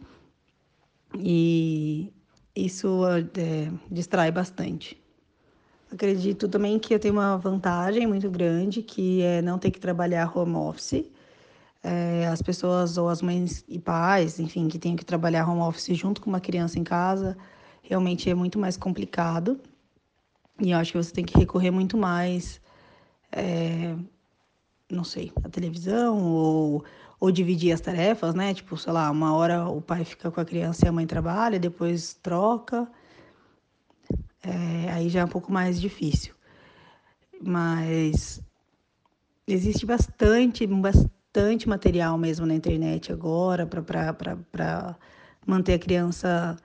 E 1.19 2.11
isso 2.55 3.03
é, 3.07 3.71
distrai 3.91 4.31
bastante. 4.33 4.99
Acredito 5.93 6.49
também 6.49 6.79
que 6.79 6.95
eu 6.95 6.99
tenho 6.99 7.15
uma 7.15 7.37
vantagem 7.37 8.07
muito 8.07 8.31
grande, 8.31 8.83
que 8.83 9.23
é 9.23 9.41
não 9.41 9.59
ter 9.59 9.71
que 9.71 9.79
trabalhar 9.81 10.37
home 10.37 10.57
office 10.57 11.05
é, 11.87 12.27
as 12.27 12.43
pessoas 12.43 12.99
ou 12.99 13.09
as 13.09 13.23
mães 13.23 13.65
e 13.69 13.79
pais, 13.79 14.41
enfim, 14.41 14.67
que 14.67 14.77
tenham 14.79 14.97
que 14.97 15.05
trabalhar 15.05 15.49
home 15.49 15.61
office 15.61 15.97
junto 15.97 16.21
com 16.21 16.29
uma 16.29 16.41
criança 16.41 16.79
em 16.81 16.85
casa, 16.85 17.37
realmente 17.81 18.29
é 18.29 18.35
muito 18.35 18.59
mais 18.59 18.77
complicado. 18.77 19.61
E 20.61 20.73
eu 20.73 20.79
acho 20.79 20.93
que 20.93 20.99
você 20.99 21.13
tem 21.13 21.25
que 21.25 21.39
recorrer 21.39 21.71
muito 21.71 21.97
mais, 21.97 22.61
é, 23.31 23.95
não 24.91 25.05
sei, 25.05 25.31
a 25.45 25.49
televisão 25.49 26.19
ou, 26.25 26.85
ou 27.21 27.31
dividir 27.31 27.73
as 27.73 27.81
tarefas, 27.81 28.35
né? 28.35 28.53
Tipo, 28.53 28.77
sei 28.77 28.93
lá, 28.93 29.09
uma 29.11 29.37
hora 29.37 29.69
o 29.69 29.81
pai 29.81 30.05
fica 30.05 30.31
com 30.31 30.41
a 30.41 30.45
criança 30.45 30.87
e 30.87 30.89
a 30.89 30.93
mãe 30.93 31.07
trabalha, 31.07 31.59
depois 31.59 32.15
troca. 32.15 32.89
É, 34.47 34.93
aí 34.93 35.09
já 35.09 35.21
é 35.21 35.25
um 35.25 35.29
pouco 35.29 35.53
mais 35.53 35.81
difícil. 35.81 36.33
Mas 37.43 38.41
existe 39.47 39.85
bastante, 39.85 40.65
bastante 40.67 41.69
material 41.69 42.17
mesmo 42.17 42.47
na 42.47 42.55
internet 42.55 43.13
agora 43.13 43.67
para 43.67 44.97
manter 45.45 45.75
a 45.75 45.79
criança 45.79 46.57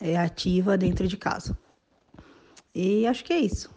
é, 0.00 0.16
ativa 0.16 0.78
dentro 0.78 1.08
de 1.08 1.16
casa. 1.16 1.58
E 2.72 3.04
acho 3.04 3.24
que 3.24 3.32
é 3.32 3.40
isso. 3.40 3.68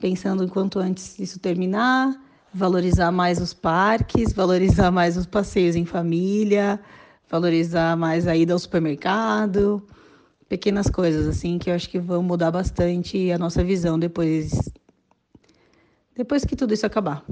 Pensando 0.00 0.42
enquanto 0.42 0.78
antes 0.78 1.18
isso 1.18 1.38
terminar, 1.38 2.18
valorizar 2.52 3.12
mais 3.12 3.38
os 3.38 3.52
parques, 3.52 4.32
valorizar 4.32 4.90
mais 4.90 5.16
os 5.18 5.26
passeios 5.26 5.76
em 5.76 5.84
família, 5.84 6.80
valorizar 7.30 7.96
mais 7.96 8.26
a 8.26 8.34
ida 8.34 8.54
ao 8.54 8.58
supermercado, 8.58 9.86
pequenas 10.52 10.90
coisas 10.90 11.26
assim 11.26 11.58
que 11.58 11.70
eu 11.70 11.74
acho 11.74 11.88
que 11.88 11.98
vão 11.98 12.22
mudar 12.22 12.50
bastante 12.50 13.32
a 13.32 13.38
nossa 13.38 13.64
visão 13.64 13.98
depois 13.98 14.50
depois 16.14 16.44
que 16.44 16.54
tudo 16.54 16.74
isso 16.74 16.84
acabar. 16.84 17.24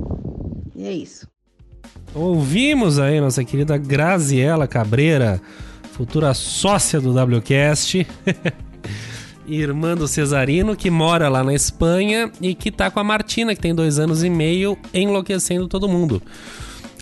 E 0.75 0.87
é 0.87 0.93
isso. 0.93 1.29
Ouvimos 2.15 2.99
aí 2.99 3.21
nossa 3.21 3.45
querida 3.45 3.77
Graziela 3.77 4.67
Cabreira, 4.67 5.39
futura 5.93 6.33
sócia 6.33 6.99
do 6.99 7.13
WCast. 7.13 8.07
irmã 9.47 9.95
do 9.95 10.09
Cesarino, 10.09 10.75
que 10.75 10.91
mora 10.91 11.29
lá 11.29 11.45
na 11.45 11.53
Espanha 11.53 12.33
e 12.41 12.55
que 12.55 12.71
tá 12.71 12.91
com 12.91 13.01
a 13.01 13.05
Martina, 13.05 13.55
que 13.55 13.61
tem 13.61 13.75
dois 13.75 13.99
anos 13.99 14.25
e 14.25 14.31
meio, 14.31 14.79
enlouquecendo 14.95 15.69
todo 15.69 15.89
mundo. 15.89 16.23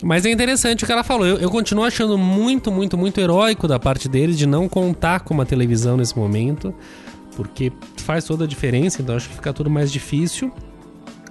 Mas 0.02 0.24
é 0.24 0.30
interessante 0.30 0.84
o 0.84 0.86
que 0.86 0.92
ela 0.92 1.04
falou. 1.04 1.26
Eu, 1.26 1.38
eu, 1.38 1.50
continuo 1.50 1.84
achando 1.84 2.16
muito, 2.16 2.70
muito, 2.70 2.96
muito 2.96 3.20
heróico 3.20 3.66
da 3.66 3.78
parte 3.78 4.08
deles 4.08 4.38
de 4.38 4.46
não 4.46 4.68
contar 4.68 5.20
com 5.20 5.34
uma 5.34 5.46
televisão 5.46 5.96
nesse 5.96 6.16
momento, 6.16 6.74
porque 7.36 7.72
faz 7.98 8.24
toda 8.24 8.44
a 8.44 8.46
diferença, 8.46 9.02
então 9.02 9.16
acho 9.16 9.28
que 9.28 9.34
fica 9.34 9.52
tudo 9.52 9.70
mais 9.70 9.90
difícil. 9.92 10.52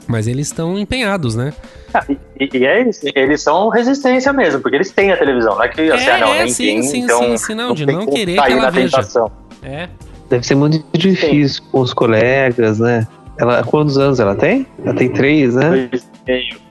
Mas 0.08 0.25
eles 0.25 0.47
estão 0.47 0.80
empenhados, 0.80 1.36
né? 1.36 1.53
Ah, 1.93 2.06
e, 2.39 2.49
e 2.53 2.65
é 2.65 2.80
eles, 2.80 3.03
eles 3.13 3.41
são 3.41 3.67
resistência 3.67 4.32
mesmo, 4.32 4.62
porque 4.62 4.77
eles 4.77 4.89
têm 4.89 5.12
a 5.12 5.17
televisão, 5.17 5.56
não 5.56 5.63
é 5.63 5.67
que 5.67 5.91
assim, 5.91 6.06
é, 6.06 6.17
não, 6.19 6.34
é, 6.34 6.39
nem 6.39 6.49
sim, 6.49 6.65
tem, 6.65 6.84
sim, 6.84 6.99
então 6.99 7.19
sim, 7.19 7.38
sim, 7.38 7.53
não, 7.53 7.73
de 7.73 7.86
não 7.86 8.06
querer 8.06 8.41
que 8.41 8.51
ela 8.53 8.69
veja. 8.69 8.97
Tentação. 8.97 9.32
É. 9.62 9.89
Deve 10.30 10.45
ser 10.45 10.56
muito 10.56 10.82
difícil 10.97 11.62
com 11.71 11.82
os 11.82 11.93
colegas, 11.93 12.80
né? 12.80 13.06
Ela, 13.38 13.63
quantos 13.63 13.97
anos 13.97 14.19
ela 14.19 14.36
tem? 14.36 14.65
Ela 14.84 14.93
tem 14.93 15.10
três, 15.10 15.56
né? 15.56 15.88
Dois 15.89 16.03
e 16.03 16.32
meio. 16.32 16.66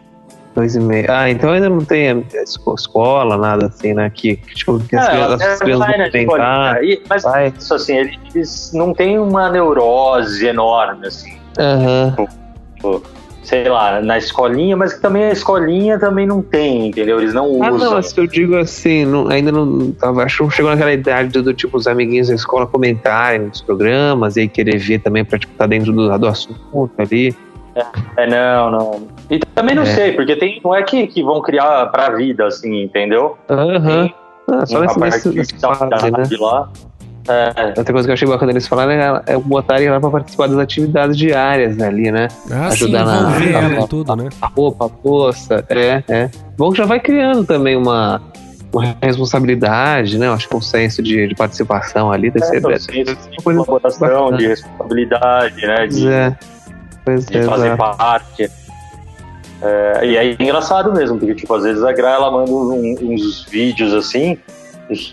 Dois 0.56 0.74
e 0.74 0.80
meio. 0.80 1.04
Ah, 1.10 1.28
então 1.30 1.50
ainda 1.50 1.68
não 1.68 1.84
tem 1.84 2.24
escola, 2.74 3.36
nada 3.36 3.66
assim, 3.66 3.92
né? 3.92 4.08
Que, 4.08 4.36
tipo, 4.54 4.80
que 4.80 4.96
as, 4.96 5.06
É, 5.06 5.10
crianças- 5.10 5.42
as 5.42 5.60
é, 5.60 5.64
crianças 5.64 5.88
né, 5.88 6.04
tipo, 6.10 6.10
brincar. 6.32 6.82
e- 6.82 7.02
Mas 7.10 7.22
vai. 7.24 7.52
isso 7.58 7.74
assim, 7.74 7.94
eles 8.34 8.70
não 8.72 8.94
têm 8.94 9.18
uma 9.18 9.50
neurose 9.50 10.46
enorme, 10.46 11.06
assim. 11.08 11.36
Aham. 11.58 12.16
tipo, 12.74 13.02
sei 13.42 13.68
lá, 13.68 14.00
na 14.00 14.16
escolinha, 14.18 14.76
mas 14.78 14.98
também 14.98 15.24
a 15.24 15.30
escolinha 15.32 15.98
também 15.98 16.26
não 16.26 16.40
tem, 16.42 16.88
entendeu? 16.88 17.18
Eles 17.20 17.34
não 17.34 17.62
Ah, 17.62 17.70
usam. 17.72 17.78
não, 17.78 17.92
mas 17.96 18.12
que 18.14 18.20
eu 18.20 18.26
digo 18.26 18.56
assim, 18.56 19.04
não- 19.04 19.28
ainda 19.28 19.52
não. 19.52 19.92
Tava, 19.92 20.22
acho 20.24 20.38
que 20.38 20.42
não 20.42 20.50
chegou 20.50 20.70
naquela 20.70 20.92
idade 20.92 21.28
do, 21.30 21.42
do 21.42 21.52
tipo 21.54 21.76
os 21.76 21.86
amiguinhos 21.86 22.28
da 22.28 22.34
escola 22.34 22.66
comentarem 22.66 23.40
nos 23.40 23.60
programas 23.60 24.36
e 24.36 24.40
aí 24.40 24.48
querer 24.48 24.78
ver 24.78 25.00
também 25.00 25.22
pra 25.22 25.38
tipo, 25.38 25.52
estar 25.52 25.66
dentro 25.66 25.92
do, 25.92 26.18
do 26.18 26.26
assunto 26.26 26.90
ali. 26.98 27.36
É, 28.16 28.26
não, 28.26 28.70
não. 28.70 29.15
E 29.30 29.38
também 29.54 29.74
não 29.74 29.82
É. 29.82 29.86
sei, 29.86 30.12
porque 30.12 30.36
tem, 30.36 30.60
não 30.64 30.74
é 30.74 30.82
que, 30.82 31.06
que 31.06 31.22
vão 31.22 31.40
criar 31.42 31.86
pra 31.86 32.10
vida, 32.10 32.46
assim, 32.46 32.82
entendeu? 32.82 33.36
Aham. 33.50 34.10
Ah, 34.48 34.64
só 34.64 34.78
a 34.78 34.80
nessa, 34.82 35.00
parte 35.00 35.14
nessa, 35.16 35.30
de 35.30 35.36
nessa 35.38 35.74
fase, 35.74 36.10
né? 36.10 36.28
lá. 36.38 36.68
É, 37.28 37.74
Outra 37.76 37.92
coisa 37.92 38.06
que 38.06 38.10
eu 38.10 38.14
achei 38.14 38.28
bacana 38.28 38.52
eles 38.52 38.68
falarem 38.68 38.98
é, 38.98 39.22
é 39.26 39.36
botarem 39.36 39.88
ela 39.88 39.98
pra 39.98 40.10
participar 40.10 40.46
das 40.46 40.58
atividades 40.58 41.16
diárias 41.16 41.80
ali, 41.80 42.12
né? 42.12 42.28
Ah, 42.52 42.68
Ajudar 42.68 43.00
sim, 43.00 43.04
na- 43.04 43.18
envolver 43.20 43.52
na- 43.52 43.68
na- 43.80 43.86
tudo, 43.88 44.14
né? 44.14 44.28
A 44.40 44.46
roupa, 44.46 44.86
a 44.86 44.88
poça, 44.88 45.64
é, 45.68 46.04
é. 46.08 46.30
Bom 46.56 46.70
que 46.70 46.78
já 46.78 46.84
vai 46.86 47.00
criando 47.00 47.44
também 47.44 47.74
uma, 47.76 48.22
uma 48.72 48.94
responsabilidade, 49.02 50.16
né? 50.18 50.28
Acho 50.30 50.48
que 50.48 50.54
um 50.54 50.60
senso 50.60 51.02
de, 51.02 51.26
de 51.26 51.34
participação 51.34 52.12
ali 52.12 52.30
deve 52.30 52.46
ser 52.46 52.58
é, 52.58 52.60
deve 52.60 52.78
senso 52.78 53.28
de 53.30 53.36
colaboração, 53.42 54.08
bacana. 54.26 54.36
de 54.38 54.46
responsabilidade, 54.46 55.66
né? 55.66 55.76
Pois 55.78 55.96
De, 55.96 56.08
é. 56.08 56.36
Pois 57.04 57.26
de 57.26 57.38
é, 57.38 57.42
fazer 57.42 57.66
exato. 57.72 57.96
parte. 57.96 58.50
É, 59.62 60.00
e 60.06 60.16
é 60.16 60.32
engraçado 60.34 60.92
mesmo, 60.92 61.18
porque 61.18 61.34
tipo, 61.34 61.54
às 61.54 61.62
vezes 61.62 61.82
a 61.82 61.92
Gra 61.92 62.10
ela 62.10 62.30
manda 62.30 62.50
um- 62.50 62.96
uns 63.00 63.44
vídeos 63.46 63.94
assim 63.94 64.38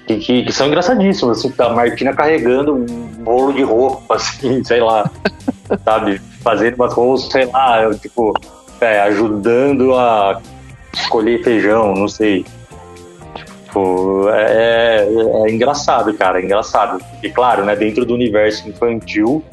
que, 0.05 0.17
que- 0.19 0.43
que 0.43 0.51
são 0.51 0.67
engraçadíssimos, 0.67 1.39
assim, 1.39 1.53
a 1.57 1.69
Martina 1.69 2.13
carregando 2.13 2.75
um 2.75 2.85
bolo 3.23 3.53
de 3.53 3.63
roupa, 3.63 4.15
assim, 4.15 4.63
sei 4.63 4.81
lá, 4.81 5.09
sabe? 5.83 6.21
Fazendo 6.43 6.75
umas 6.75 6.93
coisas, 6.93 7.27
sei 7.31 7.45
lá, 7.45 7.93
tipo, 7.95 8.33
é, 8.81 8.99
ajudando 9.01 9.95
a 9.95 10.39
escolher 10.93 11.41
feijão, 11.43 11.93
não 11.95 12.07
sei. 12.07 12.45
Tipo, 13.65 14.29
é, 14.29 15.07
é- 15.07 15.47
é 15.47 15.51
engraçado, 15.51 16.13
cara, 16.13 16.39
é 16.39 16.43
engraçado. 16.43 17.03
E 17.23 17.29
claro, 17.29 17.63
né, 17.65 17.75
dentro 17.75 18.05
do 18.05 18.13
universo 18.13 18.67
infantil, 18.69 19.43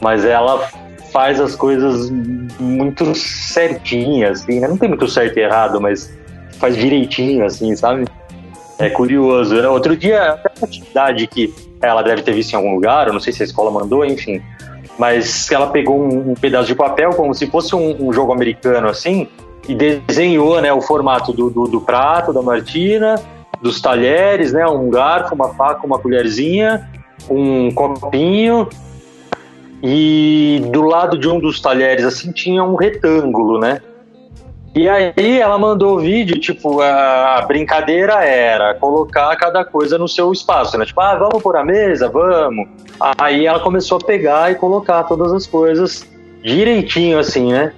mas 0.00 0.24
ela 0.24 0.66
faz 1.12 1.40
as 1.40 1.54
coisas 1.54 2.10
muito 2.58 3.14
certinhas, 3.14 4.42
assim, 4.42 4.60
né? 4.60 4.68
Não 4.68 4.76
tem 4.76 4.88
muito 4.88 5.08
certo 5.08 5.38
e 5.38 5.42
errado, 5.42 5.80
mas 5.80 6.12
faz 6.58 6.76
direitinho, 6.76 7.44
assim, 7.44 7.74
sabe? 7.76 8.04
É 8.78 8.88
curioso. 8.88 9.54
né? 9.54 9.68
Outro 9.68 9.96
dia, 9.96 10.32
até 10.32 10.50
uma 10.58 10.66
atividade 10.66 11.26
que 11.26 11.52
ela 11.80 12.02
deve 12.02 12.22
ter 12.22 12.32
visto 12.32 12.52
em 12.52 12.56
algum 12.56 12.74
lugar, 12.74 13.06
eu 13.06 13.12
não 13.12 13.20
sei 13.20 13.32
se 13.32 13.42
a 13.42 13.46
escola 13.46 13.70
mandou, 13.70 14.04
enfim, 14.04 14.42
mas 14.98 15.50
ela 15.50 15.68
pegou 15.68 16.00
um, 16.00 16.30
um 16.30 16.34
pedaço 16.34 16.66
de 16.66 16.74
papel 16.74 17.10
como 17.10 17.32
se 17.34 17.46
fosse 17.46 17.74
um, 17.74 18.08
um 18.08 18.12
jogo 18.12 18.32
americano, 18.32 18.88
assim, 18.88 19.28
e 19.68 19.74
desenhou, 19.74 20.60
né, 20.60 20.72
o 20.72 20.80
formato 20.80 21.32
do, 21.32 21.50
do, 21.50 21.64
do 21.68 21.80
prato 21.80 22.32
da 22.32 22.42
Martina, 22.42 23.20
dos 23.60 23.80
talheres, 23.80 24.52
né, 24.52 24.66
um 24.66 24.90
garfo, 24.90 25.34
uma 25.34 25.50
faca, 25.50 25.86
uma 25.86 25.98
colherzinha, 25.98 26.88
um 27.28 27.70
copinho, 27.72 28.68
e 29.82 30.60
do 30.72 30.82
lado 30.82 31.16
de 31.18 31.28
um 31.28 31.38
dos 31.38 31.60
talheres, 31.60 32.04
assim, 32.04 32.32
tinha 32.32 32.62
um 32.62 32.74
retângulo, 32.74 33.58
né? 33.58 33.80
E 34.74 34.88
aí 34.88 35.40
ela 35.40 35.58
mandou 35.58 35.96
o 35.96 36.00
vídeo, 36.00 36.38
tipo, 36.38 36.80
a 36.80 37.44
brincadeira 37.48 38.24
era 38.24 38.74
colocar 38.74 39.34
cada 39.36 39.64
coisa 39.64 39.98
no 39.98 40.06
seu 40.06 40.30
espaço, 40.30 40.76
né? 40.78 40.84
Tipo, 40.84 41.00
ah, 41.00 41.16
vamos 41.16 41.42
pôr 41.42 41.56
a 41.56 41.64
mesa, 41.64 42.08
vamos. 42.08 42.68
Aí 43.18 43.46
ela 43.46 43.60
começou 43.60 43.98
a 43.98 44.04
pegar 44.04 44.52
e 44.52 44.54
colocar 44.54 45.04
todas 45.04 45.32
as 45.32 45.46
coisas 45.46 46.06
direitinho, 46.42 47.18
assim, 47.18 47.52
né? 47.52 47.72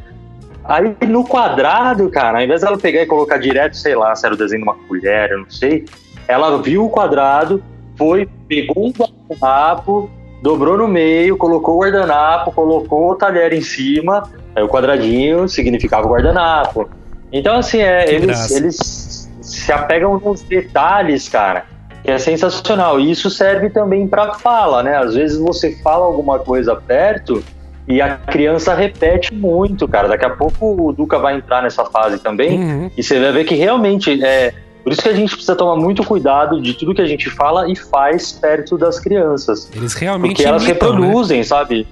Aí 0.64 0.94
no 1.06 1.24
quadrado, 1.24 2.08
cara, 2.10 2.38
ao 2.38 2.44
invés 2.44 2.60
dela 2.60 2.76
pegar 2.76 3.02
e 3.02 3.06
colocar 3.06 3.38
direto, 3.38 3.76
sei 3.76 3.94
lá, 3.94 4.14
se 4.14 4.26
era 4.26 4.34
o 4.34 4.38
desenho 4.38 4.62
de 4.62 4.68
uma 4.68 4.76
colher, 4.86 5.30
eu 5.30 5.38
não 5.38 5.50
sei, 5.50 5.86
ela 6.28 6.60
viu 6.60 6.84
o 6.84 6.90
quadrado, 6.90 7.62
foi, 7.96 8.28
pegou 8.46 8.86
um 8.86 8.92
guardanapo, 8.92 10.10
dobrou 10.42 10.76
no 10.76 10.88
meio, 10.88 11.36
colocou 11.36 11.76
o 11.76 11.80
guardanapo, 11.80 12.52
colocou 12.52 13.10
o 13.10 13.14
talher 13.14 13.52
em 13.52 13.60
cima, 13.60 14.28
aí 14.54 14.62
o 14.62 14.68
quadradinho 14.68 15.48
significava 15.48 16.06
o 16.06 16.10
guardanapo. 16.10 16.88
Então, 17.32 17.56
assim, 17.56 17.78
é, 17.78 18.12
eles, 18.12 18.50
eles 18.50 19.30
se 19.40 19.72
apegam 19.72 20.18
nos 20.18 20.42
detalhes, 20.42 21.28
cara, 21.28 21.64
que 22.02 22.10
é 22.10 22.18
sensacional. 22.18 22.98
E 22.98 23.10
isso 23.10 23.30
serve 23.30 23.70
também 23.70 24.06
para 24.06 24.34
fala, 24.34 24.82
né? 24.82 24.96
Às 24.96 25.14
vezes 25.14 25.38
você 25.38 25.76
fala 25.82 26.04
alguma 26.04 26.38
coisa 26.38 26.74
perto 26.74 27.42
e 27.86 28.00
a 28.00 28.16
criança 28.16 28.74
repete 28.74 29.34
muito, 29.34 29.88
cara. 29.88 30.08
Daqui 30.08 30.24
a 30.24 30.30
pouco 30.30 30.88
o 30.88 30.92
Duca 30.92 31.18
vai 31.18 31.36
entrar 31.36 31.62
nessa 31.62 31.84
fase 31.84 32.18
também. 32.18 32.58
Uhum. 32.58 32.90
E 32.96 33.02
você 33.02 33.18
vai 33.18 33.32
ver 33.32 33.44
que 33.44 33.54
realmente 33.54 34.22
é. 34.24 34.54
Por 34.82 34.92
isso 34.92 35.02
que 35.02 35.08
a 35.08 35.14
gente 35.14 35.30
precisa 35.30 35.54
tomar 35.54 35.76
muito 35.76 36.02
cuidado 36.04 36.60
de 36.60 36.72
tudo 36.74 36.94
que 36.94 37.02
a 37.02 37.06
gente 37.06 37.28
fala 37.30 37.70
e 37.70 37.76
faz 37.76 38.32
perto 38.32 38.78
das 38.78 38.98
crianças. 38.98 39.70
Eles 39.74 39.94
realmente 39.94 40.30
Porque 40.32 40.44
elas 40.48 40.62
imitam, 40.64 40.92
né? 40.94 40.96
reproduzem, 41.00 41.44
sabe? 41.44 41.86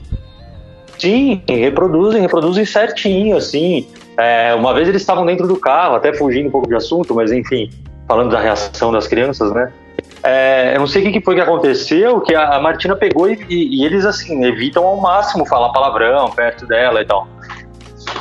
Sim, 0.99 1.43
reproduzem, 1.49 2.21
reproduzem 2.23 2.65
certinho, 2.65 3.37
assim. 3.37 3.87
É, 4.17 4.53
uma 4.55 4.75
vez 4.75 4.89
eles 4.89 5.01
estavam 5.03 5.25
dentro 5.25 5.47
do 5.47 5.57
carro, 5.57 5.95
até 5.95 6.13
fugindo 6.13 6.49
um 6.49 6.51
pouco 6.51 6.67
de 6.69 6.75
assunto, 6.75 7.15
mas 7.15 7.31
enfim, 7.31 7.71
falando 8.09 8.31
da 8.31 8.41
reação 8.41 8.91
das 8.91 9.07
crianças, 9.07 9.53
né? 9.53 9.71
É, 10.25 10.75
eu 10.75 10.81
não 10.81 10.87
sei 10.89 11.07
o 11.09 11.13
que 11.13 11.21
foi 11.21 11.37
que 11.37 11.41
aconteceu, 11.41 12.21
que 12.21 12.35
a, 12.35 12.57
a 12.57 12.61
Martina 12.61 12.97
pegou 12.97 13.31
e, 13.31 13.39
e- 13.49 13.81
e 13.81 13.85
eles, 13.85 14.05
assim, 14.05 14.45
evitam 14.45 14.85
ao 14.85 14.97
máximo 15.01 15.47
falar 15.47 15.69
palavrão 15.71 16.29
perto 16.31 16.67
dela 16.67 17.01
e 17.01 17.05
tal. 17.05 17.29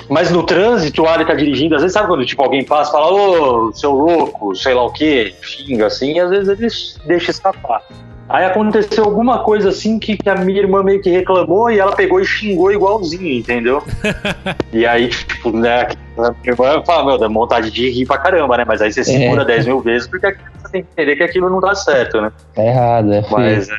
Mas 0.10 0.32
no 0.32 0.44
trânsito, 0.44 1.04
o 1.04 1.08
Ali 1.08 1.26
tá 1.26 1.34
dirigindo, 1.34 1.76
às 1.76 1.82
vezes 1.82 1.94
sabe 1.94 2.08
quando 2.08 2.26
tipo, 2.26 2.42
alguém 2.42 2.64
passa 2.64 2.90
e 2.90 2.94
fala, 2.94 3.12
ô, 3.12 3.72
seu 3.74 3.92
louco, 3.92 4.56
sei 4.56 4.74
lá 4.74 4.84
o 4.86 4.92
quê, 4.92 5.34
xinga 5.42 5.88
assim, 5.88 6.14
e 6.14 6.20
às 6.20 6.30
vezes 6.30 6.48
eles 6.50 7.00
deixam 7.06 7.32
escapar. 7.32 7.82
Aí 8.30 8.44
aconteceu 8.44 9.06
alguma 9.06 9.40
coisa 9.40 9.70
assim 9.70 9.98
que, 10.00 10.18
que 10.18 10.30
a 10.30 10.36
minha 10.36 10.60
irmã 10.60 10.84
meio 10.84 11.02
que 11.02 11.10
reclamou 11.10 11.72
e 11.72 11.80
ela 11.80 11.94
pegou 11.96 12.20
e 12.20 12.26
xingou 12.26 12.72
igualzinho, 12.74 13.40
entendeu? 13.40 13.82
e 14.74 14.86
aí, 14.86 15.08
tipo, 15.08 15.50
né, 15.58 15.88
a 16.18 16.32
minha 16.32 16.36
irmã 16.52 16.84
fala, 16.86 17.06
meu, 17.06 17.18
dá 17.18 17.28
vontade 17.30 17.72
de 17.72 17.90
rir 17.90 18.06
pra 18.06 18.18
caramba, 18.18 18.58
né? 18.58 18.66
Mas 18.68 18.82
aí 18.82 18.92
você 18.92 19.02
segura 19.04 19.46
10 19.46 19.68
mil 19.68 19.80
vezes 19.80 20.10
porque 20.10 20.30
criança 20.34 20.70
tem 20.70 20.84
que 20.84 20.90
entender 20.92 21.16
que 21.16 21.24
aquilo 21.24 21.50
não 21.50 21.62
dá 21.62 21.74
certo, 21.74 22.20
né? 22.20 22.30
Tá 22.54 22.66
errado, 22.66 23.14
é. 23.14 23.24
Mas 23.32 23.70
é, 23.70 23.74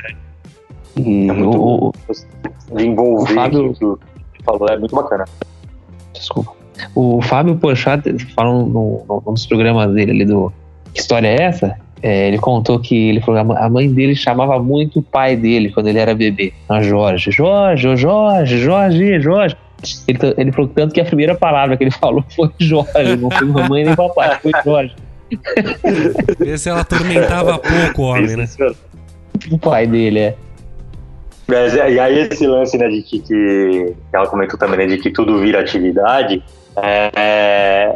E 0.97 1.29
é 1.29 1.33
muito 1.33 1.57
o- 1.61 1.89
o- 1.89 2.75
de 2.75 2.87
envolver 2.87 3.31
o 3.31 3.35
Fábio- 3.35 3.73
que 3.73 3.79
tu 3.79 3.99
falou, 4.43 4.67
é 4.67 4.77
muito 4.77 4.95
bacana. 4.95 5.25
Desculpa. 6.19 6.51
O 6.95 7.21
Fábio 7.21 7.55
Porchat 7.55 8.03
falou 8.35 8.65
no, 8.65 9.05
no, 9.07 9.23
num 9.25 9.33
dos 9.33 9.45
programas 9.45 9.93
dele 9.93 10.11
ali 10.11 10.25
do 10.25 10.51
Que 10.93 11.01
História 11.01 11.27
é 11.27 11.41
essa? 11.41 11.75
É, 12.01 12.27
ele 12.27 12.37
contou 12.37 12.79
que 12.79 13.09
ele 13.09 13.19
falou 13.19 13.41
a 13.57 13.69
mãe 13.69 13.91
dele 13.91 14.15
chamava 14.15 14.57
muito 14.61 14.99
o 14.99 15.01
pai 15.01 15.35
dele 15.35 15.69
quando 15.69 15.87
ele 15.87 15.99
era 15.99 16.15
bebê. 16.15 16.53
A 16.69 16.81
Jorge. 16.81 17.31
Jorge, 17.31 17.95
Jorge, 17.97 18.57
Jorge, 18.59 19.19
Jorge. 19.19 19.57
Ele, 20.07 20.19
ele 20.37 20.51
falou 20.51 20.69
tanto 20.73 20.93
que 20.93 21.01
a 21.01 21.05
primeira 21.05 21.35
palavra 21.35 21.75
que 21.75 21.83
ele 21.83 21.91
falou 21.99 22.23
foi 22.35 22.49
Jorge, 22.57 23.17
não 23.17 23.29
foi 23.29 23.47
mamãe 23.47 23.85
nem 23.85 23.95
papai, 23.95 24.39
foi 24.41 24.51
Jorge. 24.63 24.95
Vê 26.39 26.57
se 26.57 26.69
ela 26.69 26.81
atormentava 26.81 27.59
pouco 27.59 28.01
o 28.01 28.05
homem, 28.05 28.35
né? 28.35 28.47
O 29.49 29.57
pai 29.57 29.87
dele, 29.87 30.19
é. 30.19 30.35
Mas, 31.49 31.75
é, 31.75 31.91
e 31.91 31.99
aí 31.99 32.19
esse 32.19 32.45
lance, 32.45 32.77
né, 32.77 32.87
de 32.87 33.01
que, 33.01 33.19
que 33.19 33.95
ela 34.13 34.27
comentou 34.27 34.57
também, 34.57 34.77
né, 34.77 34.85
de 34.85 34.99
que 34.99 35.09
tudo 35.09 35.39
vira 35.39 35.59
atividade, 35.59 36.43
é, 36.77 37.95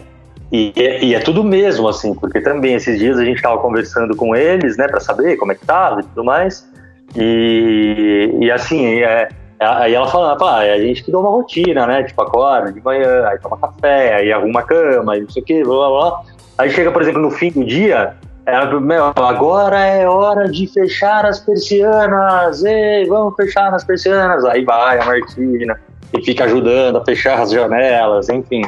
e, 0.51 0.73
e 0.75 1.13
é 1.13 1.19
tudo 1.19 1.43
mesmo, 1.43 1.87
assim, 1.87 2.15
porque 2.15 2.41
também 2.41 2.73
esses 2.73 2.97
dias 2.97 3.19
a 3.19 3.23
gente 3.23 3.41
tava 3.41 3.59
conversando 3.59 4.15
com 4.15 4.35
eles, 4.35 4.75
né, 4.75 4.87
para 4.87 4.99
saber 4.99 5.37
como 5.37 5.51
é 5.51 5.55
que 5.55 5.65
tava 5.65 5.99
e 5.99 6.03
tudo 6.03 6.23
mais, 6.23 6.67
e, 7.15 8.35
e 8.41 8.51
assim, 8.51 9.01
é, 9.01 9.29
aí 9.59 9.93
ela 9.93 10.07
falando, 10.07 10.43
ah, 10.43 10.57
a 10.57 10.79
gente 10.79 11.03
criou 11.03 11.21
uma 11.21 11.29
rotina, 11.29 11.85
né, 11.85 12.03
tipo, 12.03 12.19
acorda 12.23 12.71
de 12.71 12.81
manhã, 12.81 13.27
aí 13.27 13.37
toma 13.37 13.57
café, 13.57 14.15
aí 14.15 14.33
arruma 14.33 14.61
a 14.61 14.63
cama, 14.63 15.13
aí 15.13 15.21
não 15.21 15.29
sei 15.29 15.43
o 15.43 15.45
que, 15.45 15.63
blá, 15.63 15.75
blá, 15.75 15.89
blá. 15.89 16.23
Aí 16.57 16.71
chega, 16.71 16.91
por 16.91 17.03
exemplo, 17.03 17.21
no 17.21 17.29
fim 17.29 17.51
do 17.51 17.63
dia, 17.63 18.15
ela, 18.45 18.79
meu, 18.79 19.05
agora 19.15 19.79
é 19.79 20.07
hora 20.07 20.49
de 20.49 20.67
fechar 20.67 21.25
as 21.25 21.39
persianas. 21.39 22.63
Ei, 22.63 23.05
vamos 23.07 23.35
fechar 23.35 23.73
as 23.73 23.83
persianas. 23.83 24.43
Aí 24.45 24.63
vai 24.65 24.99
a 24.99 25.05
Martina 25.05 25.79
e 26.13 26.23
fica 26.23 26.43
ajudando 26.43 26.97
a 26.97 27.05
fechar 27.05 27.39
as 27.39 27.51
janelas, 27.51 28.29
enfim. 28.29 28.63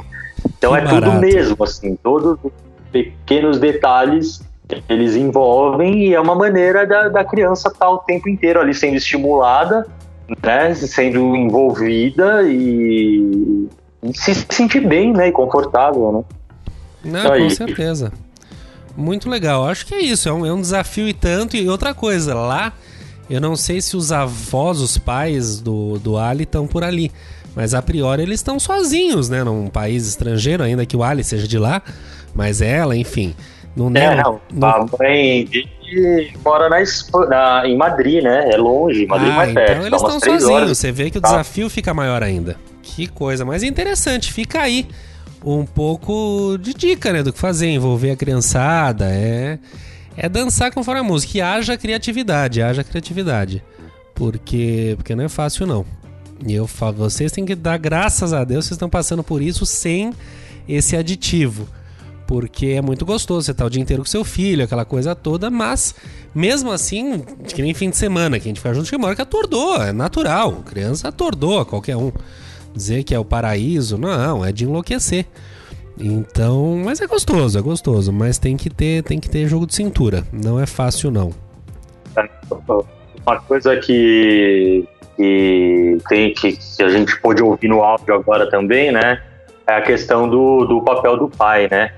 Então 0.57 0.71
Que 0.71 0.77
é 0.77 0.81
tudo 0.81 1.01
barato. 1.01 1.19
mesmo, 1.21 1.63
assim, 1.63 1.95
todos 2.01 2.37
os 2.43 2.51
pequenos 2.91 3.59
detalhes 3.59 4.41
eles 4.89 5.15
envolvem 5.15 6.07
e 6.07 6.13
é 6.15 6.19
uma 6.19 6.33
maneira 6.33 6.87
da, 6.87 7.07
da 7.09 7.23
criança 7.23 7.67
estar 7.67 7.89
o 7.89 7.99
tempo 7.99 8.27
inteiro 8.27 8.59
ali 8.59 8.73
sendo 8.73 8.95
estimulada, 8.95 9.85
né, 10.43 10.73
sendo 10.73 11.35
envolvida 11.35 12.41
e, 12.43 13.67
e 14.01 14.17
se 14.17 14.33
sentir 14.49 14.87
bem, 14.87 15.13
né, 15.13 15.27
e 15.27 15.31
confortável, 15.31 16.11
né. 16.11 16.23
Não, 17.03 17.31
Aí. 17.31 17.43
com 17.43 17.49
certeza. 17.51 18.11
Muito 18.95 19.29
legal. 19.29 19.67
Acho 19.67 19.85
que 19.85 19.93
é 19.93 19.99
isso. 20.01 20.29
É 20.29 20.33
um, 20.33 20.45
é 20.45 20.53
um 20.53 20.61
desafio 20.61 21.07
e 21.07 21.13
tanto. 21.13 21.57
E 21.57 21.67
outra 21.67 21.93
coisa, 21.93 22.33
lá, 22.33 22.73
eu 23.29 23.41
não 23.41 23.55
sei 23.55 23.81
se 23.81 23.97
os 23.97 24.11
avós, 24.11 24.79
os 24.79 24.97
pais 24.97 25.59
do, 25.59 25.99
do 25.99 26.17
Ali 26.17 26.43
estão 26.43 26.65
por 26.67 26.83
ali. 26.83 27.11
Mas 27.55 27.73
a 27.73 27.81
priori 27.81 28.21
eles 28.23 28.39
estão 28.39 28.59
sozinhos, 28.59 29.29
né? 29.29 29.43
Num 29.43 29.67
país 29.67 30.07
estrangeiro, 30.07 30.63
ainda 30.63 30.85
que 30.85 30.95
o 30.95 31.03
Ali 31.03 31.23
seja 31.23 31.47
de 31.47 31.57
lá. 31.57 31.81
Mas 32.33 32.61
ela, 32.61 32.95
enfim. 32.95 33.33
Não, 33.75 33.87
É, 33.95 34.15
não, 34.23 34.39
não. 34.53 34.67
A 34.69 34.85
mãe 34.99 35.45
dele 35.45 36.33
mora 36.43 36.69
na, 36.69 36.77
na- 37.27 37.67
em 37.67 37.75
Madrid, 37.77 38.23
né? 38.23 38.49
É 38.51 38.57
longe, 38.57 39.05
Madrid 39.05 39.33
Ah, 39.37 39.47
é 39.47 39.53
perto. 39.53 39.71
então 39.71 39.87
eles 39.87 40.01
estão 40.01 40.19
sozinhos. 40.19 40.43
horas. 40.45 40.77
Você 40.77 40.91
vê 40.91 41.09
que 41.11 41.17
o 41.17 41.21
Tá. 41.21 41.29
desafio 41.29 41.69
fica 41.69 41.93
maior 41.93 42.23
ainda. 42.23 42.55
Que 42.81 43.07
coisa. 43.07 43.43
Mas 43.43 43.63
é 43.63 43.67
interessante. 43.67 44.31
Fica 44.31 44.61
aí 44.61 44.87
um 45.45 45.65
pouco 45.65 46.57
de 46.57 46.73
dica, 46.73 47.13
né? 47.13 47.21
Do 47.21 47.31
que 47.31 47.37
fazer, 47.37 47.67
envolver 47.67 48.11
a 48.11 48.15
criançada. 48.15 49.05
É, 49.11 49.59
é 50.17 50.27
dançar 50.27 50.73
conforme 50.73 51.01
a 51.01 51.03
música. 51.03 51.37
E 51.37 51.41
haja 51.41 51.77
criatividade, 51.77 52.61
haja 52.61 52.83
criatividade. 52.83 53.63
Porque, 54.15 54.95
porque 54.97 55.15
não 55.15 55.25
é 55.25 55.29
fácil, 55.29 55.67
não. 55.67 55.85
E 56.45 56.53
eu 56.53 56.65
falo, 56.65 56.97
vocês 56.97 57.31
têm 57.31 57.45
que 57.45 57.55
dar 57.55 57.77
graças 57.77 58.33
a 58.33 58.43
Deus, 58.43 58.65
vocês 58.65 58.75
estão 58.75 58.89
passando 58.89 59.23
por 59.23 59.41
isso 59.41 59.65
sem 59.65 60.13
esse 60.67 60.97
aditivo. 60.97 61.67
Porque 62.27 62.67
é 62.67 62.81
muito 62.81 63.05
gostoso, 63.05 63.45
você 63.45 63.53
tá 63.53 63.65
o 63.65 63.69
dia 63.69 63.81
inteiro 63.81 64.01
com 64.01 64.09
seu 64.09 64.25
filho, 64.25 64.63
aquela 64.63 64.83
coisa 64.83 65.13
toda, 65.13 65.51
mas 65.51 65.93
mesmo 66.33 66.71
assim, 66.71 67.19
que 67.53 67.61
nem 67.61 67.73
fim 67.73 67.91
de 67.91 67.97
semana, 67.97 68.39
que 68.39 68.47
a 68.47 68.49
gente 68.49 68.59
fica 68.59 68.73
junto, 68.73 68.87
chega 68.87 69.03
uma 69.03 69.15
que 69.15 69.21
atordou, 69.21 69.81
é 69.81 69.93
natural. 69.93 70.63
Criança 70.65 71.09
atordoa 71.09 71.65
qualquer 71.65 71.95
um. 71.95 72.11
Dizer 72.75 73.03
que 73.03 73.15
é 73.15 73.19
o 73.19 73.23
paraíso, 73.23 73.97
não, 73.97 74.43
é 74.43 74.51
de 74.51 74.65
enlouquecer. 74.65 75.25
Então, 75.97 76.81
mas 76.83 76.99
é 76.99 77.07
gostoso, 77.07 77.57
é 77.57 77.61
gostoso, 77.61 78.11
mas 78.11 78.37
tem 78.37 78.57
que 78.57 78.69
ter, 78.69 79.01
tem 79.03 79.19
que 79.19 79.29
ter 79.29 79.47
jogo 79.47 79.65
de 79.65 79.73
cintura. 79.73 80.23
Não 80.31 80.59
é 80.59 80.65
fácil 80.65 81.09
não. 81.09 81.31
Uma 83.25 83.39
coisa 83.39 83.77
que, 83.77 84.85
que 85.15 85.97
tem 86.09 86.33
que, 86.33 86.57
que 86.57 86.83
a 86.83 86.89
gente 86.89 87.19
pôde 87.21 87.41
ouvir 87.41 87.69
no 87.69 87.81
áudio 87.81 88.13
agora 88.13 88.49
também, 88.49 88.91
né? 88.91 89.21
É 89.65 89.73
a 89.73 89.81
questão 89.81 90.29
do, 90.29 90.65
do 90.65 90.81
papel 90.81 91.17
do 91.17 91.29
pai, 91.29 91.67
né? 91.71 91.91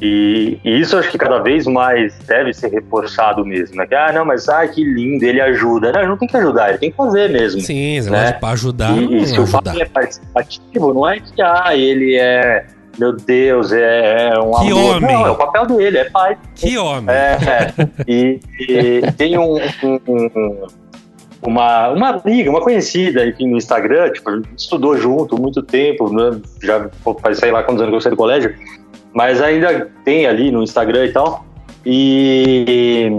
E, 0.00 0.58
e 0.64 0.80
isso 0.80 0.96
acho 0.96 1.10
que 1.10 1.18
cada 1.18 1.38
vez 1.40 1.66
mais 1.66 2.16
deve 2.26 2.52
ser 2.54 2.68
reforçado 2.70 3.44
mesmo, 3.44 3.76
né? 3.76 3.86
Que, 3.86 3.94
ah, 3.94 4.10
não, 4.12 4.24
mas 4.24 4.48
ah, 4.48 4.66
que 4.66 4.82
lindo, 4.82 5.24
ele 5.24 5.40
ajuda. 5.40 5.92
Não, 5.92 6.00
ele 6.00 6.08
não 6.08 6.16
tem 6.16 6.28
que 6.28 6.36
ajudar, 6.36 6.70
ele 6.70 6.78
tem 6.78 6.90
que 6.90 6.96
fazer 6.96 7.28
mesmo. 7.28 7.60
Sim, 7.60 8.00
né? 8.10 8.32
para 8.32 8.48
ajudar, 8.50 8.96
E, 8.96 9.18
e 9.18 9.26
se 9.26 9.38
o 9.38 9.46
pai 9.46 9.80
é 9.82 9.84
participativo, 9.84 10.94
não 10.94 11.08
é 11.08 11.20
que 11.20 11.42
ah, 11.42 11.76
ele 11.76 12.16
é, 12.16 12.64
meu 12.98 13.12
Deus, 13.12 13.72
é, 13.72 14.30
é 14.32 14.38
um 14.38 14.52
Que 14.52 14.70
amor. 14.70 14.96
homem. 14.96 15.12
Não, 15.14 15.26
é 15.26 15.30
o 15.30 15.36
papel 15.36 15.66
dele, 15.66 15.98
é 15.98 16.04
pai. 16.10 16.38
Que 16.54 16.78
homem. 16.78 17.14
É, 17.14 17.36
é. 17.46 17.88
E, 18.08 18.40
e 18.58 19.12
tem 19.18 19.36
um, 19.36 19.56
um- 19.82 20.00
um- 20.08 20.66
uma, 21.42 21.88
uma 21.88 22.08
amiga, 22.10 22.50
uma 22.50 22.60
conhecida, 22.60 23.24
enfim, 23.26 23.48
no 23.48 23.56
Instagram, 23.56 24.10
tipo, 24.12 24.30
estudou 24.56 24.96
junto 24.98 25.40
muito 25.40 25.62
tempo, 25.62 26.12
né? 26.12 26.38
já 26.62 26.88
faz 27.22 27.38
sei 27.38 27.50
lá 27.50 27.62
quantos 27.62 27.80
anos 27.82 27.92
que 27.92 27.96
eu 27.96 28.00
saí 28.02 28.10
do 28.10 28.16
colégio, 28.16 28.54
mas 29.12 29.40
ainda 29.40 29.90
tem 30.04 30.26
ali 30.26 30.50
no 30.50 30.62
Instagram 30.62 31.06
e 31.06 31.12
tal. 31.12 31.44
E, 31.84 33.16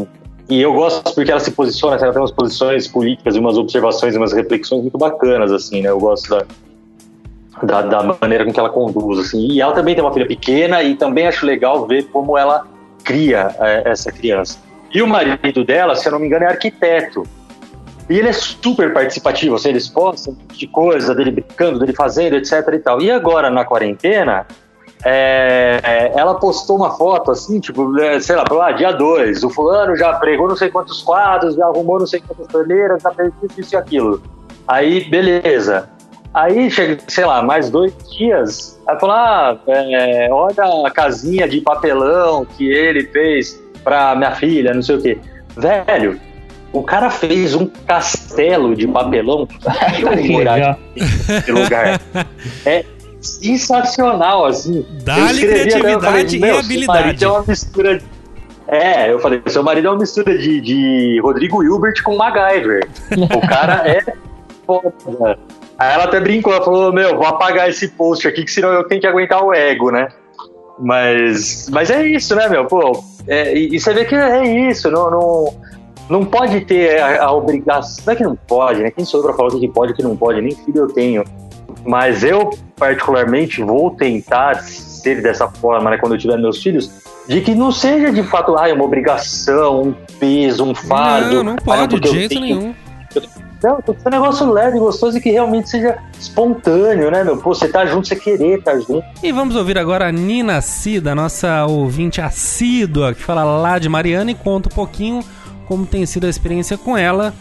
e 0.49 0.61
eu 0.61 0.73
gosto 0.73 1.13
porque 1.13 1.31
ela 1.31 1.39
se 1.39 1.51
posiciona, 1.51 1.95
ela 1.97 2.11
tem 2.11 2.21
umas 2.21 2.31
posições 2.31 2.87
políticas 2.87 3.35
e 3.35 3.39
umas 3.39 3.57
observações 3.57 4.15
e 4.15 4.17
umas 4.17 4.33
reflexões 4.33 4.81
muito 4.81 4.97
bacanas, 4.97 5.51
assim, 5.51 5.81
né? 5.81 5.89
Eu 5.89 5.99
gosto 5.99 6.29
da, 6.29 6.45
da, 7.63 7.81
da 7.81 8.17
maneira 8.21 8.45
com 8.45 8.53
que 8.53 8.59
ela 8.59 8.69
conduz, 8.69 9.19
assim. 9.19 9.47
E 9.47 9.61
ela 9.61 9.73
também 9.73 9.95
tem 9.95 10.03
uma 10.03 10.13
filha 10.13 10.27
pequena 10.27 10.83
e 10.83 10.95
também 10.95 11.27
acho 11.27 11.45
legal 11.45 11.87
ver 11.87 12.03
como 12.05 12.37
ela 12.37 12.65
cria 13.03 13.55
eh, 13.59 13.83
essa 13.85 14.11
criança. 14.11 14.59
E 14.93 15.01
o 15.01 15.07
marido 15.07 15.63
dela, 15.63 15.95
se 15.95 16.07
eu 16.07 16.11
não 16.11 16.19
me 16.19 16.27
engano, 16.27 16.43
é 16.45 16.47
arquiteto. 16.47 17.23
E 18.09 18.19
ele 18.19 18.27
é 18.27 18.33
super 18.33 18.91
participativo, 18.93 19.55
assim, 19.55 19.69
eles 19.69 19.87
postam 19.87 20.35
de 20.53 20.67
coisa 20.67 21.15
dele 21.15 21.31
brincando, 21.31 21.79
dele 21.79 21.93
fazendo, 21.93 22.35
etc 22.35 22.67
e 22.73 22.79
tal. 22.79 23.01
E 23.01 23.09
agora, 23.09 23.49
na 23.49 23.63
quarentena, 23.63 24.45
é, 25.03 25.79
é, 25.83 26.11
ela 26.15 26.35
postou 26.35 26.77
uma 26.77 26.91
foto 26.91 27.31
assim, 27.31 27.59
tipo, 27.59 27.99
é, 27.99 28.19
sei 28.19 28.35
lá, 28.35 28.43
ah, 28.49 28.71
dia 28.71 28.91
2, 28.91 29.43
o 29.43 29.49
fulano 29.49 29.95
já 29.95 30.13
pregou 30.13 30.47
não 30.47 30.55
sei 30.55 30.69
quantos 30.69 31.01
quadros, 31.01 31.55
já 31.55 31.65
arrumou 31.65 31.99
não 31.99 32.07
sei 32.07 32.21
quantas 32.21 32.47
torneiras, 32.47 33.01
já 33.01 33.11
fez 33.11 33.31
isso, 33.57 33.75
e 33.75 33.77
aquilo. 33.77 34.21
Aí, 34.67 35.03
beleza. 35.09 35.89
Aí, 36.33 36.69
chega, 36.69 36.97
sei 37.07 37.25
lá, 37.25 37.41
mais 37.41 37.69
dois 37.69 37.93
dias, 38.15 38.79
ela 38.87 38.99
falou, 38.99 39.15
ah, 39.15 39.59
é, 39.67 40.29
olha 40.31 40.87
a 40.87 40.91
casinha 40.91 41.47
de 41.47 41.59
papelão 41.61 42.45
que 42.45 42.71
ele 42.71 43.03
fez 43.07 43.61
pra 43.83 44.15
minha 44.15 44.31
filha, 44.35 44.73
não 44.73 44.81
sei 44.81 44.95
o 44.95 45.01
quê. 45.01 45.19
Velho, 45.57 46.19
o 46.71 46.83
cara 46.83 47.09
fez 47.09 47.53
um 47.53 47.65
castelo 47.65 48.75
de 48.75 48.87
papelão. 48.87 49.47
Eu 49.99 50.09
Que 50.09 50.29
morar 50.29 50.77
nesse 50.95 51.51
lugar. 51.51 51.99
É 52.65 52.85
sensacional, 53.21 54.45
assim. 54.45 54.85
Dá-lhe 55.03 55.21
eu 55.43 55.49
falei, 55.49 55.61
criatividade 55.67 56.37
e 56.37 56.39
"Meu, 56.39 56.49
seu 56.55 56.59
habilidade." 56.65 57.23
É 57.23 57.27
uma 57.27 57.43
mistura. 57.47 57.97
de- 57.97 58.05
É, 58.67 59.11
eu 59.11 59.19
falei, 59.19 59.41
seu 59.47 59.63
marido 59.63 59.87
é 59.87 59.91
uma 59.91 59.99
mistura 59.99 60.37
de, 60.37 60.61
de 60.61 61.19
Rodrigo 61.21 61.61
Hilbert 61.63 62.01
com 62.03 62.15
MacGyver. 62.15 62.87
O 63.35 63.47
cara 63.47 63.83
é 63.87 64.01
foda. 64.65 65.37
Aí 65.77 65.93
ela 65.93 66.03
até 66.05 66.19
brincou, 66.19 66.53
ela 66.53 66.63
falou, 66.63 66.93
meu, 66.93 67.17
vou 67.17 67.25
apagar 67.25 67.67
esse 67.69 67.87
post 67.89 68.27
aqui, 68.27 68.43
que 68.45 68.51
senão 68.51 68.69
eu 68.71 68.83
tenho 68.87 69.01
que 69.01 69.07
aguentar 69.07 69.43
o 69.43 69.53
ego, 69.53 69.91
né? 69.91 70.07
Mas, 70.79 71.67
mas 71.69 71.89
é 71.89 72.05
isso, 72.05 72.35
né, 72.35 72.47
meu? 72.47 72.65
Pô, 72.65 73.03
é, 73.27 73.53
e, 73.57 73.75
e 73.75 73.79
você 73.79 73.93
vê 73.93 74.05
que 74.05 74.15
é 74.15 74.69
isso, 74.69 74.89
não, 74.89 75.11
não, 75.11 75.53
não 76.09 76.25
pode 76.25 76.61
ter 76.61 76.99
a, 77.01 77.25
a 77.25 77.31
obrigação. 77.33 78.03
Não 78.05 78.13
é 78.13 78.15
que 78.15 78.23
não 78.23 78.35
pode, 78.35 78.81
né? 78.83 78.91
Quem 78.91 79.03
sou 79.05 79.19
eu 79.19 79.25
pra 79.25 79.33
falar 79.33 79.49
o 79.49 79.59
que 79.59 79.67
pode 79.67 79.91
e 79.91 79.93
o 79.93 79.97
que 79.97 80.03
não 80.03 80.15
pode? 80.15 80.39
Nem 80.41 80.55
filho 80.55 80.83
eu 80.83 80.87
tenho. 80.87 81.23
Mas 81.85 82.23
eu, 82.23 82.51
particularmente, 82.75 83.61
vou 83.61 83.91
tentar 83.91 84.61
ser 84.63 85.21
dessa 85.21 85.47
forma, 85.47 85.89
né, 85.89 85.97
quando 85.97 86.13
eu 86.13 86.19
tiver 86.19 86.37
meus 86.37 86.61
filhos, 86.61 86.91
de 87.27 87.41
que 87.41 87.55
não 87.55 87.71
seja 87.71 88.11
de 88.11 88.23
fato 88.23 88.55
ah, 88.57 88.71
uma 88.73 88.83
obrigação, 88.83 89.81
um 89.83 89.93
peso, 90.19 90.63
um 90.63 90.75
fardo. 90.75 91.35
Não, 91.37 91.43
não 91.43 91.53
Ah, 91.53 91.61
pode, 91.63 91.99
de 91.99 92.09
jeito 92.09 92.29
tenho- 92.29 92.41
nenhum. 92.41 92.75
Não, 93.63 93.79
tem 93.79 93.93
que 93.93 94.01
ser 94.01 94.07
um 94.07 94.11
negócio 94.11 94.51
leve, 94.51 94.79
gostoso 94.79 95.17
e 95.17 95.21
que 95.21 95.29
realmente 95.29 95.69
seja 95.69 95.97
espontâneo, 96.19 97.11
né, 97.11 97.23
meu? 97.23 97.37
Pô, 97.37 97.53
você 97.53 97.67
tá 97.67 97.85
junto, 97.85 98.07
você 98.07 98.15
querer 98.15 98.61
tá 98.63 98.75
junto. 98.79 99.03
E 99.21 99.31
vamos 99.31 99.55
ouvir 99.55 99.77
agora 99.77 100.07
a 100.07 100.11
Nina 100.11 100.59
Cida, 100.61 101.13
nossa 101.13 101.65
ouvinte 101.67 102.19
assídua, 102.19 103.13
que 103.13 103.21
fala 103.21 103.43
lá 103.43 103.77
de 103.77 103.87
Mariana 103.87 104.31
e 104.31 104.35
conta 104.35 104.67
um 104.69 104.71
pouquinho 104.75 105.19
como 105.67 105.85
tem 105.85 106.05
sido 106.07 106.25
a 106.25 106.29
experiência 106.29 106.75
com 106.77 106.97
ela 106.97 107.33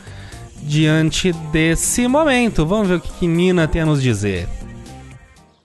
diante 0.62 1.32
desse 1.52 2.06
momento. 2.06 2.66
Vamos 2.66 2.88
ver 2.88 2.94
o 2.94 3.00
que, 3.00 3.12
que 3.12 3.26
Nina 3.26 3.66
tem 3.66 3.82
a 3.82 3.86
nos 3.86 4.02
dizer. 4.02 4.48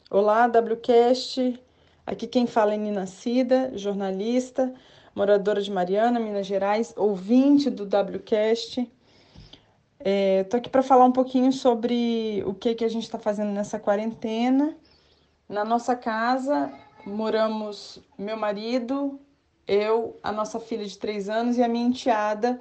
Olá, 0.09 0.47
WCast. 0.47 1.59
Aqui 2.05 2.27
quem 2.27 2.45
fala 2.45 2.73
é 2.73 2.77
Nina 2.77 3.05
Cida, 3.05 3.71
jornalista, 3.75 4.73
moradora 5.15 5.61
de 5.61 5.71
Mariana, 5.71 6.19
Minas 6.19 6.45
Gerais, 6.45 6.93
ouvinte 6.95 7.69
do 7.69 7.83
WCast. 7.83 8.89
Estou 9.99 10.57
aqui 10.59 10.69
para 10.69 10.83
falar 10.83 11.05
um 11.05 11.11
pouquinho 11.11 11.51
sobre 11.51 12.43
o 12.45 12.53
que, 12.53 12.75
que 12.75 12.85
a 12.85 12.89
gente 12.89 13.03
está 13.03 13.17
fazendo 13.17 13.51
nessa 13.51 13.79
quarentena. 13.79 14.75
Na 15.49 15.65
nossa 15.65 15.95
casa, 15.95 16.71
moramos 17.05 17.99
meu 18.17 18.37
marido, 18.37 19.19
eu, 19.67 20.19
a 20.21 20.31
nossa 20.31 20.59
filha 20.59 20.85
de 20.85 20.97
3 20.97 21.27
anos 21.29 21.57
e 21.57 21.63
a 21.63 21.67
minha 21.67 21.87
enteada, 21.87 22.59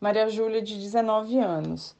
Maria 0.00 0.28
Júlia, 0.28 0.62
de 0.62 0.76
19 0.76 1.38
anos. 1.38 1.96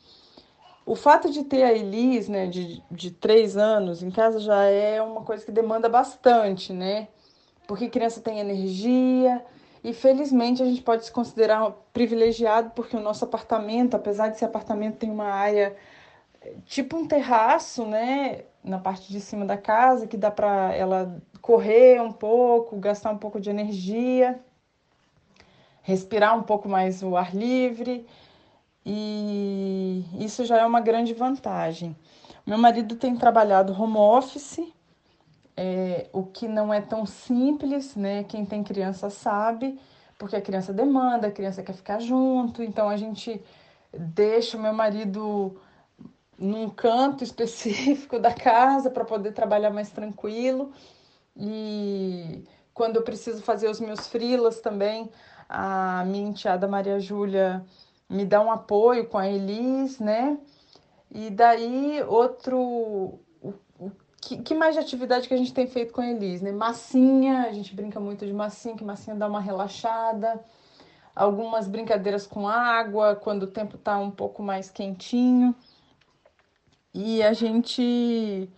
O 0.87 0.95
fato 0.95 1.31
de 1.31 1.45
ter 1.45 1.63
a 1.63 1.73
Elis, 1.73 2.29
né, 2.29 2.47
de, 2.47 2.83
de 2.91 3.11
três 3.11 3.57
anos 3.57 4.03
em 4.03 4.11
casa 4.11 4.39
já 4.39 4.65
é 4.65 5.01
uma 5.01 5.23
coisa 5.23 5.45
que 5.45 5.51
demanda 5.51 5.89
bastante, 5.89 6.73
né? 6.73 7.09
Porque 7.67 7.89
criança 7.89 8.21
tem 8.21 8.39
energia 8.39 9.43
e 9.83 9.95
felizmente 9.95 10.63
a 10.63 10.67
gente 10.67 10.83
pode 10.83 11.07
se 11.07 11.13
considerar 11.13 11.71
privilegiado 11.93 12.71
porque 12.75 12.97
o 12.97 13.01
nosso 13.01 13.25
apartamento, 13.25 13.95
apesar 13.95 14.29
de 14.29 14.39
ser 14.39 14.45
apartamento, 14.45 14.99
tem 14.99 15.11
uma 15.11 15.27
área 15.27 15.75
tipo 16.67 16.97
um 16.97 17.07
terraço, 17.07 17.87
né, 17.87 18.45
na 18.63 18.79
parte 18.79 19.11
de 19.11 19.21
cima 19.21 19.45
da 19.45 19.57
casa 19.57 20.07
que 20.07 20.17
dá 20.17 20.31
para 20.31 20.75
ela 20.75 21.23
correr 21.41 22.01
um 22.01 22.13
pouco, 22.13 22.77
gastar 22.77 23.11
um 23.11 23.19
pouco 23.19 23.41
de 23.41 23.51
energia, 23.51 24.41
respirar 25.85 26.37
um 26.37 26.43
pouco 26.43 26.69
mais 26.69 27.03
o 27.03 27.15
ar 27.15 27.37
livre 27.37 28.07
e 28.85 30.05
isso 30.19 30.45
já 30.45 30.59
é 30.59 30.67
uma 30.67 30.81
grande 30.81 31.13
vantagem. 31.15 31.95
Meu 32.47 32.59
marido 32.59 32.97
tem 32.97 33.15
trabalhado 33.17 33.73
home 33.73 33.97
office, 33.97 34.61
é, 35.57 36.09
o 36.13 36.25
que 36.25 36.49
não 36.49 36.73
é 36.73 36.81
tão 36.81 37.07
simples, 37.07 37.95
né? 37.95 38.25
Quem 38.25 38.45
tem 38.47 38.65
criança 38.65 39.09
sabe, 39.11 39.79
porque 40.19 40.37
a 40.37 40.41
criança 40.41 40.73
demanda, 40.73 41.29
a 41.29 41.31
criança 41.31 41.63
quer 41.63 41.75
ficar 41.75 42.01
junto, 42.01 42.63
então 42.63 42.89
a 42.89 42.97
gente 42.97 43.41
deixa 43.93 44.57
o 44.57 44.61
meu 44.61 44.73
marido 44.73 45.61
num 46.39 46.71
canto 46.71 47.23
específico 47.25 48.19
da 48.19 48.33
casa 48.33 48.91
para 48.91 49.05
poder 49.05 49.33
trabalhar 49.33 49.71
mais 49.71 49.91
tranquilo. 49.91 50.73
E 51.37 52.43
quando 52.73 52.97
eu 52.97 53.03
preciso 53.03 53.43
fazer 53.43 53.69
os 53.69 53.81
meus 53.81 54.09
frilas 54.09 54.61
também, 54.61 55.11
a 55.57 56.05
minha 56.05 56.29
enteada 56.29 56.67
Maria 56.67 56.99
Júlia 56.99 57.65
me 58.11 58.25
dá 58.25 58.41
um 58.41 58.51
apoio 58.51 59.07
com 59.07 59.17
a 59.17 59.29
Elis, 59.29 60.01
né? 60.01 60.37
E 61.11 61.31
daí 61.31 62.03
outro. 62.09 63.21
Que, 64.21 64.39
que 64.39 64.55
mais 64.55 64.75
de 64.75 64.81
atividade 64.81 65.29
que 65.29 65.35
a 65.35 65.37
gente 65.37 65.55
tem 65.55 65.67
feito 65.67 65.93
com 65.93 66.01
a 66.01 66.11
Elis, 66.11 66.43
né? 66.43 66.51
Massinha, 66.51 67.43
a 67.43 67.53
gente 67.53 67.75
brinca 67.75 68.01
muito 68.01 68.27
de 68.27 68.33
massinha, 68.33 68.77
que 68.77 68.83
massinha 68.85 69.15
dá 69.15 69.29
uma 69.29 69.41
relaxada. 69.41 70.43
Algumas 71.15 71.69
brincadeiras 71.69 72.27
com 72.27 72.49
água, 72.49 73.15
quando 73.15 73.45
o 73.45 73.47
tempo 73.47 73.79
tá 73.79 73.97
um 73.99 74.11
pouco 74.11 74.43
mais 74.43 74.71
quentinho. 74.71 75.55
E 76.93 77.23
a 77.23 77.33
gente 77.33 78.49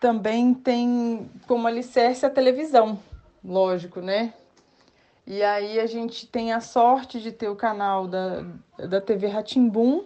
também 0.00 0.54
tem 0.54 1.28
como 1.48 1.66
alicerce 1.66 2.24
a 2.24 2.30
televisão, 2.30 3.00
lógico, 3.42 4.00
né? 4.00 4.32
E 5.26 5.42
aí 5.42 5.80
a 5.80 5.86
gente 5.86 6.26
tem 6.26 6.52
a 6.52 6.60
sorte 6.60 7.20
de 7.20 7.32
ter 7.32 7.48
o 7.48 7.56
canal 7.56 8.06
da, 8.06 8.44
da 8.76 9.00
TV 9.00 9.26
Ratimbum, 9.26 10.04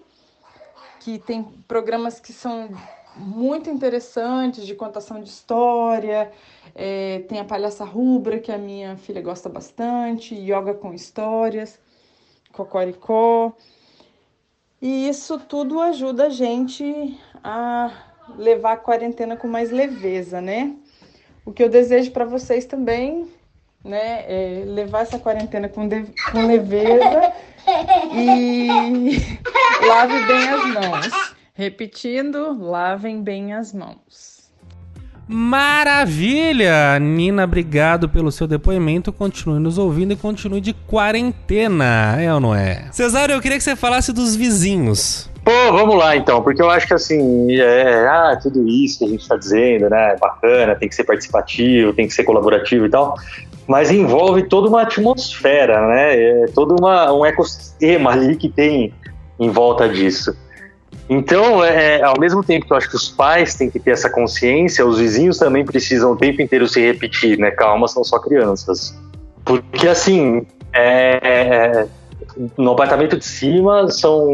que 1.01 1.19
tem 1.19 1.43
programas 1.67 2.21
que 2.21 2.33
são 2.33 2.69
muito 3.17 3.69
interessantes 3.69 4.65
de 4.65 4.77
contação 4.77 5.21
de 5.21 5.29
história. 5.29 6.31
É, 6.73 7.25
tem 7.29 7.41
a 7.41 7.45
Palhaça 7.45 7.85
Rubra, 7.85 8.39
que 8.39 8.53
a 8.53 8.59
minha 8.59 8.97
filha 8.97 9.21
gosta 9.21 9.49
bastante, 9.49 10.37
Yoga 10.37 10.75
com 10.75 10.95
Histórias, 10.95 11.81
Cocoricó. 12.53 13.53
E 14.81 15.09
isso 15.09 15.41
tudo 15.41 15.81
ajuda 15.81 16.27
a 16.27 16.31
gente 16.31 17.19
a 17.43 17.91
levar 18.37 18.75
a 18.75 18.77
quarentena 18.77 19.37
com 19.37 19.49
mais 19.49 19.73
leveza, 19.73 20.41
né? 20.41 20.77
O 21.45 21.53
que 21.53 21.63
eu 21.63 21.69
desejo 21.69 22.13
para 22.13 22.25
vocês 22.25 22.67
também, 22.67 23.29
né, 23.85 24.25
é 24.27 24.65
levar 24.67 25.03
essa 25.03 25.19
quarentena 25.19 25.69
com, 25.69 25.87
de... 25.89 26.05
com 26.31 26.47
leveza 26.47 27.33
e 28.13 29.19
lave 29.87 30.27
bem 30.27 30.49
as 30.49 30.67
mãos. 30.75 31.35
Repetindo, 31.55 32.57
lavem 32.61 33.23
bem 33.23 33.53
as 33.53 33.73
mãos. 33.73 34.39
Maravilha! 35.27 36.99
Nina, 36.99 37.45
obrigado 37.45 38.09
pelo 38.09 38.33
seu 38.33 38.47
depoimento. 38.47 39.13
Continue 39.13 39.61
nos 39.61 39.77
ouvindo 39.77 40.13
e 40.13 40.17
continue 40.17 40.61
de 40.61 40.73
quarentena, 40.73 42.17
é 42.19 42.33
ou 42.33 42.41
não 42.41 42.55
é? 42.55 42.89
Cesário, 42.93 43.35
eu 43.35 43.41
queria 43.41 43.59
que 43.59 43.65
você 43.65 43.77
falasse 43.77 44.11
dos 44.11 44.35
vizinhos. 44.35 45.29
Pô, 45.45 45.73
vamos 45.73 45.97
lá 45.97 46.17
então, 46.17 46.43
porque 46.43 46.61
eu 46.61 46.71
acho 46.71 46.87
que 46.87 46.95
assim, 46.95 47.55
é, 47.57 48.07
ah, 48.07 48.39
tudo 48.43 48.69
isso 48.69 48.99
que 48.99 49.05
a 49.05 49.09
gente 49.09 49.21
está 49.21 49.37
dizendo, 49.37 49.89
né, 49.89 50.13
é 50.13 50.17
bacana, 50.17 50.75
tem 50.75 50.89
que 50.89 50.95
ser 50.95 51.05
participativo, 51.05 51.93
tem 51.93 52.07
que 52.07 52.13
ser 52.13 52.25
colaborativo 52.25 52.85
e 52.87 52.91
tal, 52.91 53.15
mas 53.69 53.91
envolve 53.91 54.45
toda 54.45 54.67
uma 54.69 54.83
atmosfera, 54.83 55.87
né, 55.87 56.17
é 56.17 56.47
todo 56.55 56.75
uma, 56.79 57.13
um 57.13 57.25
ecossistema 57.25 58.13
ali 58.13 58.35
que 58.35 58.49
tem 58.49 58.95
em 59.39 59.51
volta 59.51 59.89
disso. 59.89 60.35
Então, 61.09 61.65
é, 61.65 62.03
ao 62.03 62.19
mesmo 62.19 62.43
tempo 62.43 62.67
que 62.67 62.73
eu 62.73 62.77
acho 62.77 62.89
que 62.91 62.97
os 62.97 63.09
pais 63.09 63.55
têm 63.55 63.71
que 63.71 63.79
ter 63.79 63.93
essa 63.93 64.11
consciência, 64.11 64.85
os 64.85 64.99
vizinhos 64.99 65.39
também 65.39 65.65
precisam 65.65 66.13
o 66.13 66.17
tempo 66.17 66.43
inteiro 66.43 66.69
se 66.69 66.81
repetir, 66.81 67.39
né? 67.39 67.51
Calma, 67.51 67.89
são 67.89 68.05
só 68.05 68.19
crianças. 68.19 68.95
Porque, 69.43 69.89
assim, 69.89 70.47
é, 70.75 71.87
no 72.59 72.73
apartamento 72.73 73.17
de 73.17 73.25
cima 73.25 73.89
são, 73.91 74.33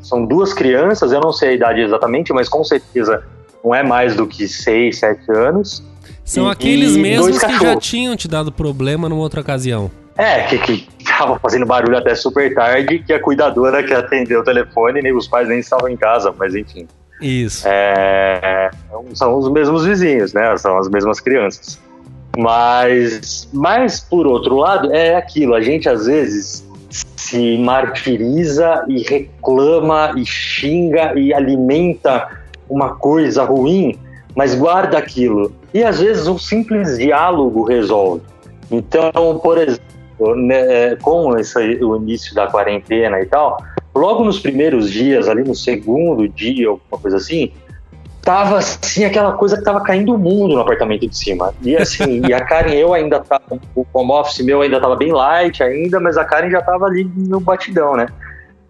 são 0.00 0.24
duas 0.24 0.52
crianças, 0.52 1.10
eu 1.10 1.20
não 1.20 1.32
sei 1.32 1.50
a 1.50 1.52
idade 1.52 1.80
exatamente, 1.80 2.32
mas 2.32 2.48
com 2.48 2.62
certeza 2.62 3.24
não 3.64 3.74
é 3.74 3.82
mais 3.82 4.14
do 4.14 4.26
que 4.26 4.46
seis, 4.46 4.98
sete 4.98 5.30
anos. 5.32 5.82
São 6.24 6.48
E- 6.48 6.50
aqueles 6.50 6.96
e 6.96 6.98
mesmos 6.98 7.38
que 7.38 7.58
já 7.58 7.76
tinham 7.76 8.16
te 8.16 8.26
dado 8.26 8.50
problema 8.50 9.08
numa 9.08 9.20
outra 9.20 9.40
ocasião. 9.40 9.90
É, 10.16 10.42
que, 10.44 10.58
que 10.58 10.88
tava 11.04 11.38
fazendo 11.40 11.66
barulho 11.66 11.98
até 11.98 12.14
super 12.14 12.54
tarde, 12.54 13.00
que 13.00 13.12
a 13.12 13.20
cuidadora 13.20 13.82
que 13.82 13.92
atendeu 13.92 14.40
o 14.40 14.44
telefone, 14.44 15.02
nem 15.02 15.14
os 15.14 15.26
pais 15.26 15.48
nem 15.48 15.58
estavam 15.58 15.88
em 15.88 15.96
casa, 15.96 16.32
mas 16.38 16.54
enfim. 16.54 16.86
Isso. 17.20 17.64
É, 17.66 18.70
são 19.14 19.36
os 19.38 19.50
mesmos 19.50 19.84
vizinhos, 19.84 20.32
né? 20.32 20.56
São 20.56 20.78
as 20.78 20.88
mesmas 20.88 21.20
crianças. 21.20 21.80
Mas, 22.36 23.48
mas 23.52 24.00
por 24.00 24.26
outro 24.26 24.56
lado, 24.56 24.92
é 24.92 25.16
aquilo. 25.16 25.54
A 25.54 25.60
gente 25.60 25.88
às 25.88 26.06
vezes 26.06 26.64
se 27.16 27.58
martiriza 27.58 28.84
e 28.88 29.02
reclama 29.02 30.12
e 30.16 30.24
xinga 30.24 31.18
e 31.18 31.32
alimenta 31.34 32.28
uma 32.68 32.94
coisa 32.96 33.44
ruim, 33.44 33.98
mas 34.36 34.54
guarda 34.54 34.98
aquilo. 34.98 35.52
E 35.74 35.82
às 35.82 36.00
vezes 36.00 36.28
um 36.28 36.38
simples 36.38 36.96
diálogo 36.96 37.64
resolve. 37.64 38.22
Então, 38.70 39.40
por 39.42 39.58
exemplo, 39.58 40.36
né, 40.36 40.94
com 40.96 41.36
esse, 41.36 41.58
o 41.82 41.96
início 41.96 42.32
da 42.32 42.46
quarentena 42.46 43.20
e 43.20 43.26
tal, 43.26 43.58
logo 43.92 44.24
nos 44.24 44.38
primeiros 44.38 44.88
dias, 44.88 45.28
ali 45.28 45.42
no 45.42 45.54
segundo 45.54 46.28
dia, 46.28 46.68
alguma 46.68 47.00
coisa 47.00 47.16
assim, 47.16 47.52
tava 48.22 48.58
assim 48.58 49.04
aquela 49.04 49.32
coisa 49.32 49.56
que 49.56 49.64
tava 49.64 49.80
caindo 49.80 50.14
o 50.14 50.18
mundo 50.18 50.54
no 50.54 50.60
apartamento 50.60 51.08
de 51.08 51.16
cima. 51.16 51.52
E 51.60 51.76
assim, 51.76 52.22
e 52.24 52.32
a 52.32 52.44
Karen, 52.44 52.74
eu 52.74 52.94
ainda 52.94 53.18
tava, 53.18 53.60
o 53.74 53.84
home 53.92 54.12
office 54.12 54.44
meu 54.44 54.62
ainda 54.62 54.80
tava 54.80 54.94
bem 54.94 55.12
light 55.12 55.60
ainda, 55.60 55.98
mas 55.98 56.16
a 56.16 56.24
Karen 56.24 56.50
já 56.50 56.62
tava 56.62 56.86
ali 56.86 57.04
no 57.16 57.40
batidão, 57.40 57.96
né? 57.96 58.06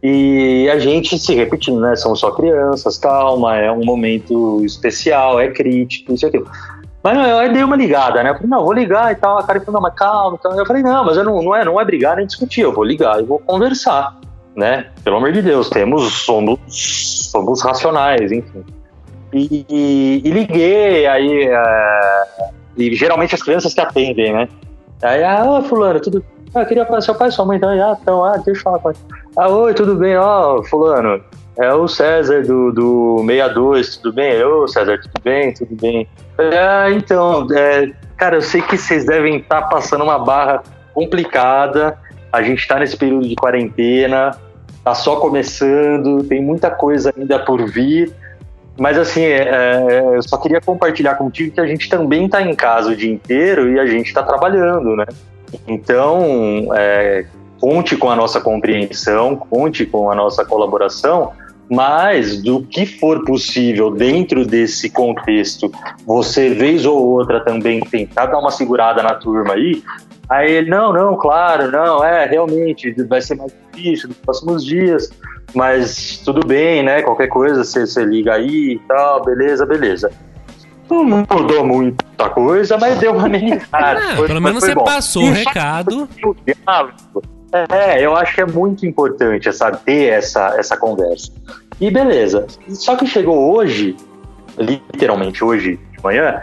E 0.03 0.69
a 0.71 0.79
gente 0.79 1.19
se 1.19 1.35
repetindo, 1.35 1.81
né? 1.81 1.97
São 1.97 2.15
só 2.15 2.31
crianças, 2.31 2.99
calma, 2.99 3.57
é 3.57 3.71
um 3.73 3.85
momento 3.85 4.63
especial, 4.65 5.41
é 5.41 5.49
crítico, 5.49 6.13
isso 6.13 6.27
e 6.27 6.29
aquilo. 6.29 6.47
Mas 7.05 7.19
eu 7.47 7.53
dei 7.53 7.63
uma 7.63 7.77
ligada, 7.77 8.23
né? 8.23 8.31
Eu 8.31 8.35
falei, 8.35 8.49
não, 8.49 8.65
vou 8.65 8.73
ligar 8.73 9.13
e 9.13 9.15
tal. 9.15 9.37
A 9.39 9.43
Karen 9.43 9.61
falou, 9.61 9.75
não, 9.75 9.83
mas 9.83 9.95
calma. 9.95 10.39
Então, 10.41 10.59
eu 10.59 10.65
falei, 10.65 10.83
não, 10.83 11.05
mas 11.05 11.19
eu 11.19 11.25
não, 11.25 11.43
não, 11.43 11.55
é, 11.55 11.63
não 11.63 11.79
é 11.79 11.85
brigar 11.85 12.17
nem 12.17 12.27
discutir, 12.27 12.63
eu 12.63 12.73
vou 12.73 12.83
ligar 12.83 13.21
e 13.21 13.25
vou 13.25 13.39
conversar, 13.41 14.17
né? 14.57 14.87
Pelo 15.05 15.17
amor 15.19 15.31
de 15.31 15.43
Deus, 15.43 15.69
temos, 15.69 16.11
somos, 16.25 16.59
somos 17.31 17.61
racionais, 17.63 18.33
enfim. 18.33 18.65
E, 19.35 19.67
e- 19.69 20.23
e 20.25 20.31
liguei, 20.31 21.07
aí. 21.07 21.43
é, 21.51 22.23
e 22.79 22.95
geralmente 22.95 23.35
as 23.35 23.43
crianças 23.43 23.75
que 23.75 23.81
atendem, 23.81 24.33
né? 24.33 24.49
Aí, 25.03 25.23
ah, 25.23 25.61
fulano, 25.69 26.01
tudo. 26.01 26.25
Ah, 26.55 26.61
eu 26.63 26.67
queria 26.67 26.87
falar 26.87 27.01
seu 27.03 27.15
pai 27.15 27.29
e 27.29 27.33
sua 27.33 27.45
mãe, 27.45 27.59
então, 27.59 27.69
ah, 27.69 27.99
então, 28.01 28.25
ah, 28.25 28.37
deixa 28.39 28.61
eu 28.61 28.63
falar 28.65 28.79
com. 28.79 28.93
Ah, 29.37 29.49
oi, 29.49 29.75
tudo 29.75 29.95
bem, 29.97 30.17
ó, 30.17 30.63
fulano. 30.63 31.21
É 31.57 31.73
o 31.73 31.87
César 31.87 32.43
do, 32.43 32.73
do 32.73 33.19
62, 33.27 33.97
tudo 33.97 34.13
bem? 34.13 34.43
Ô, 34.43 34.67
César, 34.67 35.01
tudo 35.01 35.23
bem? 35.23 35.55
Tudo 35.55 35.77
bem. 35.81 36.09
Ah, 36.39 36.91
então, 36.91 37.47
é, 37.53 37.93
cara, 38.17 38.37
eu 38.37 38.43
sei 38.43 38.61
que 38.61 38.77
vocês 38.77 39.05
devem 39.05 39.37
estar 39.37 39.63
passando 39.63 40.03
uma 40.03 40.19
barra 40.19 40.63
complicada. 40.93 41.97
A 42.33 42.43
gente 42.43 42.59
está 42.59 42.79
nesse 42.79 42.97
período 42.97 43.29
de 43.29 43.37
quarentena, 43.37 44.37
tá 44.83 44.95
só 44.95 45.17
começando, 45.17 46.25
tem 46.25 46.43
muita 46.43 46.71
coisa 46.71 47.15
ainda 47.17 47.39
por 47.39 47.65
vir. 47.71 48.13
Mas 48.77 48.99
assim, 48.99 49.23
é, 49.23 49.49
é, 49.49 50.17
eu 50.17 50.23
só 50.23 50.37
queria 50.37 50.61
compartilhar 50.61 51.15
contigo 51.15 51.55
que 51.55 51.61
a 51.61 51.67
gente 51.67 51.89
também 51.89 52.27
está 52.27 52.43
em 52.43 52.55
casa 52.55 52.91
o 52.91 52.97
dia 52.97 53.13
inteiro 53.13 53.71
e 53.71 53.79
a 53.79 53.87
gente 53.87 54.09
está 54.09 54.25
trabalhando, 54.25 54.97
né? 54.97 55.07
Então, 55.69 56.69
é, 56.75 57.25
conte 57.61 57.97
com 57.97 58.11
a 58.11 58.17
nossa 58.17 58.41
compreensão, 58.41 59.37
conte 59.37 59.87
com 59.87 60.11
a 60.11 60.15
nossa 60.17 60.45
colaboração, 60.45 61.33
mas 61.71 62.43
do 62.43 62.63
que 62.63 62.87
for 62.87 63.25
possível 63.25 63.91
dentro 63.91 64.45
desse 64.45 64.91
contexto, 64.91 65.71
você 66.07 66.51
vez 66.51 66.85
ou 66.85 66.99
outra 66.99 67.41
também 67.41 67.81
tentar 67.81 68.27
dar 68.27 68.39
uma 68.39 68.51
segurada 68.51 69.03
na 69.03 69.15
turma 69.15 69.55
aí, 69.55 69.83
aí 70.29 70.53
ele, 70.53 70.71
não, 70.71 70.93
não, 70.93 71.17
claro, 71.17 71.71
não, 71.71 72.05
é, 72.05 72.27
realmente, 72.27 72.93
vai 73.05 73.21
ser 73.21 73.37
mais 73.37 73.53
difícil 73.73 74.09
nos 74.09 74.19
próximos 74.19 74.65
dias, 74.65 75.11
mas 75.55 76.21
tudo 76.25 76.47
bem, 76.47 76.83
né, 76.83 77.03
qualquer 77.03 77.29
coisa, 77.29 77.65
você, 77.65 77.87
você 77.87 78.05
liga 78.05 78.35
aí 78.35 78.75
e 78.75 78.79
tal, 78.87 79.25
beleza, 79.25 79.65
beleza. 79.65 80.11
Não 80.91 81.03
mudou 81.05 81.65
muita 81.67 82.29
coisa, 82.31 82.77
mas 82.77 82.99
deu 82.99 83.13
uma 83.13 83.25
amenizada. 83.27 84.01
Ah, 84.13 84.23
pelo 84.27 84.41
menos 84.41 84.63
você 84.63 84.75
bom. 84.75 84.85
passou 84.85 85.25
o 85.25 85.33
recado. 85.33 86.09
É, 87.55 88.05
eu 88.05 88.17
acho 88.17 88.35
que 88.35 88.41
é 88.41 88.47
muito 88.47 88.85
importante, 88.85 89.53
sabe, 89.53 89.79
ter 89.85 90.13
essa, 90.13 90.57
essa 90.59 90.77
conversa. 90.77 91.31
E 91.81 91.89
beleza. 91.89 92.47
Só 92.71 92.97
que 92.97 93.07
chegou 93.07 93.55
hoje, 93.55 93.97
literalmente 94.59 95.45
hoje 95.45 95.79
de 95.93 96.03
manhã, 96.03 96.43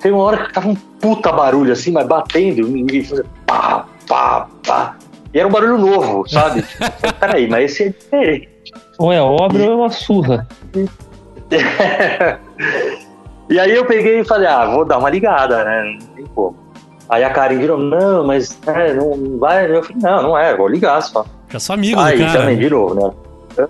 tem 0.00 0.12
uma 0.12 0.22
hora 0.22 0.46
que 0.46 0.54
tava 0.54 0.68
um 0.68 0.74
puta 0.74 1.30
barulho 1.30 1.72
assim, 1.72 1.90
mas 1.92 2.06
batendo, 2.06 2.74
e 2.74 3.06
pá, 3.44 3.86
pá, 4.08 4.48
pá. 4.66 4.96
E 5.34 5.38
era 5.38 5.46
um 5.46 5.50
barulho 5.50 5.76
novo, 5.76 6.26
sabe? 6.26 6.62
Tipo, 6.72 7.12
Peraí, 7.20 7.46
mas 7.48 7.72
esse 7.72 7.82
é 7.84 7.88
diferente. 7.90 8.48
Ou 8.98 9.12
é 9.12 9.20
obra 9.20 9.62
ou 9.62 9.72
é 9.72 9.74
uma 9.74 9.90
surra. 9.90 10.46
e 13.50 13.60
aí 13.60 13.74
eu 13.74 13.84
peguei 13.84 14.20
e 14.20 14.24
falei, 14.24 14.48
ah, 14.48 14.64
vou 14.66 14.86
dar 14.86 14.96
uma 14.96 15.10
ligada, 15.10 15.62
né? 15.64 15.98
Não 16.00 16.06
tem 16.14 16.24
como. 16.34 16.65
Aí 17.08 17.22
a 17.22 17.30
Karen 17.30 17.58
virou, 17.58 17.78
não, 17.78 18.26
mas 18.26 18.58
é, 18.66 18.92
não 18.92 19.38
vai. 19.38 19.70
Eu 19.70 19.82
falei, 19.82 20.02
não, 20.02 20.22
não 20.22 20.38
é, 20.38 20.56
vou 20.56 20.68
ligar 20.68 21.00
só. 21.02 21.24
Já 21.48 21.60
sou 21.60 21.74
amigo 21.74 22.00
Aí 22.00 22.18
cara. 22.18 22.40
também, 22.40 22.58
de 22.58 22.68
novo, 22.68 22.94
né? 22.94 23.68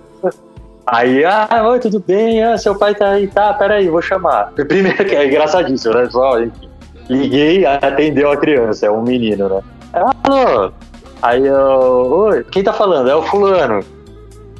Aí, 0.85 1.23
ah, 1.25 1.47
oi, 1.69 1.79
tudo 1.79 1.99
bem? 1.99 2.41
Ah, 2.41 2.57
seu 2.57 2.73
pai 2.73 2.95
tá 2.95 3.09
aí, 3.09 3.27
tá, 3.27 3.53
peraí, 3.53 3.89
vou 3.89 4.01
chamar. 4.01 4.53
Primeiro 4.67 5.03
que 5.05 5.15
é 5.15 5.27
engraçadíssimo, 5.27 5.93
né? 5.93 6.07
Só, 6.09 6.39
enfim. 6.39 6.69
Liguei, 7.09 7.65
atendeu 7.65 8.31
a 8.31 8.37
criança, 8.37 8.85
é 8.85 8.91
um 8.91 9.01
menino, 9.01 9.47
né? 9.49 9.61
Alô? 9.93 10.71
Aí 11.21 11.45
eu, 11.45 11.55
oi, 11.55 12.43
quem 12.45 12.63
tá 12.63 12.73
falando? 12.73 13.09
É 13.09 13.15
o 13.15 13.21
fulano. 13.23 13.83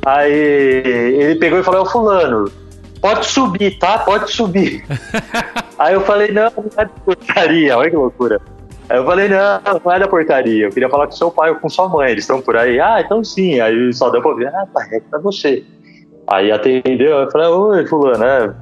Aí 0.05 0.31
ele 0.31 1.35
pegou 1.35 1.59
e 1.59 1.63
falou, 1.63 1.81
é 1.81 1.83
o 1.83 1.89
fulano. 1.89 2.51
Pode 3.01 3.25
subir, 3.25 3.77
tá? 3.79 3.99
Pode 3.99 4.31
subir. 4.31 4.85
Aí 5.77 5.93
eu 5.93 6.01
falei, 6.01 6.31
não, 6.31 6.51
não 6.55 6.65
é 6.77 6.85
da 6.85 6.91
portaria, 7.05 7.77
olha 7.77 7.89
que 7.89 7.95
loucura. 7.95 8.41
Aí 8.89 8.97
eu 8.97 9.05
falei, 9.05 9.27
não, 9.27 9.61
não 9.83 9.91
é 9.91 9.99
da 9.99 10.07
portaria, 10.07 10.65
eu 10.65 10.71
queria 10.71 10.89
falar 10.89 11.07
com 11.07 11.11
seu 11.11 11.29
pai 11.29 11.49
ou 11.49 11.57
com 11.57 11.67
sua 11.67 11.89
mãe, 11.89 12.11
eles 12.11 12.23
estão 12.23 12.41
por 12.41 12.55
aí. 12.55 12.79
Ah, 12.79 13.01
então 13.01 13.23
sim. 13.23 13.59
Aí 13.59 13.91
só 13.93 14.09
deu 14.09 14.21
pra 14.21 14.31
ouvir, 14.31 14.47
ah, 14.47 14.67
tá, 14.73 14.87
é 14.91 14.99
pra 14.99 15.19
você. 15.19 15.63
Aí 16.27 16.51
atendeu, 16.51 17.17
eu 17.17 17.31
falei, 17.31 17.47
oi, 17.47 17.87
fulano, 17.87 18.23
é, 18.23 18.53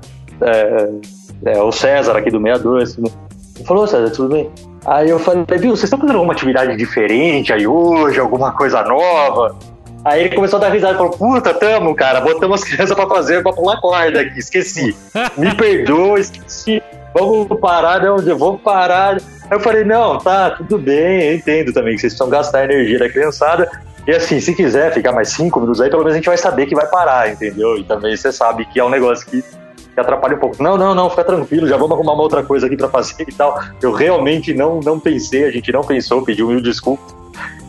é, 0.41 1.57
é 1.57 1.61
o 1.61 1.71
César 1.71 2.17
aqui 2.17 2.31
do 2.31 2.39
62. 2.39 2.97
Ele 2.97 3.65
falou, 3.65 3.87
César, 3.87 4.09
tudo 4.11 4.33
bem? 4.33 4.49
Aí 4.85 5.09
eu 5.09 5.19
falei, 5.19 5.45
viu, 5.59 5.71
vocês 5.71 5.83
estão 5.83 5.99
fazendo 5.99 6.15
alguma 6.17 6.33
atividade 6.33 6.75
diferente 6.75 7.53
aí 7.53 7.67
hoje, 7.67 8.19
alguma 8.19 8.51
coisa 8.51 8.83
nova? 8.83 9.55
Aí 10.03 10.21
ele 10.21 10.35
começou 10.35 10.57
a 10.57 10.61
dar 10.61 10.69
risada 10.69 10.93
e 10.93 10.97
falou, 10.97 11.11
puta, 11.11 11.53
tamo, 11.53 11.95
cara, 11.95 12.21
botamos 12.21 12.61
as 12.61 12.67
crianças 12.67 12.95
pra 12.95 13.07
fazer, 13.07 13.41
pra 13.41 13.51
pular 13.51 13.81
corda 13.81 14.21
aqui, 14.21 14.37
esqueci. 14.37 14.95
Me 15.35 15.55
perdoa, 15.55 16.19
esqueci. 16.19 16.81
Vamos 17.11 17.47
parar, 17.59 18.03
não, 18.03 18.17
vamos 18.37 18.61
parar. 18.61 19.17
Aí 19.49 19.57
eu 19.57 19.59
falei, 19.59 19.83
não, 19.83 20.17
tá, 20.17 20.51
tudo 20.51 20.77
bem, 20.77 21.23
eu 21.23 21.35
entendo 21.35 21.71
também 21.71 21.95
que 21.95 22.01
vocês 22.01 22.13
precisam 22.13 22.29
gastar 22.29 22.59
a 22.59 22.63
energia 22.65 22.99
da 22.99 23.09
criançada. 23.09 23.69
E 24.07 24.11
assim, 24.11 24.39
se 24.39 24.53
quiser 24.53 24.93
ficar 24.93 25.11
mais 25.11 25.29
cinco 25.29 25.59
minutos 25.59 25.81
aí, 25.81 25.89
pelo 25.89 26.01
menos 26.03 26.13
a 26.13 26.17
gente 26.17 26.27
vai 26.27 26.37
saber 26.37 26.65
que 26.67 26.75
vai 26.75 26.87
parar, 26.87 27.31
entendeu? 27.31 27.77
E 27.77 27.83
também 27.83 28.15
você 28.15 28.31
sabe 28.31 28.65
que 28.65 28.79
é 28.79 28.83
um 28.83 28.89
negócio 28.89 29.25
que, 29.25 29.41
que 29.41 29.99
atrapalha 29.99 30.35
um 30.35 30.39
pouco. 30.39 30.61
Não, 30.61 30.77
não, 30.77 30.93
não, 30.93 31.09
fica 31.09 31.23
tranquilo, 31.23 31.67
já 31.67 31.75
vamos 31.75 31.93
arrumar 31.93 32.13
uma 32.13 32.23
outra 32.23 32.43
coisa 32.43 32.67
aqui 32.67 32.77
pra 32.77 32.87
fazer 32.87 33.25
e 33.27 33.33
tal. 33.33 33.59
Eu 33.81 33.91
realmente 33.91 34.53
não, 34.53 34.79
não 34.79 34.99
pensei, 34.99 35.43
a 35.45 35.51
gente 35.51 35.71
não 35.71 35.81
pensou, 35.81 36.23
pediu 36.23 36.47
mil 36.47 36.61
desculpas. 36.61 37.15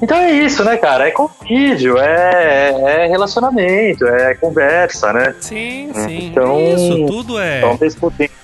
Então 0.01 0.19
é 0.19 0.31
isso, 0.31 0.63
né, 0.63 0.77
cara? 0.77 1.09
É 1.09 1.11
convívio, 1.11 1.99
é, 1.99 3.05
é 3.05 3.07
relacionamento, 3.07 4.07
é 4.07 4.35
conversa, 4.35 5.13
né? 5.13 5.35
Sim, 5.41 5.91
sim. 5.95 6.27
Então, 6.27 6.61
Isso, 6.61 7.07
tudo 7.07 7.39
é. 7.39 7.59
Então, 7.59 7.79
mesmo 7.81 8.11
tempo 8.11 8.35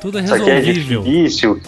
Tudo 0.00 0.18
é 0.18 0.22
isso 0.22 0.34
aqui 0.34 0.50
é 0.50 0.58
resolvível. 0.60 1.02
difícil. 1.02 1.60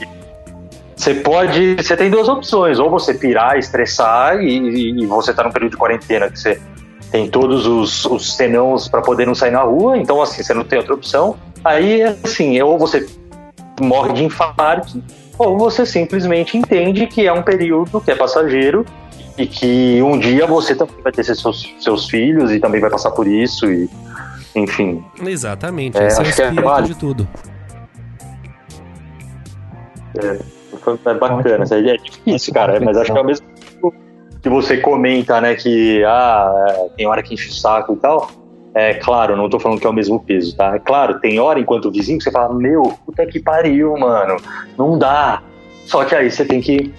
Você 0.98 1.14
pode. 1.14 1.76
Você 1.76 1.96
tem 1.96 2.10
duas 2.10 2.28
opções. 2.28 2.78
Ou 2.78 2.90
você 2.90 3.14
pirar, 3.14 3.56
estressar, 3.56 4.42
e, 4.42 5.00
e 5.00 5.06
você 5.06 5.32
tá 5.32 5.44
num 5.44 5.52
período 5.52 5.70
de 5.72 5.76
quarentena 5.76 6.28
que 6.28 6.38
você 6.38 6.60
tem 7.10 7.30
todos 7.30 7.66
os, 7.66 8.04
os 8.04 8.34
senãos 8.36 8.88
para 8.88 9.00
poder 9.00 9.26
não 9.26 9.34
sair 9.34 9.50
na 9.52 9.62
rua, 9.62 9.96
então 9.96 10.20
assim, 10.20 10.42
você 10.42 10.52
não 10.52 10.64
tem 10.64 10.78
outra 10.78 10.94
opção. 10.94 11.36
Aí, 11.64 12.02
assim, 12.02 12.60
ou 12.60 12.78
você 12.78 13.06
morre 13.80 14.12
de 14.12 14.24
infarto, 14.24 15.02
ou 15.38 15.56
você 15.56 15.86
simplesmente 15.86 16.58
entende 16.58 17.06
que 17.06 17.26
é 17.26 17.32
um 17.32 17.42
período 17.42 18.00
que 18.00 18.10
é 18.10 18.14
passageiro 18.14 18.84
e 19.38 19.46
que 19.46 20.02
um 20.02 20.18
dia 20.18 20.46
você 20.46 20.74
também 20.74 20.96
vai 21.02 21.12
ter 21.12 21.24
seus, 21.24 21.74
seus 21.80 22.08
filhos 22.10 22.50
e 22.50 22.58
também 22.60 22.80
vai 22.80 22.90
passar 22.90 23.12
por 23.12 23.26
isso, 23.26 23.70
e 23.70 23.88
enfim. 24.54 25.02
Exatamente, 25.24 25.96
É, 25.96 26.08
esse 26.08 26.18
é 26.18 26.24
o 26.24 26.26
acho 26.26 26.36
que 26.36 26.42
é 26.42 26.50
válido. 26.62 26.94
de 26.94 27.00
tudo. 27.00 27.28
Foi 30.78 30.98
é 31.04 31.14
bacana, 31.14 31.64
é 31.70 31.96
difícil, 31.96 32.54
cara, 32.54 32.80
mas 32.80 32.96
acho 32.96 33.12
que 33.12 33.18
é 33.18 33.20
o 33.20 33.24
mesmo 33.24 33.46
que 34.40 34.48
você 34.48 34.76
comenta, 34.76 35.40
né, 35.40 35.54
que 35.54 36.02
ah, 36.04 36.66
é, 36.68 36.88
tem 36.96 37.06
hora 37.06 37.22
que 37.22 37.34
enche 37.34 37.48
o 37.48 37.52
saco 37.52 37.94
e 37.94 37.96
tal. 37.96 38.30
É 38.74 38.94
claro, 38.94 39.36
não 39.36 39.48
tô 39.48 39.58
falando 39.58 39.80
que 39.80 39.86
é 39.86 39.90
o 39.90 39.92
mesmo 39.92 40.20
peso, 40.20 40.54
tá? 40.56 40.76
É 40.76 40.78
claro, 40.78 41.18
tem 41.18 41.40
hora 41.40 41.58
enquanto 41.58 41.90
vizinho 41.90 42.18
que 42.18 42.24
você 42.24 42.30
fala, 42.30 42.54
meu, 42.54 42.82
puta 43.04 43.26
que 43.26 43.40
pariu, 43.40 43.96
mano, 43.96 44.36
não 44.76 44.96
dá. 44.96 45.42
Só 45.84 46.04
que 46.04 46.14
aí 46.14 46.30
você 46.30 46.44
tem 46.44 46.60
que 46.60 46.92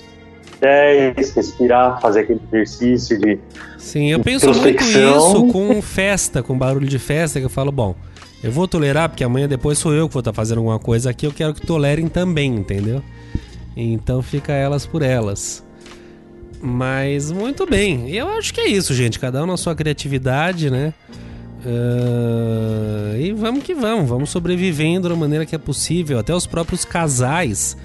é, 0.61 1.13
respirar, 1.15 2.01
fazer 2.01 2.21
aquele 2.21 2.41
exercício 2.51 3.17
de. 3.19 3.39
Sim, 3.77 4.11
eu 4.11 4.19
penso 4.19 4.47
muito 4.47 4.83
isso 4.83 5.47
com 5.47 5.81
festa, 5.81 6.43
com 6.43 6.57
barulho 6.57 6.87
de 6.87 6.99
festa, 6.99 7.39
que 7.39 7.45
eu 7.45 7.49
falo, 7.49 7.71
bom, 7.71 7.95
eu 8.43 8.51
vou 8.51 8.67
tolerar, 8.67 9.07
porque 9.07 9.23
amanhã 9.23 9.47
depois 9.47 9.77
sou 9.77 9.93
eu 9.93 10.07
que 10.07 10.13
vou 10.13 10.21
estar 10.21 10.33
fazendo 10.33 10.57
alguma 10.57 10.79
coisa 10.79 11.09
aqui, 11.09 11.25
eu 11.25 11.31
quero 11.31 11.53
que 11.53 11.65
tolerem 11.65 12.07
também, 12.07 12.55
entendeu? 12.55 13.01
Então 13.75 14.21
fica 14.21 14.53
elas 14.53 14.85
por 14.85 15.01
elas. 15.01 15.63
Mas 16.61 17.31
muito 17.31 17.65
bem, 17.65 18.09
eu 18.09 18.27
acho 18.29 18.53
que 18.53 18.59
é 18.59 18.67
isso, 18.67 18.93
gente. 18.93 19.17
Cada 19.17 19.41
um 19.43 19.45
na 19.45 19.55
sua 19.55 19.73
criatividade, 19.75 20.69
né? 20.69 20.93
Ah, 21.65 23.17
e 23.17 23.31
vamos 23.31 23.63
que 23.63 23.73
vamos, 23.73 24.09
vamos 24.09 24.29
sobrevivendo 24.29 25.09
da 25.09 25.15
maneira 25.15 25.45
que 25.45 25.55
é 25.55 25.57
possível. 25.57 26.19
Até 26.19 26.33
os 26.33 26.45
próprios 26.45 26.85
casais 26.85 27.77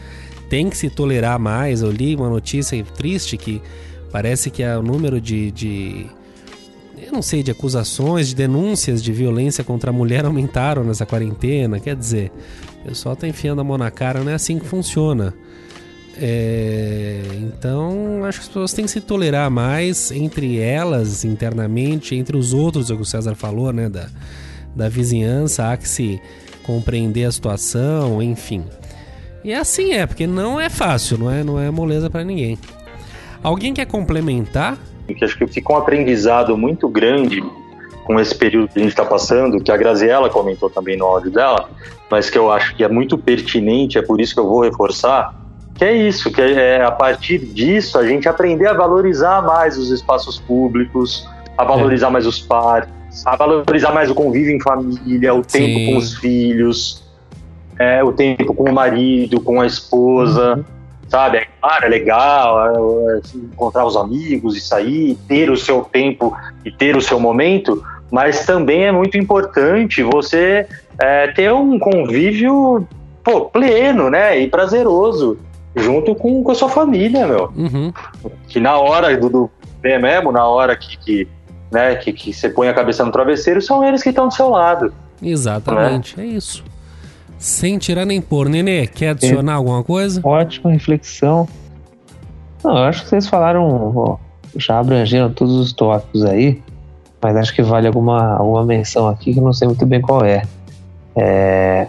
têm 0.48 0.68
que 0.70 0.76
se 0.76 0.90
tolerar 0.90 1.38
mais. 1.38 1.82
Eu 1.82 1.90
li 1.90 2.14
uma 2.14 2.28
notícia 2.28 2.82
triste 2.96 3.36
que 3.36 3.60
parece 4.10 4.50
que 4.50 4.62
é 4.62 4.76
o 4.76 4.82
número 4.82 5.20
de, 5.20 5.50
de 5.50 6.06
eu 7.00 7.12
não 7.12 7.22
sei, 7.22 7.42
de 7.42 7.50
acusações, 7.50 8.28
de 8.28 8.34
denúncias 8.34 9.02
de 9.02 9.12
violência 9.12 9.64
contra 9.64 9.90
a 9.90 9.92
mulher 9.92 10.24
aumentaram 10.24 10.84
nessa 10.84 11.04
quarentena. 11.04 11.80
Quer 11.80 11.96
dizer, 11.96 12.32
o 12.82 12.88
pessoal 12.88 13.16
tá 13.16 13.26
enfiando 13.26 13.60
a 13.60 13.64
mão 13.64 13.78
na 13.78 13.90
cara, 13.90 14.22
não 14.22 14.30
é 14.30 14.34
assim 14.34 14.58
que 14.58 14.66
funciona. 14.66 15.34
É, 16.20 17.22
então, 17.40 18.24
acho 18.24 18.38
que 18.38 18.42
as 18.44 18.48
pessoas 18.48 18.72
têm 18.72 18.84
que 18.84 18.90
se 18.90 19.00
tolerar 19.00 19.50
mais 19.50 20.12
entre 20.12 20.60
elas, 20.60 21.24
internamente, 21.24 22.14
entre 22.14 22.36
os 22.36 22.52
outros, 22.52 22.90
é 22.90 22.94
o 22.94 22.96
que 22.96 23.02
o 23.02 23.06
César 23.06 23.34
falou, 23.34 23.72
né? 23.72 23.88
Da, 23.88 24.08
da 24.74 24.88
vizinhança, 24.88 25.70
há 25.70 25.76
que 25.76 25.88
se 25.88 26.20
compreender 26.64 27.24
a 27.24 27.32
situação, 27.32 28.22
enfim. 28.22 28.64
E 29.44 29.52
assim 29.52 29.92
é, 29.92 30.06
porque 30.06 30.26
não 30.26 30.60
é 30.60 30.70
fácil, 30.70 31.18
não 31.18 31.30
é, 31.30 31.44
não 31.44 31.60
é 31.60 31.70
moleza 31.70 32.08
para 32.08 32.24
ninguém. 32.24 32.58
Alguém 33.42 33.74
quer 33.74 33.86
complementar? 33.86 34.78
acho 35.22 35.36
que 35.36 35.46
fica 35.46 35.72
um 35.72 35.76
aprendizado 35.76 36.56
muito 36.56 36.88
grande 36.88 37.42
com 38.04 38.18
esse 38.18 38.34
período 38.34 38.68
que 38.68 38.78
a 38.78 38.82
gente 38.82 38.92
está 38.92 39.04
passando, 39.04 39.62
que 39.62 39.70
a 39.70 39.76
Graziella 39.76 40.30
comentou 40.30 40.70
também 40.70 40.96
no 40.96 41.04
áudio 41.04 41.30
dela, 41.30 41.68
mas 42.10 42.30
que 42.30 42.38
eu 42.38 42.50
acho 42.50 42.74
que 42.74 42.82
é 42.82 42.88
muito 42.88 43.18
pertinente, 43.18 43.98
é 43.98 44.02
por 44.02 44.20
isso 44.20 44.34
que 44.34 44.40
eu 44.40 44.48
vou 44.48 44.62
reforçar, 44.62 45.34
que 45.74 45.84
é 45.84 45.92
isso, 45.92 46.30
que 46.30 46.40
é 46.40 46.82
a 46.82 46.90
partir 46.90 47.38
disso 47.38 47.98
a 47.98 48.06
gente 48.06 48.28
aprender 48.28 48.66
a 48.68 48.72
valorizar 48.72 49.42
mais 49.42 49.76
os 49.76 49.90
espaços 49.90 50.38
públicos, 50.38 51.28
a 51.58 51.64
valorizar 51.64 52.10
mais 52.10 52.26
os 52.26 52.40
parques, 52.40 53.26
a 53.26 53.36
valorizar 53.36 53.92
mais 53.92 54.10
o 54.10 54.14
convívio 54.14 54.54
em 54.54 54.60
família, 54.60 55.34
o 55.34 55.42
Sim. 55.46 55.58
tempo 55.58 55.92
com 55.92 55.98
os 55.98 56.14
filhos, 56.16 57.02
é, 57.78 58.02
o 58.04 58.12
tempo 58.12 58.54
com 58.54 58.70
o 58.70 58.72
marido, 58.72 59.40
com 59.40 59.60
a 59.60 59.66
esposa, 59.66 60.64
sabe? 61.08 61.38
É 61.38 61.46
claro, 61.60 61.86
é 61.86 61.88
legal 61.88 62.66
é, 62.66 63.16
é, 63.16 63.20
encontrar 63.36 63.84
os 63.84 63.96
amigos 63.96 64.56
e 64.56 64.60
sair, 64.60 65.16
ter 65.28 65.50
o 65.50 65.56
seu 65.56 65.82
tempo 65.82 66.36
e 66.64 66.70
ter 66.70 66.96
o 66.96 67.02
seu 67.02 67.18
momento, 67.18 67.82
mas 68.10 68.46
também 68.46 68.84
é 68.84 68.92
muito 68.92 69.18
importante 69.18 70.02
você 70.02 70.66
é, 71.00 71.28
ter 71.28 71.52
um 71.52 71.78
convívio 71.78 72.86
pô, 73.22 73.42
pleno, 73.42 74.10
né? 74.10 74.38
E 74.38 74.48
prazeroso, 74.48 75.38
junto 75.76 76.14
com, 76.14 76.42
com 76.42 76.50
a 76.50 76.54
sua 76.54 76.68
família, 76.68 77.26
meu. 77.26 77.52
Uhum. 77.56 77.92
Que 78.48 78.60
na 78.60 78.78
hora 78.78 79.16
do, 79.16 79.28
do 79.28 79.50
bem 79.80 80.00
mesmo, 80.00 80.32
na 80.32 80.46
hora 80.46 80.76
que, 80.76 80.96
que, 80.98 81.28
né, 81.70 81.94
que, 81.96 82.12
que 82.12 82.32
você 82.32 82.48
põe 82.48 82.68
a 82.68 82.74
cabeça 82.74 83.04
no 83.04 83.12
travesseiro, 83.12 83.60
são 83.60 83.84
eles 83.84 84.02
que 84.02 84.10
estão 84.10 84.28
do 84.28 84.34
seu 84.34 84.48
lado. 84.48 84.92
Exatamente, 85.22 86.20
é 86.20 86.24
isso. 86.24 86.64
Sem 87.38 87.76
tirar 87.78 88.06
nem 88.06 88.20
pôr. 88.20 88.48
Nenê, 88.48 88.86
quer 88.86 89.10
adicionar 89.10 89.54
alguma 89.54 89.82
coisa? 89.82 90.20
Ótima 90.24 90.70
reflexão. 90.70 91.48
Não, 92.62 92.78
eu 92.78 92.84
acho 92.84 93.02
que 93.02 93.08
vocês 93.10 93.26
falaram, 93.26 93.92
ó, 93.94 94.16
já 94.56 94.78
abrangeram 94.78 95.30
todos 95.30 95.54
os 95.54 95.72
tópicos 95.72 96.24
aí, 96.24 96.62
mas 97.20 97.36
acho 97.36 97.54
que 97.54 97.62
vale 97.62 97.86
alguma, 97.86 98.36
alguma 98.36 98.64
menção 98.64 99.08
aqui 99.08 99.34
que 99.34 99.38
eu 99.38 99.44
não 99.44 99.52
sei 99.52 99.68
muito 99.68 99.84
bem 99.84 100.00
qual 100.00 100.24
é. 100.24 100.42
É. 101.16 101.88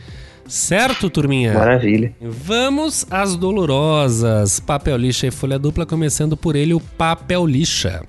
Certo, 0.47 1.09
turminha? 1.09 1.53
Maravilha. 1.53 2.15
Vamos 2.21 3.05
às 3.09 3.35
dolorosas. 3.35 4.59
Papel 4.59 4.97
lixa 4.97 5.27
e 5.27 5.31
folha 5.31 5.57
dupla, 5.57 5.85
começando 5.85 6.37
por 6.37 6.55
ele, 6.55 6.73
o 6.73 6.79
papel 6.79 7.45
lixa. 7.45 8.03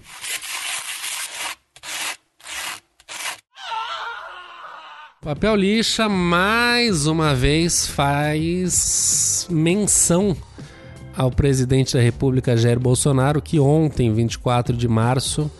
Papel 5.22 5.56
lixa 5.56 6.08
mais 6.08 7.06
uma 7.06 7.34
vez 7.34 7.86
faz 7.86 9.48
menção 9.50 10.36
ao 11.16 11.32
presidente 11.32 11.94
da 11.94 12.00
República 12.00 12.56
Jair 12.56 12.78
Bolsonaro 12.78 13.42
que 13.42 13.58
ontem, 13.58 14.12
24 14.12 14.76
de 14.76 14.86
março, 14.86 15.50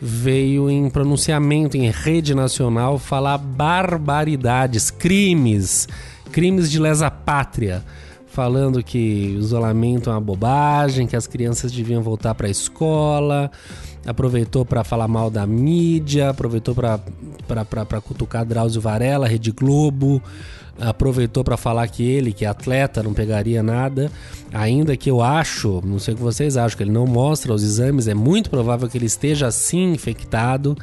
veio 0.00 0.68
em 0.70 0.88
pronunciamento 0.90 1.76
em 1.76 1.90
rede 1.90 2.34
nacional 2.34 2.98
falar 2.98 3.38
barbaridades, 3.38 4.90
crimes, 4.90 5.88
crimes 6.32 6.70
de 6.70 6.78
lesa 6.78 7.10
pátria, 7.10 7.84
falando 8.26 8.82
que 8.82 9.34
o 9.36 9.40
isolamento 9.40 10.10
é 10.10 10.12
uma 10.12 10.20
bobagem, 10.20 11.06
que 11.06 11.16
as 11.16 11.26
crianças 11.26 11.72
deviam 11.72 12.02
voltar 12.02 12.34
para 12.34 12.46
a 12.46 12.50
escola, 12.50 13.50
aproveitou 14.06 14.64
para 14.64 14.84
falar 14.84 15.08
mal 15.08 15.30
da 15.30 15.46
mídia, 15.46 16.30
aproveitou 16.30 16.74
para 16.74 18.00
cutucar 18.02 18.44
Drauzio 18.44 18.80
Varela, 18.80 19.26
Rede 19.26 19.50
Globo, 19.50 20.22
aproveitou 20.80 21.42
para 21.42 21.56
falar 21.56 21.86
que 21.88 22.02
ele, 22.02 22.32
que 22.32 22.44
é 22.44 22.48
atleta, 22.48 23.02
não 23.02 23.14
pegaria 23.14 23.62
nada. 23.62 24.10
Ainda 24.52 24.96
que 24.96 25.10
eu 25.10 25.22
acho, 25.22 25.82
não 25.84 25.98
sei 25.98 26.14
o 26.14 26.16
que 26.16 26.22
vocês 26.22 26.56
acham, 26.56 26.76
que 26.76 26.82
ele 26.82 26.92
não 26.92 27.06
mostra 27.06 27.52
os 27.52 27.62
exames, 27.62 28.08
é 28.08 28.14
muito 28.14 28.50
provável 28.50 28.88
que 28.88 28.96
ele 28.96 29.06
esteja 29.06 29.50
sim 29.50 29.92
infectado 29.92 30.76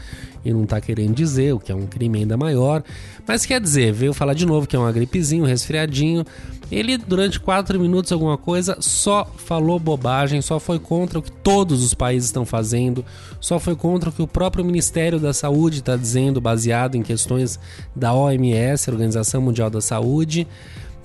e 0.44 0.52
não 0.52 0.66
tá 0.66 0.82
querendo 0.82 1.14
dizer, 1.14 1.54
o 1.54 1.60
que 1.60 1.72
é 1.72 1.76
um 1.76 1.86
crime 1.86 2.20
ainda 2.20 2.36
maior. 2.36 2.84
Mas 3.26 3.46
quer 3.46 3.62
dizer, 3.62 3.94
veio 3.94 4.14
falar 4.14 4.34
de 4.34 4.46
novo 4.46 4.68
que 4.68 4.76
é 4.76 4.80
uma 4.80 4.92
gripezinho, 4.92 5.44
um 5.44 5.48
resfriadinho. 5.48 6.26
Ele, 6.74 6.98
durante 6.98 7.40
quatro 7.40 7.80
minutos, 7.80 8.12
alguma 8.12 8.36
coisa, 8.36 8.78
só 8.80 9.32
falou 9.38 9.78
bobagem, 9.78 10.42
só 10.42 10.60
foi 10.60 10.80
contra 10.80 11.20
o 11.20 11.22
que 11.22 11.32
todos 11.32 11.84
os 11.84 11.94
países 11.94 12.30
estão 12.30 12.48
fazendo, 12.48 13.06
só 13.40 13.60
foi 13.60 13.76
contra 13.76 14.10
o 14.10 14.12
que 14.12 14.24
o 14.24 14.28
próprio 14.28 14.66
Ministério 14.66 15.20
da 15.20 15.34
Saúde 15.34 15.80
está 15.80 15.96
dizendo, 15.96 16.42
baseado 16.42 16.96
em 16.96 17.04
questões 17.04 17.60
da 17.96 18.12
OMS, 18.12 18.90
Organização 18.90 19.40
Mundial 19.40 19.70
da 19.70 19.82
Saúde. 19.82 20.48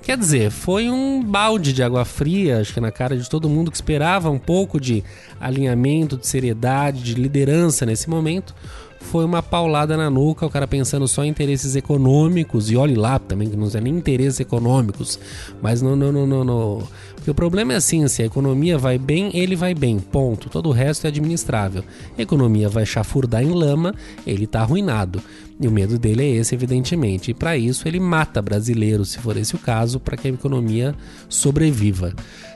Quer 0.01 0.17
dizer, 0.17 0.49
foi 0.49 0.89
um 0.89 1.23
balde 1.23 1.71
de 1.71 1.83
água 1.83 2.03
fria, 2.03 2.61
acho 2.61 2.73
que 2.73 2.81
na 2.81 2.91
cara 2.91 3.15
de 3.15 3.29
todo 3.29 3.47
mundo 3.47 3.69
que 3.69 3.77
esperava 3.77 4.27
um 4.31 4.39
pouco 4.39 4.79
de 4.79 5.03
alinhamento, 5.39 6.17
de 6.17 6.25
seriedade, 6.25 7.03
de 7.03 7.13
liderança 7.13 7.85
nesse 7.85 8.09
momento 8.09 8.55
foi 8.99 9.25
uma 9.25 9.41
paulada 9.41 9.97
na 9.97 10.09
nuca, 10.09 10.45
o 10.45 10.49
cara 10.49 10.67
pensando 10.67 11.07
só 11.07 11.23
em 11.23 11.29
interesses 11.29 11.75
econômicos, 11.75 12.69
e 12.69 12.75
olhe 12.75 12.95
lá 12.95 13.17
também, 13.17 13.49
que 13.49 13.55
não 13.55 13.67
é 13.73 13.81
nem 13.81 13.95
interesses 13.95 14.39
econômicos, 14.39 15.19
mas 15.61 15.81
não, 15.81 15.95
não, 15.95 16.11
não, 16.11 16.27
não, 16.27 16.43
não. 16.43 16.87
Porque 17.15 17.31
o 17.31 17.35
problema 17.35 17.73
é 17.73 17.75
assim, 17.75 18.07
se 18.07 18.21
a 18.21 18.25
economia 18.25 18.77
vai 18.77 18.97
bem, 18.97 19.29
ele 19.33 19.55
vai 19.55 19.73
bem, 19.73 19.99
ponto. 19.99 20.49
Todo 20.49 20.69
o 20.69 20.71
resto 20.71 21.05
é 21.05 21.09
administrável. 21.09 21.83
A 22.17 22.21
economia 22.21 22.69
vai 22.69 22.85
chafurdar 22.85 23.43
em 23.43 23.51
lama, 23.51 23.93
ele 24.25 24.47
tá 24.47 24.61
arruinado. 24.61 25.21
E 25.59 25.67
o 25.67 25.71
medo 25.71 25.99
dele 25.99 26.23
é 26.23 26.29
esse, 26.29 26.55
evidentemente. 26.55 27.31
E 27.31 27.33
para 27.33 27.57
isso 27.57 27.87
ele 27.87 27.99
mata 27.99 28.41
brasileiros, 28.41 29.11
se 29.11 29.19
for 29.19 29.35
esse 29.35 29.53
o 29.53 29.59
caso, 29.59 29.99
para 29.99 30.15
que 30.15 30.27
a 30.29 30.31
economia 30.31 30.95
sobreviva. 31.27 32.13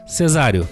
Cesário, 0.07 0.67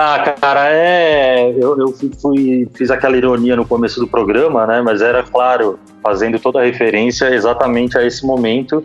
ah, 0.00 0.32
cara, 0.40 0.70
é. 0.70 1.50
Eu, 1.58 1.76
eu 1.76 1.92
fui, 2.22 2.68
fiz 2.72 2.88
aquela 2.88 3.16
ironia 3.16 3.56
no 3.56 3.66
começo 3.66 3.98
do 3.98 4.06
programa, 4.06 4.64
né? 4.64 4.80
Mas 4.80 5.02
era 5.02 5.24
claro, 5.24 5.76
fazendo 6.00 6.38
toda 6.38 6.60
a 6.60 6.64
referência 6.64 7.34
exatamente 7.34 7.98
a 7.98 8.06
esse 8.06 8.24
momento. 8.24 8.84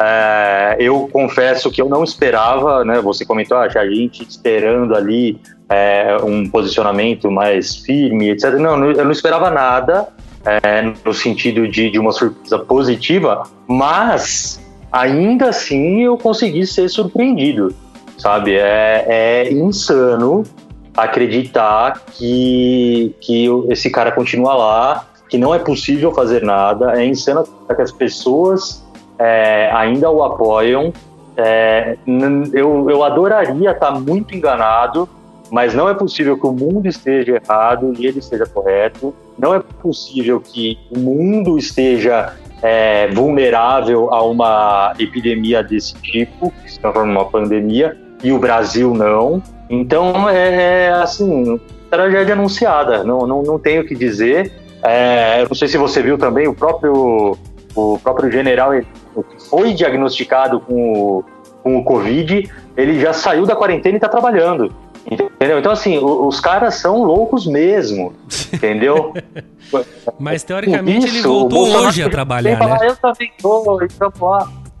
É, 0.00 0.76
eu 0.80 1.10
confesso 1.12 1.70
que 1.70 1.82
eu 1.82 1.90
não 1.90 2.02
esperava, 2.02 2.86
né? 2.86 3.02
Você 3.02 3.22
comentou, 3.26 3.58
ah, 3.58 3.64
a 3.64 3.86
gente 3.86 4.26
esperando 4.26 4.94
ali 4.94 5.38
é, 5.68 6.16
um 6.24 6.48
posicionamento 6.48 7.30
mais 7.30 7.76
firme, 7.76 8.30
etc. 8.30 8.54
Não, 8.54 8.82
eu 8.92 9.04
não 9.04 9.12
esperava 9.12 9.50
nada 9.50 10.08
é, 10.42 10.90
no 11.04 11.12
sentido 11.12 11.68
de, 11.68 11.90
de 11.90 11.98
uma 11.98 12.12
surpresa 12.12 12.58
positiva, 12.60 13.42
mas 13.68 14.58
ainda 14.90 15.50
assim 15.50 16.04
eu 16.04 16.16
consegui 16.16 16.66
ser 16.66 16.88
surpreendido 16.88 17.74
sabe? 18.18 18.56
É, 18.56 19.04
é 19.08 19.52
insano 19.52 20.44
acreditar 20.96 22.00
que, 22.12 23.14
que 23.20 23.46
esse 23.68 23.90
cara 23.90 24.10
continua 24.10 24.54
lá, 24.54 25.06
que 25.28 25.36
não 25.36 25.54
é 25.54 25.58
possível 25.58 26.12
fazer 26.12 26.42
nada. 26.42 26.98
É 27.00 27.04
insano 27.04 27.44
que 27.44 27.82
as 27.82 27.92
pessoas 27.92 28.84
é, 29.18 29.70
ainda 29.72 30.10
o 30.10 30.22
apoiam. 30.22 30.92
É, 31.36 31.98
eu, 32.54 32.88
eu 32.88 33.04
adoraria 33.04 33.72
estar 33.72 33.90
muito 33.92 34.34
enganado, 34.34 35.06
mas 35.50 35.74
não 35.74 35.88
é 35.88 35.92
possível 35.92 36.38
que 36.38 36.46
o 36.46 36.52
mundo 36.52 36.88
esteja 36.88 37.40
errado 37.44 37.92
e 37.98 38.06
ele 38.06 38.20
esteja 38.20 38.46
correto. 38.46 39.14
Não 39.38 39.54
é 39.54 39.60
possível 39.60 40.40
que 40.40 40.78
o 40.90 40.98
mundo 40.98 41.58
esteja 41.58 42.34
é, 42.62 43.08
vulnerável 43.08 44.12
a 44.14 44.22
uma 44.22 44.94
epidemia 44.98 45.62
desse 45.62 45.94
tipo, 45.96 46.50
que 46.62 46.72
se 46.72 46.80
transforma 46.80 47.12
numa 47.12 47.26
pandemia, 47.26 47.96
e 48.22 48.32
o 48.32 48.38
Brasil 48.38 48.94
não. 48.94 49.42
Então 49.68 50.28
é, 50.28 50.86
é 50.86 50.90
assim, 50.92 51.60
tragédia 51.90 52.34
anunciada, 52.34 53.02
não, 53.04 53.26
não, 53.26 53.42
não 53.42 53.58
tenho 53.58 53.82
o 53.82 53.86
que 53.86 53.94
dizer. 53.94 54.52
É, 54.82 55.44
não 55.46 55.54
sei 55.54 55.68
se 55.68 55.76
você 55.76 56.02
viu 56.02 56.16
também 56.16 56.46
o 56.46 56.54
próprio, 56.54 57.36
o 57.74 57.98
próprio 57.98 58.30
general 58.30 58.72
que 58.72 59.48
foi 59.48 59.72
diagnosticado 59.74 60.60
com 60.60 60.92
o, 60.92 61.24
com 61.62 61.78
o 61.78 61.84
Covid, 61.84 62.48
ele 62.76 63.00
já 63.00 63.12
saiu 63.12 63.46
da 63.46 63.56
quarentena 63.56 63.94
e 63.94 63.96
está 63.96 64.08
trabalhando. 64.08 64.72
Entendeu? 65.08 65.60
Então, 65.60 65.70
assim, 65.70 65.98
os, 65.98 66.34
os 66.34 66.40
caras 66.40 66.74
são 66.76 67.04
loucos 67.04 67.46
mesmo, 67.46 68.12
entendeu? 68.52 69.14
Mas, 70.18 70.42
teoricamente, 70.42 71.06
Isso, 71.06 71.16
ele 71.16 71.22
voltou 71.22 71.68
hoje 71.68 72.02
a 72.02 72.10
trabalhar, 72.10 72.58
né? 72.58 72.66
Falar, 72.66 72.86
eu 72.86 72.96
também 72.96 73.30
tô, 73.40 73.80
então. 73.82 74.12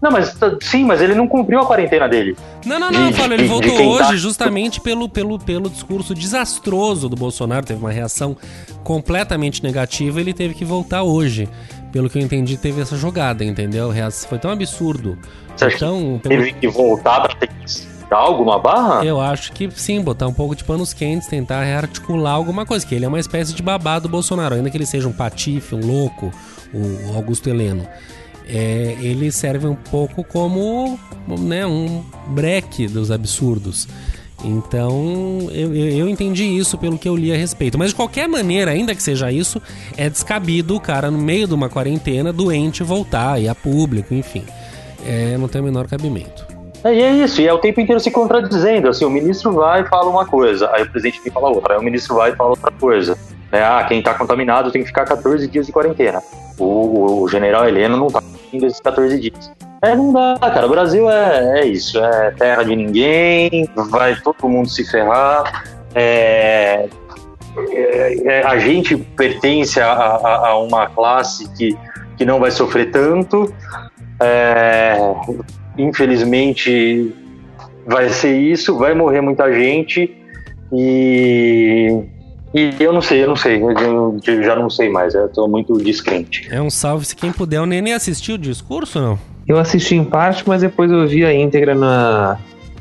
Não, 0.00 0.10
mas 0.10 0.36
sim, 0.60 0.84
mas 0.84 1.00
ele 1.00 1.14
não 1.14 1.26
cumpriu 1.26 1.60
a 1.60 1.66
quarentena 1.66 2.08
dele. 2.08 2.36
Não, 2.66 2.78
não, 2.78 2.90
não, 2.90 3.12
Paulo, 3.12 3.32
ele 3.32 3.46
voltou 3.46 3.92
hoje 3.92 4.08
tá... 4.10 4.16
justamente 4.16 4.80
pelo, 4.80 5.08
pelo, 5.08 5.38
pelo 5.38 5.70
discurso 5.70 6.14
desastroso 6.14 7.08
do 7.08 7.16
Bolsonaro, 7.16 7.64
teve 7.64 7.80
uma 7.80 7.90
reação 7.90 8.36
completamente 8.84 9.62
negativa, 9.62 10.20
ele 10.20 10.34
teve 10.34 10.54
que 10.54 10.64
voltar 10.64 11.02
hoje. 11.02 11.48
Pelo 11.92 12.10
que 12.10 12.18
eu 12.18 12.22
entendi, 12.22 12.58
teve 12.58 12.82
essa 12.82 12.94
jogada, 12.96 13.42
entendeu? 13.42 13.90
Foi 14.28 14.38
tão 14.38 14.50
absurdo. 14.50 15.16
Você 15.56 15.68
então, 15.68 16.20
pelo... 16.22 16.44
teve 16.44 16.52
que 16.52 16.68
voltar 16.68 17.20
pra 17.22 17.34
ter 17.34 17.46
que 17.46 17.86
dar 18.10 18.18
alguma 18.18 18.58
barra? 18.58 19.02
Eu 19.02 19.18
acho 19.18 19.50
que 19.52 19.70
sim, 19.70 20.02
botar 20.02 20.26
um 20.26 20.32
pouco 20.32 20.54
de 20.54 20.62
panos 20.62 20.92
quentes, 20.92 21.26
tentar 21.26 21.64
rearticular 21.64 22.34
alguma 22.34 22.66
coisa, 22.66 22.86
que 22.86 22.94
ele 22.94 23.06
é 23.06 23.08
uma 23.08 23.20
espécie 23.20 23.54
de 23.54 23.62
babá 23.62 23.98
do 23.98 24.10
Bolsonaro, 24.10 24.56
ainda 24.56 24.68
que 24.68 24.76
ele 24.76 24.84
seja 24.84 25.08
um 25.08 25.12
patife, 25.12 25.74
um 25.74 25.80
louco, 25.80 26.30
o 26.74 27.16
Augusto 27.16 27.48
Heleno 27.48 27.88
é, 28.46 28.96
ele 29.00 29.30
serve 29.32 29.66
um 29.66 29.74
pouco 29.74 30.22
como 30.22 30.98
né, 31.26 31.66
um 31.66 32.04
breque 32.28 32.86
dos 32.86 33.10
absurdos. 33.10 33.88
Então, 34.44 35.48
eu, 35.50 35.74
eu, 35.74 36.08
entendi 36.08 36.44
isso 36.44 36.76
pelo 36.76 36.98
que 36.98 37.08
eu 37.08 37.16
li 37.16 37.32
a 37.32 37.36
respeito. 37.36 37.78
Mas 37.78 37.90
de 37.90 37.96
qualquer 37.96 38.28
maneira, 38.28 38.70
ainda 38.70 38.94
que 38.94 39.02
seja 39.02 39.32
isso, 39.32 39.60
é 39.96 40.08
descabido 40.08 40.76
o 40.76 40.80
cara 40.80 41.10
no 41.10 41.18
meio 41.18 41.48
de 41.48 41.54
uma 41.54 41.68
quarentena, 41.68 42.32
doente, 42.32 42.82
voltar 42.82 43.40
e 43.40 43.48
a 43.48 43.54
público, 43.54 44.14
enfim. 44.14 44.44
É, 45.06 45.36
não 45.38 45.48
tem 45.48 45.60
o 45.60 45.64
menor 45.64 45.88
cabimento. 45.88 46.46
E 46.84 47.02
é 47.02 47.12
isso, 47.12 47.40
e 47.40 47.48
é 47.48 47.52
o 47.52 47.58
tempo 47.58 47.80
inteiro 47.80 47.98
se 47.98 48.10
contradizendo. 48.10 48.88
Assim, 48.88 49.04
o 49.04 49.10
ministro 49.10 49.52
vai 49.52 49.80
e 49.80 49.84
fala 49.86 50.08
uma 50.08 50.26
coisa, 50.26 50.70
aí 50.72 50.82
o 50.82 50.90
presidente 50.90 51.20
vem 51.22 51.32
fala 51.32 51.48
outra, 51.48 51.74
aí 51.74 51.80
o 51.80 51.82
ministro 51.82 52.14
vai 52.14 52.30
e 52.30 52.36
fala 52.36 52.50
outra 52.50 52.70
coisa. 52.70 53.18
É, 53.50 53.62
ah, 53.62 53.84
quem 53.88 53.98
está 53.98 54.14
contaminado 54.14 54.70
tem 54.70 54.82
que 54.82 54.88
ficar 54.88 55.04
14 55.04 55.48
dias 55.48 55.66
de 55.66 55.72
quarentena. 55.72 56.22
O, 56.58 57.22
o 57.22 57.28
general 57.28 57.66
Heleno 57.66 57.96
não 57.96 58.06
está 58.08 58.20
cumprindo 58.46 58.66
esses 58.66 58.80
14 58.80 59.20
dias. 59.20 59.52
É, 59.82 59.94
não 59.94 60.12
dá, 60.12 60.38
cara. 60.40 60.66
O 60.66 60.70
Brasil 60.70 61.10
é, 61.10 61.60
é 61.60 61.66
isso, 61.66 61.98
é 61.98 62.30
terra 62.32 62.62
de 62.62 62.74
ninguém, 62.74 63.68
vai 63.90 64.16
todo 64.16 64.48
mundo 64.48 64.68
se 64.68 64.84
ferrar. 64.90 65.64
É, 65.94 66.88
é, 67.70 68.26
é 68.26 68.46
a 68.46 68.58
gente 68.58 68.96
pertence 68.96 69.80
a, 69.80 69.92
a, 69.92 70.48
a, 70.48 70.58
uma 70.58 70.88
classe 70.88 71.48
que, 71.54 71.76
que 72.16 72.24
não 72.24 72.40
vai 72.40 72.50
sofrer 72.50 72.90
tanto. 72.90 73.52
É, 74.20 74.96
infelizmente, 75.76 77.14
vai 77.86 78.08
ser 78.08 78.36
isso, 78.36 78.76
vai 78.78 78.94
morrer 78.94 79.20
muita 79.20 79.52
gente 79.52 80.16
e 80.72 82.02
e 82.56 82.74
eu 82.82 82.90
não 82.90 83.02
sei, 83.02 83.22
eu 83.22 83.28
não 83.28 83.36
sei, 83.36 83.62
eu, 83.62 84.18
eu 84.26 84.42
já 84.42 84.56
não 84.56 84.70
sei 84.70 84.88
mais, 84.88 85.14
eu 85.14 85.28
tô 85.28 85.46
muito 85.46 85.76
descrente. 85.76 86.48
É 86.50 86.60
um 86.60 86.70
salve 86.70 87.04
se 87.04 87.14
quem 87.14 87.30
puder. 87.30 87.60
O 87.60 87.66
Nenê 87.66 87.92
assistiu 87.92 88.36
o 88.36 88.38
discurso 88.38 88.98
não? 88.98 89.18
Eu 89.46 89.58
assisti 89.58 89.94
em 89.94 90.02
parte, 90.02 90.42
mas 90.46 90.62
depois 90.62 90.90
eu 90.90 91.06
vi 91.06 91.22
a 91.22 91.34
íntegra 91.34 91.74
na, 91.74 92.38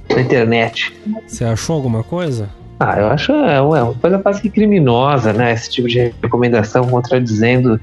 na 0.09 0.21
internet. 0.21 0.95
Você 1.28 1.43
achou 1.43 1.76
alguma 1.76 2.03
coisa? 2.03 2.49
Ah, 2.80 2.99
eu 2.99 3.07
acho 3.07 3.34
é, 3.34 3.59
uma 3.59 3.93
coisa 3.95 4.17
quase 4.19 4.41
que 4.41 4.49
criminosa, 4.49 5.34
né? 5.34 5.51
Esse 5.51 5.69
tipo 5.69 5.89
de 5.89 6.13
recomendação 6.23 6.88
contradizendo 6.88 7.78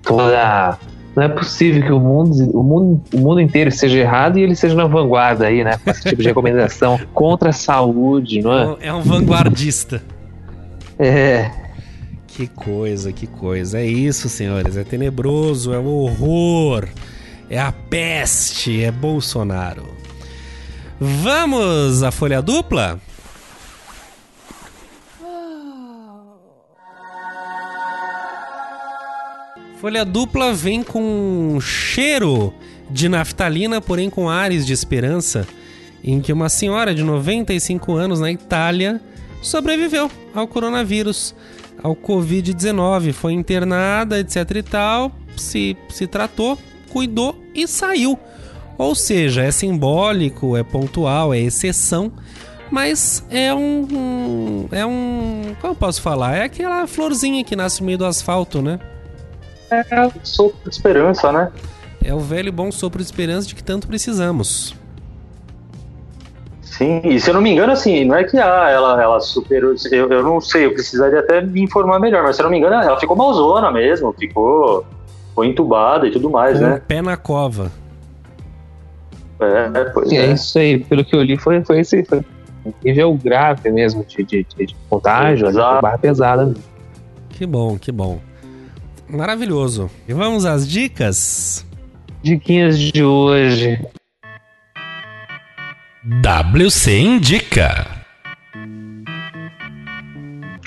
toda. 0.00 0.78
Não 1.16 1.24
é 1.24 1.28
possível 1.28 1.82
que 1.82 1.92
o 1.92 1.98
mundo, 1.98 2.50
o 2.56 2.62
mundo, 2.62 3.02
o 3.12 3.18
mundo 3.18 3.40
inteiro 3.40 3.68
esteja 3.68 3.98
errado 3.98 4.38
e 4.38 4.42
ele 4.42 4.54
seja 4.54 4.76
na 4.76 4.86
vanguarda 4.86 5.46
aí, 5.46 5.64
né? 5.64 5.76
Com 5.82 5.90
esse 5.90 6.02
tipo 6.02 6.22
de 6.22 6.28
recomendação 6.28 7.00
contra 7.12 7.50
a 7.50 7.52
saúde, 7.52 8.40
não 8.40 8.52
é? 8.52 8.76
É 8.86 8.92
um 8.94 9.02
vanguardista. 9.02 10.00
É. 11.04 11.50
Que 12.28 12.46
coisa, 12.46 13.12
que 13.12 13.26
coisa. 13.26 13.80
É 13.80 13.84
isso, 13.84 14.28
senhores. 14.28 14.76
É 14.76 14.84
tenebroso, 14.84 15.72
é 15.72 15.78
o 15.78 15.84
horror, 15.84 16.88
é 17.50 17.58
a 17.58 17.72
peste, 17.72 18.82
é 18.82 18.92
Bolsonaro. 18.92 19.84
Vamos 21.00 22.04
à 22.04 22.12
folha 22.12 22.40
dupla? 22.40 23.00
Folha 29.80 30.04
dupla 30.04 30.54
vem 30.54 30.84
com 30.84 31.58
cheiro 31.60 32.54
de 32.88 33.08
naftalina, 33.08 33.80
porém 33.80 34.08
com 34.08 34.30
ares 34.30 34.64
de 34.64 34.72
esperança, 34.72 35.48
em 36.04 36.20
que 36.20 36.32
uma 36.32 36.48
senhora 36.48 36.94
de 36.94 37.02
95 37.02 37.92
anos 37.92 38.20
na 38.20 38.30
Itália 38.30 39.00
sobreviveu 39.42 40.10
ao 40.34 40.46
coronavírus, 40.48 41.34
ao 41.82 41.94
Covid-19. 41.94 43.12
Foi 43.12 43.32
internada, 43.32 44.18
etc 44.18 44.36
e 44.56 44.62
tal, 44.62 45.12
se, 45.36 45.76
se 45.90 46.06
tratou, 46.06 46.56
cuidou 46.90 47.38
e 47.54 47.66
saiu. 47.68 48.18
Ou 48.78 48.94
seja, 48.94 49.42
é 49.42 49.50
simbólico, 49.50 50.56
é 50.56 50.62
pontual, 50.62 51.34
é 51.34 51.38
exceção, 51.40 52.10
mas 52.70 53.22
é 53.30 53.52
um, 53.54 53.82
um- 53.92 54.68
é 54.72 54.84
um, 54.86 55.54
como 55.60 55.72
eu 55.74 55.76
posso 55.76 56.00
falar? 56.00 56.36
É 56.36 56.44
aquela 56.44 56.86
florzinha 56.86 57.44
que 57.44 57.54
nasce 57.54 57.80
no 57.80 57.86
meio 57.86 57.98
do 57.98 58.06
asfalto, 58.06 58.62
né? 58.62 58.80
É 59.70 60.06
um 60.06 60.10
sopro 60.22 60.68
de 60.70 60.74
esperança, 60.76 61.30
né? 61.32 61.50
É 62.04 62.12
o 62.14 62.18
velho 62.18 62.52
bom 62.52 62.72
sopro 62.72 62.98
de 62.98 63.04
esperança 63.04 63.46
de 63.46 63.54
que 63.54 63.62
tanto 63.62 63.86
precisamos. 63.86 64.74
Sim, 66.72 67.02
e 67.04 67.20
se 67.20 67.28
eu 67.28 67.34
não 67.34 67.42
me 67.42 67.50
engano, 67.50 67.70
assim, 67.70 68.02
não 68.06 68.16
é 68.16 68.24
que 68.24 68.38
ah, 68.38 68.70
ela, 68.70 69.02
ela 69.02 69.20
superou. 69.20 69.74
Eu, 69.90 70.08
eu 70.10 70.22
não 70.22 70.40
sei, 70.40 70.64
eu 70.64 70.72
precisaria 70.72 71.20
até 71.20 71.42
me 71.42 71.60
informar 71.60 71.98
melhor, 72.00 72.22
mas 72.22 72.34
se 72.34 72.40
eu 72.40 72.44
não 72.44 72.50
me 72.50 72.56
engano, 72.56 72.76
ela 72.76 72.98
ficou 72.98 73.14
malzona 73.14 73.70
mesmo, 73.70 74.10
ficou, 74.18 74.82
ficou 75.28 75.44
entubada 75.44 76.06
e 76.06 76.10
tudo 76.10 76.30
mais, 76.30 76.58
Com 76.58 76.64
o 76.64 76.68
né? 76.68 76.82
pé 76.88 77.02
na 77.02 77.14
cova. 77.14 77.70
É, 79.38 79.84
pois 79.92 80.10
E 80.10 80.16
é 80.16 80.30
é. 80.30 80.32
isso 80.32 80.58
aí, 80.58 80.78
pelo 80.78 81.04
que 81.04 81.14
eu 81.14 81.22
li, 81.22 81.36
foi, 81.36 81.62
foi 81.62 81.80
esse 81.80 82.02
foi 82.04 82.24
nível 82.82 83.12
grave 83.22 83.70
mesmo 83.70 84.02
de, 84.06 84.24
de, 84.24 84.42
de, 84.56 84.66
de 84.66 84.76
contágio, 84.88 85.48
né? 85.48 85.52
Foi 85.52 85.82
barra 85.82 85.98
pesada. 85.98 86.54
Que 87.28 87.44
bom, 87.44 87.76
que 87.76 87.92
bom. 87.92 88.18
Maravilhoso. 89.06 89.90
E 90.08 90.14
vamos 90.14 90.46
às 90.46 90.66
dicas? 90.66 91.66
Diquinhas 92.22 92.78
de 92.78 93.04
hoje. 93.04 93.78
WC 96.04 96.98
Indica. 96.98 97.86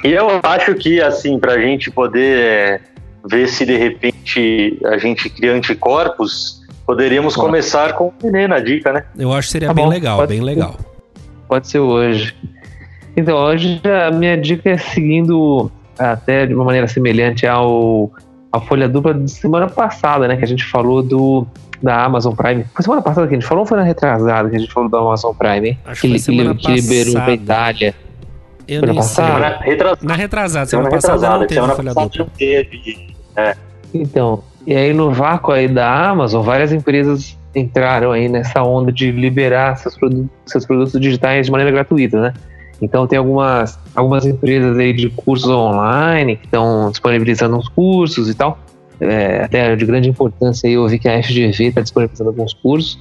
E 0.02 0.14
eu 0.14 0.40
acho 0.42 0.76
que, 0.76 1.02
assim, 1.02 1.38
pra 1.38 1.60
gente 1.60 1.92
poder 1.92 2.82
ver 3.28 3.48
se 3.48 3.66
de 3.66 3.76
repente 3.76 4.80
a 4.86 4.98
gente 4.98 5.30
cria 5.30 5.52
anticorpos, 5.54 6.62
poderíamos 6.86 7.36
Bom. 7.36 7.42
começar 7.42 7.94
com 7.94 8.08
o 8.08 8.14
Nenê 8.24 8.48
na 8.48 8.60
dica, 8.60 8.94
né? 8.94 9.04
Eu 9.18 9.34
acho 9.34 9.48
que 9.48 9.52
seria 9.54 9.68
Tá 9.70 9.74
bem 9.74 9.84
bom, 9.84 9.90
legal, 9.92 10.18
pode 10.18 10.30
bem 10.30 10.38
ser. 10.40 10.46
legal. 10.46 10.76
Pode 11.50 11.68
ser 11.68 11.80
hoje. 11.80 12.34
Então, 13.18 13.36
hoje 13.38 13.82
a 14.08 14.12
minha 14.12 14.38
dica 14.38 14.70
é 14.70 14.78
seguindo 14.78 15.70
até 16.00 16.46
de 16.46 16.54
uma 16.54 16.64
maneira 16.64 16.88
semelhante 16.88 17.46
ao 17.46 18.10
a 18.54 18.60
folha 18.62 18.88
dupla 18.88 19.14
de 19.14 19.30
semana 19.30 19.68
passada, 19.68 20.30
né? 20.30 20.38
Que 20.38 20.46
a 20.46 20.48
gente 20.48 20.64
falou 20.64 21.04
do 21.04 21.46
da 21.86 22.04
Amazon 22.04 22.34
Prime. 22.34 22.66
Foi 22.74 22.84
semana 22.84 23.02
passada 23.02 23.28
que 23.28 23.34
a 23.36 23.40
gente 23.40 23.48
falou 23.48 23.62
ou 23.62 23.68
foi 23.68 23.78
na 23.78 23.84
retrasada 23.84 24.50
que 24.50 24.56
a 24.56 24.60
gente 24.60 24.74
falou 24.74 24.90
da 24.90 24.98
Amazon 25.00 25.34
Prime, 25.36 25.70
hein? 25.70 25.80
Acho 25.86 26.02
que, 26.02 26.08
que 26.08 26.08
foi 26.08 26.14
li- 26.14 26.20
semana 26.20 26.56
que 26.56 26.72
liberou 26.74 27.12
pra 27.14 27.22
passada. 27.22 27.34
Itália. 27.44 27.96
Eu 28.68 28.80
Semana 28.80 28.96
passada? 28.96 29.58
Retrasada. 29.62 30.00
Na 30.08 30.14
retrasada, 30.16 30.66
Semana 30.66 30.90
semana 30.90 31.02
passada 31.18 31.30
não 31.34 31.40
retrasada. 31.42 31.48
teve 31.48 31.62
Semana 31.62 31.94
passada 31.94 32.12
não 32.18 32.30
teve. 32.36 33.16
Então, 33.94 34.44
e 34.66 34.76
aí 34.76 34.94
no 34.94 35.12
vácuo 35.12 35.52
aí 35.54 35.68
da 35.68 36.10
Amazon, 36.10 36.42
várias 36.44 36.74
empresas 36.74 37.38
entraram 37.54 38.12
aí 38.12 38.28
nessa 38.28 38.64
onda 38.64 38.92
de 38.92 39.12
liberar 39.12 39.78
seus, 39.78 39.96
produ- 39.98 40.30
seus 40.46 40.66
produtos 40.66 41.00
digitais 41.00 41.46
de 41.46 41.52
maneira 41.52 41.72
gratuita, 41.72 42.20
né? 42.20 42.34
Então 42.82 43.08
tem 43.08 43.18
algumas, 43.18 43.80
algumas 43.96 44.26
empresas 44.26 44.78
aí 44.78 44.92
de 44.92 45.10
cursos 45.10 45.50
online 45.50 46.36
que 46.36 46.46
estão 46.46 46.90
disponibilizando 46.92 47.56
uns 47.56 47.70
cursos 47.70 48.30
e 48.30 48.34
tal. 48.34 48.58
É, 49.00 49.44
até 49.44 49.76
de 49.76 49.86
grande 49.86 50.10
importância 50.10 50.68
eu 50.68 50.88
vi 50.88 51.00
que 51.00 51.08
a 51.08 51.22
FGV 51.22 51.66
está 51.66 51.82
disponibilizando 51.82 52.30
alguns 52.30 52.54
cursos. 52.54 53.00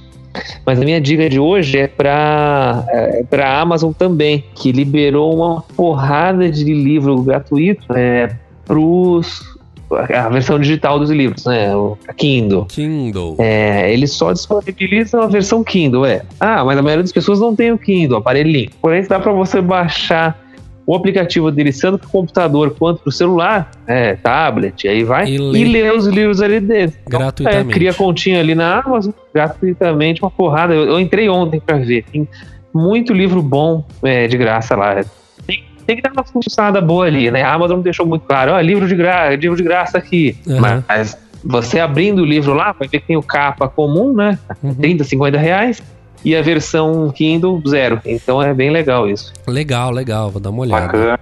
Mas 0.65 0.81
a 0.81 0.83
minha 0.83 0.99
dica 0.99 1.29
de 1.29 1.39
hoje 1.39 1.77
é 1.77 1.87
para 1.87 2.83
é, 2.89 3.41
a 3.41 3.61
Amazon 3.61 3.91
também, 3.93 4.43
que 4.53 4.71
liberou 4.71 5.33
uma 5.33 5.61
porrada 5.75 6.49
de 6.49 6.73
livro 6.73 7.21
gratuito 7.21 7.85
é, 7.93 8.35
para 8.65 10.25
a 10.25 10.29
versão 10.29 10.59
digital 10.59 10.99
dos 10.99 11.09
livros, 11.09 11.45
né? 11.45 11.73
O 11.75 11.97
Kindle. 12.17 12.65
Kindle. 12.65 13.35
É, 13.39 13.91
eles 13.93 14.11
só 14.11 14.33
disponibilizam 14.33 15.21
a 15.21 15.27
versão 15.27 15.63
Kindle, 15.63 16.05
é. 16.05 16.23
Ah, 16.39 16.65
mas 16.65 16.77
a 16.77 16.81
maioria 16.81 17.03
das 17.03 17.11
pessoas 17.11 17.39
não 17.39 17.55
tem 17.55 17.71
o 17.71 17.77
Kindle, 17.77 18.17
aparelhinho. 18.17 18.71
Porém, 18.81 19.03
dá 19.07 19.19
para 19.19 19.31
você 19.31 19.61
baixar 19.61 20.44
o 20.85 20.95
aplicativo 20.95 21.51
dele 21.51 21.73
tanto 21.73 21.97
para 21.97 22.07
o 22.07 22.11
computador 22.11 22.75
quanto 22.77 23.01
para 23.01 23.09
o 23.09 23.11
celular, 23.11 23.71
é, 23.87 24.15
tablet, 24.15 24.87
aí 24.87 25.03
vai, 25.03 25.25
E 25.25 25.35
e, 25.35 25.65
lê. 25.65 25.91
os 25.91 26.05
livros 26.05 26.41
ali 26.41 26.59
dentro. 26.59 26.97
Então, 27.07 27.19
Gratuitamente. 27.19 27.69
É, 27.69 27.73
cria 27.73 27.93
continha 27.93 28.39
ali 28.39 28.53
na 28.53 28.79
Amazon, 28.79 29.11
gratuitamente, 29.33 30.21
uma 30.21 30.29
porrada. 30.29 30.73
Eu, 30.73 30.85
eu 30.85 30.99
entrei 30.99 31.27
ontem 31.27 31.59
para 31.59 31.77
ver. 31.77 32.05
Tem 32.11 32.27
muito 32.73 33.13
livro 33.13 33.41
bom 33.41 33.83
é, 34.03 34.27
de 34.27 34.37
graça 34.37 34.75
lá. 34.75 35.03
Tem, 35.47 35.63
tem 35.87 35.95
que 35.95 36.01
dar 36.01 36.11
uma 36.11 36.23
funcionada 36.23 36.79
boa 36.81 37.05
ali, 37.05 37.31
né? 37.31 37.41
A 37.41 37.53
Amazon 37.53 37.79
deixou 37.81 38.05
muito 38.05 38.23
claro, 38.23 38.51
ó, 38.51 38.61
livro 38.61 38.87
de, 38.87 38.95
gra 38.95 39.35
livro 39.35 39.57
de 39.57 39.63
graça 39.63 39.97
aqui. 39.97 40.37
Aham. 40.47 40.83
Mas 40.87 41.17
você 41.43 41.79
abrindo 41.79 42.21
o 42.21 42.25
livro 42.25 42.53
lá, 42.53 42.71
vai 42.73 42.87
ver 42.87 42.99
que 42.99 43.07
tem 43.07 43.17
o 43.17 43.23
capa 43.23 43.67
comum, 43.67 44.13
né? 44.13 44.37
Uhum. 44.61 44.75
30, 44.75 45.03
50 45.03 45.37
reais. 45.37 45.81
E 46.25 46.35
a 46.35 46.41
versão 46.41 47.11
Kindle, 47.11 47.61
zero. 47.67 48.01
Então 48.03 48.41
é 48.41 48.53
bem 48.53 48.71
legal 48.71 49.07
isso. 49.07 49.31
Legal, 49.47 49.91
legal, 49.91 50.31
vou 50.31 50.41
dar 50.41 50.49
uma 50.49 50.61
olhada. 50.63 50.87
Bacana. 50.87 51.19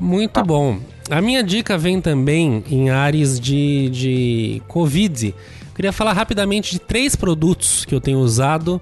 Muito 0.00 0.42
bom. 0.42 0.78
A 1.08 1.22
minha 1.22 1.42
dica 1.42 1.78
vem 1.78 2.00
também 2.00 2.64
em 2.68 2.90
áreas 2.90 3.38
de, 3.38 3.88
de 3.90 4.62
Covid. 4.66 5.34
Queria 5.74 5.92
falar 5.92 6.12
rapidamente 6.12 6.72
de 6.72 6.80
três 6.80 7.14
produtos 7.14 7.84
que 7.84 7.94
eu 7.94 8.00
tenho 8.00 8.18
usado 8.18 8.80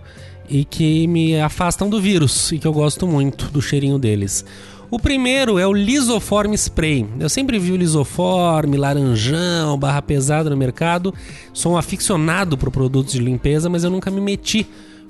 e 0.49 0.65
que 0.65 1.07
me 1.07 1.39
afastam 1.39 1.91
do 1.91 2.01
vírus 2.01 2.51
e 2.53 2.59
que 2.59 2.67
eu 2.67 2.73
gosto 2.73 3.07
muito 3.07 3.51
do 3.51 3.61
cheirinho 3.61 3.99
deles. 3.99 4.45
O 4.91 4.99
primeiro 4.99 5.59
é 5.59 5.67
o 5.67 5.73
Lisoform 5.73 6.55
Spray. 6.55 7.07
Eu 7.19 7.29
sempre 7.29 7.59
vi 7.59 7.73
o 7.73 7.77
Lisoform, 7.77 8.77
laranjão, 8.77 9.77
barra 9.77 10.01
pesada 10.01 10.49
no 10.49 10.57
mercado. 10.57 11.13
Sou 11.53 11.73
um 11.73 11.77
aficionado 11.77 12.57
por 12.57 12.71
produtos 12.71 13.13
de 13.13 13.19
limpeza, 13.19 13.69
mas 13.69 13.85
eu 13.85 13.91
nunca 13.91 14.11
me 14.11 14.21
meti 14.21 14.67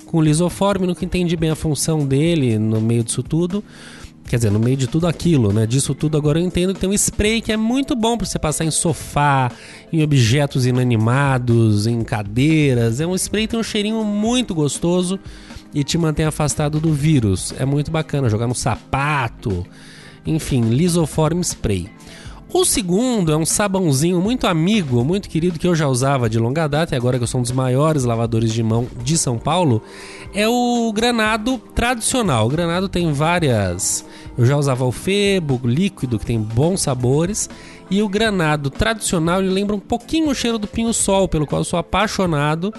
com 0.07 0.17
o 0.17 0.21
Lisoform, 0.21 0.85
nunca 0.85 1.05
entendi 1.05 1.35
bem 1.35 1.51
a 1.51 1.55
função 1.55 2.05
dele 2.05 2.57
no 2.57 2.81
meio 2.81 3.03
disso 3.03 3.21
tudo. 3.21 3.63
Quer 4.27 4.37
dizer, 4.37 4.51
no 4.51 4.59
meio 4.59 4.75
de 4.75 4.87
tudo 4.87 5.07
aquilo, 5.07 5.53
né? 5.53 5.65
Disso 5.65 5.95
tudo 5.95 6.17
agora 6.17 6.37
eu 6.37 6.45
entendo 6.45 6.73
que 6.73 6.79
tem 6.81 6.89
um 6.89 6.93
spray 6.93 7.41
que 7.41 7.51
é 7.51 7.55
muito 7.55 7.95
bom 7.95 8.17
para 8.17 8.25
você 8.25 8.37
passar 8.37 8.65
em 8.65 8.71
sofá, 8.71 9.49
em 9.91 10.03
objetos 10.03 10.65
inanimados, 10.65 11.87
em 11.87 12.03
cadeiras. 12.03 12.99
É 12.99 13.07
um 13.07 13.15
spray 13.15 13.43
que 13.43 13.51
tem 13.51 13.59
um 13.59 13.63
cheirinho 13.63 14.03
muito 14.03 14.53
gostoso 14.53 15.17
e 15.73 15.81
te 15.81 15.97
mantém 15.97 16.25
afastado 16.25 16.79
do 16.79 16.91
vírus. 16.91 17.53
É 17.57 17.65
muito 17.65 17.89
bacana 17.89 18.29
jogar 18.29 18.47
no 18.47 18.55
sapato. 18.55 19.65
Enfim, 20.25 20.61
Lisoform 20.61 21.39
Spray. 21.39 21.89
O 22.53 22.63
segundo 22.63 23.31
é 23.31 23.35
um 23.35 23.45
sabãozinho 23.45 24.21
muito 24.21 24.47
amigo, 24.47 25.03
muito 25.03 25.27
querido 25.27 25.59
que 25.59 25.67
eu 25.67 25.75
já 25.75 25.85
usava 25.87 26.29
de 26.29 26.39
longa 26.39 26.65
data 26.65 26.95
e 26.95 26.97
agora 26.97 27.17
que 27.17 27.23
eu 27.23 27.27
sou 27.27 27.39
um 27.39 27.43
dos 27.43 27.51
maiores 27.51 28.05
lavadores 28.05 28.53
de 28.53 28.63
mão 28.63 28.87
de 29.03 29.17
São 29.17 29.37
Paulo, 29.37 29.81
é 30.33 30.47
o 30.47 30.91
granado 30.93 31.57
tradicional. 31.75 32.47
O 32.47 32.49
granado 32.49 32.87
tem 32.87 33.11
várias. 33.11 34.05
Eu 34.37 34.45
já 34.45 34.55
usava 34.55 34.85
o 34.85 34.93
febo, 34.93 35.59
líquido, 35.65 36.17
que 36.17 36.25
tem 36.25 36.39
bons 36.39 36.81
sabores. 36.81 37.49
E 37.91 38.01
o 38.01 38.07
granado 38.07 38.69
tradicional 38.69 39.41
ele 39.41 39.49
lembra 39.49 39.75
um 39.75 39.79
pouquinho 39.79 40.29
o 40.29 40.35
cheiro 40.35 40.57
do 40.57 40.67
pinho-sol, 40.67 41.27
pelo 41.27 41.45
qual 41.45 41.61
eu 41.61 41.65
sou 41.65 41.77
apaixonado. 41.77 42.73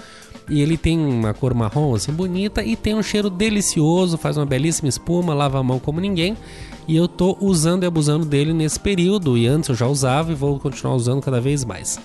E 0.49 0.61
ele 0.61 0.77
tem 0.77 0.97
uma 0.97 1.31
cor 1.31 1.53
marrom 1.53 1.93
assim 1.93 2.11
bonita 2.11 2.63
e 2.63 2.75
tem 2.75 2.95
um 2.95 3.03
cheiro 3.03 3.29
delicioso, 3.29 4.17
faz 4.17 4.35
uma 4.35 4.47
belíssima 4.47 4.89
espuma, 4.89 5.35
lava 5.35 5.59
a 5.59 5.63
mão 5.63 5.77
como 5.77 5.99
ninguém. 5.99 6.35
E 6.89 6.95
eu 6.95 7.07
tô 7.07 7.37
usando 7.39 7.83
e 7.83 7.85
abusando 7.85 8.25
dele 8.25 8.51
nesse 8.51 8.79
período. 8.79 9.37
E 9.37 9.45
antes 9.45 9.69
eu 9.69 9.75
já 9.75 9.85
usava 9.85 10.31
e 10.31 10.35
vou 10.35 10.59
continuar 10.59 10.95
usando 10.95 11.21
cada 11.21 11.39
vez 11.39 11.63
mais. 11.63 11.99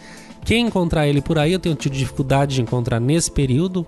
Quem 0.45 0.67
encontrar 0.67 1.09
ele 1.09 1.23
por 1.23 1.39
aí, 1.39 1.55
eu 1.55 1.59
tenho 1.59 1.75
tido 1.75 1.95
dificuldade 1.95 2.57
de 2.57 2.61
encontrar 2.61 3.01
nesse 3.01 3.31
período. 3.31 3.87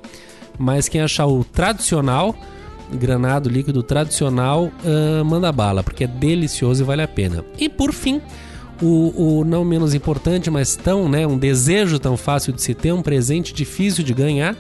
Mas 0.59 0.89
quem 0.89 1.03
achar 1.03 1.27
o 1.27 1.45
tradicional, 1.45 2.35
granado 2.91 3.51
líquido 3.51 3.83
tradicional, 3.83 4.73
ah, 4.87 5.23
manda 5.23 5.53
bala, 5.53 5.83
porque 5.83 6.05
é 6.05 6.07
delicioso 6.07 6.83
e 6.83 6.87
vale 6.87 7.03
a 7.03 7.09
pena. 7.09 7.45
E 7.59 7.69
por 7.69 7.93
fim, 7.93 8.23
o, 8.81 9.41
o 9.41 9.45
não 9.45 9.67
menos 9.67 9.93
importante, 9.93 10.51
mas 10.51 10.77
tão, 10.77 11.11
né, 11.11 11.27
um 11.27 11.37
desejo 11.37 11.99
tão 11.99 12.17
fácil 12.17 12.55
de 12.55 12.63
se 12.63 12.73
ter, 12.73 12.93
um 12.93 13.03
presente 13.03 13.53
difícil 13.53 14.03
de 14.03 14.15
ganhar, 14.15 14.57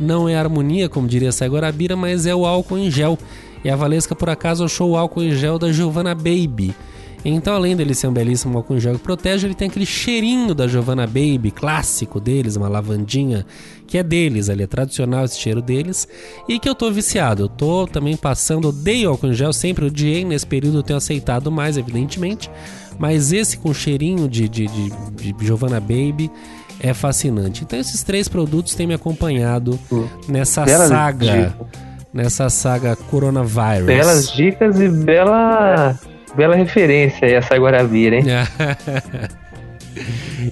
não 0.00 0.28
é 0.28 0.34
harmonia, 0.34 0.88
como 0.88 1.06
diria 1.06 1.30
Sai 1.30 1.48
Guarabira, 1.48 1.94
mas 1.94 2.26
é 2.26 2.34
o 2.34 2.44
álcool 2.44 2.76
em 2.76 2.90
gel. 2.90 3.16
E 3.66 3.68
a 3.68 3.74
Valesca, 3.74 4.14
por 4.14 4.30
acaso, 4.30 4.64
achou 4.64 4.92
o 4.92 4.96
álcool 4.96 5.24
em 5.24 5.34
gel 5.34 5.58
da 5.58 5.72
Giovanna 5.72 6.14
Baby. 6.14 6.72
Então, 7.24 7.52
além 7.52 7.74
dele 7.74 7.96
ser 7.96 8.06
um 8.06 8.12
belíssimo 8.12 8.56
álcool 8.56 8.76
em 8.76 8.78
gel 8.78 8.94
que 8.94 9.00
protege, 9.00 9.44
ele 9.44 9.56
tem 9.56 9.66
aquele 9.66 9.84
cheirinho 9.84 10.54
da 10.54 10.68
Giovanna 10.68 11.04
Baby, 11.04 11.50
clássico 11.50 12.20
deles, 12.20 12.54
uma 12.54 12.68
lavandinha 12.68 13.44
que 13.84 13.98
é 13.98 14.04
deles, 14.04 14.48
ali 14.48 14.62
é 14.62 14.68
tradicional 14.68 15.24
esse 15.24 15.40
cheiro 15.40 15.60
deles, 15.60 16.06
e 16.48 16.60
que 16.60 16.68
eu 16.68 16.76
tô 16.76 16.92
viciado. 16.92 17.42
Eu 17.42 17.48
tô 17.48 17.88
também 17.88 18.16
passando, 18.16 18.68
odeio 18.68 19.10
álcool 19.10 19.26
em 19.26 19.34
gel, 19.34 19.52
sempre 19.52 19.86
odiei, 19.86 20.24
nesse 20.24 20.46
período 20.46 20.78
eu 20.78 20.82
tenho 20.84 20.98
aceitado 20.98 21.50
mais, 21.50 21.76
evidentemente, 21.76 22.48
mas 23.00 23.32
esse 23.32 23.58
com 23.58 23.74
cheirinho 23.74 24.28
de, 24.28 24.48
de, 24.48 24.68
de, 24.68 25.32
de 25.32 25.44
Giovanna 25.44 25.80
Baby 25.80 26.30
é 26.78 26.94
fascinante. 26.94 27.64
Então, 27.64 27.80
esses 27.80 28.04
três 28.04 28.28
produtos 28.28 28.76
têm 28.76 28.86
me 28.86 28.94
acompanhado 28.94 29.76
nessa 30.28 30.64
Belas 30.64 30.88
saga, 30.88 31.26
dicas. 31.26 31.86
Nessa 32.12 32.48
saga 32.48 32.96
coronavirus. 32.96 33.86
Belas 33.86 34.32
dicas 34.32 34.80
e 34.80 34.88
bela, 34.88 35.94
bela 36.34 36.56
referência 36.56 37.28
aí 37.28 37.34
essa 37.34 37.54
Guarabira, 37.56 38.16
hein? 38.16 38.24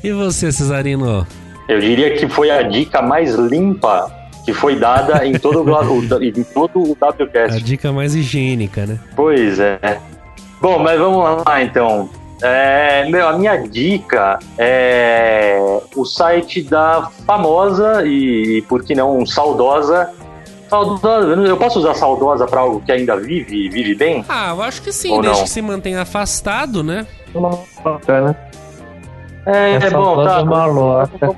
e 0.02 0.12
você, 0.12 0.52
Cesarino? 0.52 1.26
Eu 1.68 1.80
diria 1.80 2.14
que 2.16 2.28
foi 2.28 2.50
a 2.50 2.62
dica 2.62 3.00
mais 3.00 3.34
limpa 3.34 4.12
que 4.44 4.52
foi 4.52 4.78
dada 4.78 5.24
em 5.26 5.32
todo 5.38 5.62
o, 5.62 5.64
o- 5.72 6.22
em 6.22 6.42
todo 6.44 6.78
o 6.82 6.96
A 7.00 7.08
WCast. 7.08 7.62
dica 7.62 7.90
mais 7.92 8.14
higiênica, 8.14 8.84
né? 8.84 8.98
Pois 9.16 9.58
é. 9.58 9.78
Bom, 10.60 10.78
mas 10.78 10.98
vamos 10.98 11.42
lá 11.46 11.62
então. 11.62 12.10
É, 12.42 13.08
meu, 13.08 13.26
a 13.26 13.38
minha 13.38 13.56
dica 13.56 14.38
é 14.58 15.58
o 15.96 16.04
site 16.04 16.60
da 16.62 17.08
famosa 17.26 18.02
e, 18.04 18.62
por 18.68 18.84
que 18.84 18.94
não, 18.94 19.24
saudosa. 19.24 20.10
Saudosa, 20.74 21.40
eu 21.42 21.56
posso 21.56 21.78
usar 21.78 21.94
saudosa 21.94 22.46
para 22.46 22.60
algo 22.60 22.80
que 22.84 22.90
ainda 22.90 23.16
vive, 23.16 23.68
vive 23.68 23.94
bem? 23.94 24.24
Ah, 24.28 24.50
eu 24.50 24.62
acho 24.62 24.82
que 24.82 24.90
sim, 24.92 25.12
Ou 25.12 25.20
desde 25.22 25.38
não? 25.38 25.44
que 25.44 25.50
se 25.50 25.62
mantenha 25.62 26.02
afastado, 26.02 26.82
né? 26.82 27.06
Bacana. 27.84 28.36
É, 29.46 29.74
É 29.74 29.90
bom, 29.90 30.24
tá. 30.24 30.44
malota. 30.44 31.36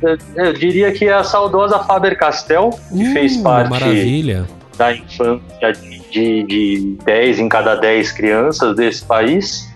Eu, 0.00 0.16
eu 0.36 0.52
diria 0.52 0.92
que 0.92 1.06
é 1.06 1.12
a 1.12 1.24
saudosa 1.24 1.80
Faber 1.80 2.16
Castell, 2.16 2.70
que 2.90 3.02
Uh, 3.08 3.12
fez 3.12 3.36
parte 3.38 3.70
Maravilha. 3.70 4.46
da 4.76 4.94
infância 4.94 5.72
de, 5.72 5.98
de, 6.10 6.42
de 6.44 6.96
10 7.04 7.40
em 7.40 7.48
cada 7.48 7.74
10 7.74 8.12
crianças 8.12 8.74
desse 8.76 9.04
país. 9.04 9.68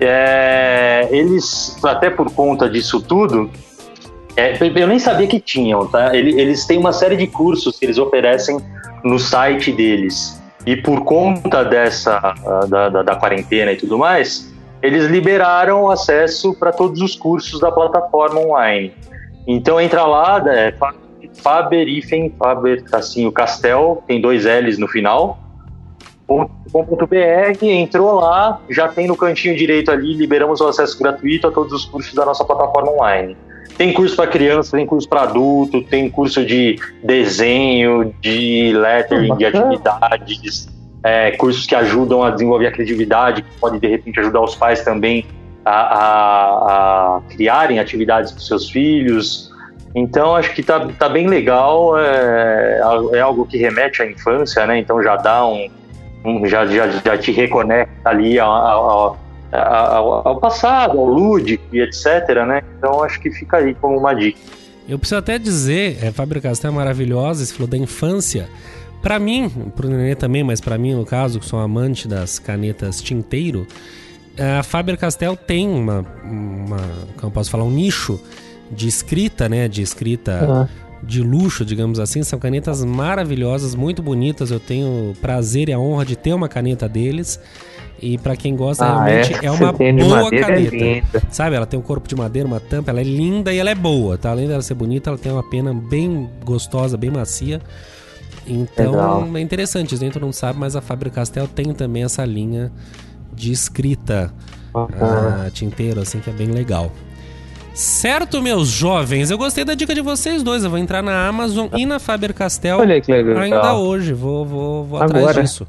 É, 0.00 1.08
eles, 1.10 1.76
até 1.84 2.10
por 2.10 2.30
conta 2.32 2.68
disso 2.68 3.00
tudo, 3.00 3.50
é, 4.36 4.56
eu 4.74 4.86
nem 4.86 4.98
sabia 4.98 5.26
que 5.26 5.40
tinham, 5.40 5.86
tá? 5.86 6.14
Ele- 6.16 6.40
Eles 6.40 6.64
têm 6.66 6.78
uma 6.78 6.92
série 6.92 7.16
de 7.16 7.26
cursos 7.26 7.78
que 7.78 7.84
eles 7.86 7.98
oferecem 7.98 8.58
no 9.04 9.18
site 9.18 9.72
deles. 9.72 10.40
E 10.66 10.76
por 10.76 11.04
conta 11.04 11.64
dessa, 11.64 12.16
ah, 12.18 12.66
da, 12.68 12.88
da, 12.88 13.02
da 13.02 13.16
quarentena 13.16 13.72
e 13.72 13.76
tudo 13.76 13.96
mais, 13.96 14.52
eles 14.82 15.06
liberaram 15.06 15.88
acesso 15.90 16.54
para 16.54 16.72
todos 16.72 17.00
os 17.00 17.14
cursos 17.14 17.60
da 17.60 17.70
plataforma 17.70 18.40
online. 18.40 18.92
Então 19.46 19.80
entra 19.80 20.04
lá, 20.04 20.42
é, 20.48 20.72
Fa- 20.72 20.94
Faber 21.42 21.86
Castel, 23.32 24.02
tem 24.06 24.20
dois 24.20 24.44
L's 24.44 24.76
no 24.78 24.88
final. 24.88 25.38
.com.br, 26.26 27.62
entrou 27.62 28.16
lá, 28.16 28.60
já 28.68 28.88
tem 28.88 29.06
no 29.06 29.16
cantinho 29.16 29.56
direito 29.56 29.92
ali, 29.92 30.12
liberamos 30.14 30.60
o 30.60 30.66
acesso 30.66 30.98
gratuito 30.98 31.46
a 31.46 31.52
todos 31.52 31.72
os 31.72 31.84
cursos 31.84 32.12
da 32.14 32.24
nossa 32.26 32.44
plataforma 32.44 32.90
online. 32.92 33.36
Tem 33.76 33.92
curso 33.92 34.16
para 34.16 34.26
criança, 34.26 34.76
tem 34.76 34.86
curso 34.86 35.08
para 35.08 35.22
adulto, 35.22 35.82
tem 35.82 36.08
curso 36.08 36.44
de 36.44 36.78
desenho, 37.02 38.14
de 38.22 38.72
lettering, 38.74 39.34
de 39.36 39.44
Bacana. 39.44 39.66
atividades, 39.74 40.68
é, 41.04 41.30
cursos 41.32 41.66
que 41.66 41.74
ajudam 41.74 42.22
a 42.22 42.30
desenvolver 42.30 42.66
a 42.68 42.72
criatividade, 42.72 43.42
que 43.42 43.48
pode 43.60 43.78
de 43.78 43.86
repente 43.86 44.18
ajudar 44.20 44.40
os 44.40 44.54
pais 44.54 44.82
também 44.82 45.26
a, 45.64 45.70
a- 45.72 47.16
a 47.16 47.20
criarem 47.30 47.78
atividades 47.78 48.32
para 48.32 48.40
seus 48.40 48.70
filhos. 48.70 49.50
Então 49.94 50.34
acho 50.36 50.54
que 50.54 50.62
tá, 50.62 50.88
tá 50.98 51.08
bem 51.08 51.26
legal, 51.26 51.98
é, 51.98 52.80
é 53.14 53.20
algo 53.20 53.46
que 53.46 53.56
remete 53.58 54.02
à 54.02 54.06
infância, 54.10 54.66
né? 54.66 54.78
Então 54.78 55.02
já 55.02 55.16
dá 55.16 55.46
um, 55.46 55.68
um- 56.24 56.46
já, 56.46 56.66
já, 56.66 56.86
já 56.88 57.16
te 57.18 57.30
reconecta 57.32 58.08
ali 58.08 58.38
ao, 58.38 58.50
ao, 58.50 59.18
ao- 59.52 60.28
ao 60.28 60.40
passado, 60.40 60.98
ao 60.98 61.06
lúdico 61.06 61.64
e 61.72 61.80
etc, 61.80 62.04
né? 62.46 62.62
Então 62.78 63.02
acho 63.02 63.20
que 63.20 63.30
fica 63.30 63.58
aí 63.58 63.74
como 63.74 63.98
uma 63.98 64.14
dica. 64.14 64.38
Eu 64.88 64.98
preciso 64.98 65.18
até 65.18 65.38
dizer, 65.38 65.98
é, 66.02 66.12
Faber 66.12 66.40
Castell 66.40 66.70
é 66.70 66.74
maravilhosa, 66.74 67.44
você 67.44 67.52
falou 67.52 67.66
da 67.68 67.76
infância. 67.76 68.48
Pra 69.02 69.18
mim, 69.18 69.48
pro 69.74 69.88
Nenê 69.88 70.14
também, 70.14 70.42
mas 70.42 70.60
pra 70.60 70.76
mim, 70.78 70.94
no 70.94 71.04
caso, 71.04 71.38
que 71.40 71.46
sou 71.46 71.58
amante 71.60 72.08
das 72.08 72.38
canetas 72.38 73.00
tinteiro, 73.00 73.66
a 74.58 74.62
Faber 74.62 74.96
Castell 74.98 75.36
tem 75.36 75.68
uma, 75.68 76.04
uma 76.24 76.76
como 77.16 77.30
posso 77.32 77.50
falar, 77.50 77.64
um 77.64 77.70
nicho 77.70 78.20
de 78.70 78.86
escrita, 78.88 79.48
né? 79.48 79.68
De 79.68 79.80
escrita 79.82 80.68
Ah, 80.68 80.68
de 81.02 81.22
luxo, 81.22 81.64
digamos 81.64 81.98
assim. 82.00 82.22
São 82.22 82.38
canetas 82.38 82.84
maravilhosas, 82.84 83.74
muito 83.74 84.02
bonitas. 84.02 84.50
Eu 84.50 84.58
tenho 84.60 84.86
o 85.10 85.14
prazer 85.20 85.68
e 85.68 85.72
a 85.72 85.78
honra 85.78 86.04
de 86.04 86.16
ter 86.16 86.32
uma 86.32 86.48
caneta 86.48 86.88
deles. 86.88 87.38
E 88.00 88.18
pra 88.18 88.36
quem 88.36 88.54
gosta, 88.54 88.84
ah, 88.84 89.04
realmente 89.04 89.34
é 89.34 89.38
que 89.40 89.48
uma 89.48 89.72
boa 89.72 90.28
é 90.32 90.38
caneta. 90.40 90.76
linda. 90.76 91.22
Sabe, 91.30 91.56
ela 91.56 91.66
tem 91.66 91.78
um 91.78 91.82
corpo 91.82 92.06
de 92.08 92.14
madeira, 92.14 92.46
uma 92.46 92.60
tampa, 92.60 92.90
ela 92.90 93.00
é 93.00 93.04
linda 93.04 93.52
e 93.52 93.58
ela 93.58 93.70
é 93.70 93.74
boa, 93.74 94.18
tá? 94.18 94.30
Além 94.30 94.46
dela 94.46 94.62
ser 94.62 94.74
bonita, 94.74 95.10
ela 95.10 95.18
tem 95.18 95.32
uma 95.32 95.42
pena 95.42 95.72
bem 95.72 96.28
gostosa, 96.44 96.96
bem 96.96 97.10
macia. 97.10 97.60
Então 98.46 98.92
Legal. 98.92 99.28
é 99.34 99.40
interessante, 99.40 99.94
isso 99.94 100.00
dentro 100.00 100.20
não 100.20 100.32
sabe, 100.32 100.58
mas 100.58 100.76
a 100.76 100.80
Faber 100.80 101.10
Castell 101.10 101.48
tem 101.48 101.72
também 101.72 102.04
essa 102.04 102.24
linha 102.24 102.70
de 103.32 103.50
escrita 103.50 104.32
ah, 104.74 105.48
tinteiro, 105.52 106.00
assim, 106.00 106.20
que 106.20 106.30
é 106.30 106.32
bem 106.32 106.48
legal. 106.48 106.92
Certo, 107.74 108.40
meus 108.40 108.68
jovens, 108.68 109.30
eu 109.30 109.36
gostei 109.36 109.62
da 109.62 109.74
dica 109.74 109.94
de 109.94 110.00
vocês 110.00 110.42
dois. 110.42 110.64
Eu 110.64 110.70
vou 110.70 110.78
entrar 110.78 111.02
na 111.02 111.28
Amazon 111.28 111.68
e 111.76 111.84
na 111.84 111.98
Faber 111.98 112.32
Castell 112.32 112.78
Olha 112.78 112.98
que 113.00 113.12
legal. 113.12 113.36
ainda 113.38 113.74
hoje. 113.74 114.14
Vou, 114.14 114.46
vou, 114.46 114.84
vou 114.84 115.02
atrás 115.02 115.24
Agora. 115.24 115.42
disso. 115.42 115.66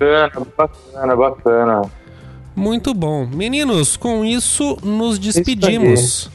Bacana, 0.00 0.46
bacana, 0.56 1.16
bacana. 1.16 1.82
Muito 2.56 2.94
bom. 2.94 3.26
Meninos, 3.26 3.98
com 3.98 4.24
isso 4.24 4.78
nos 4.82 5.18
despedimos. 5.18 6.30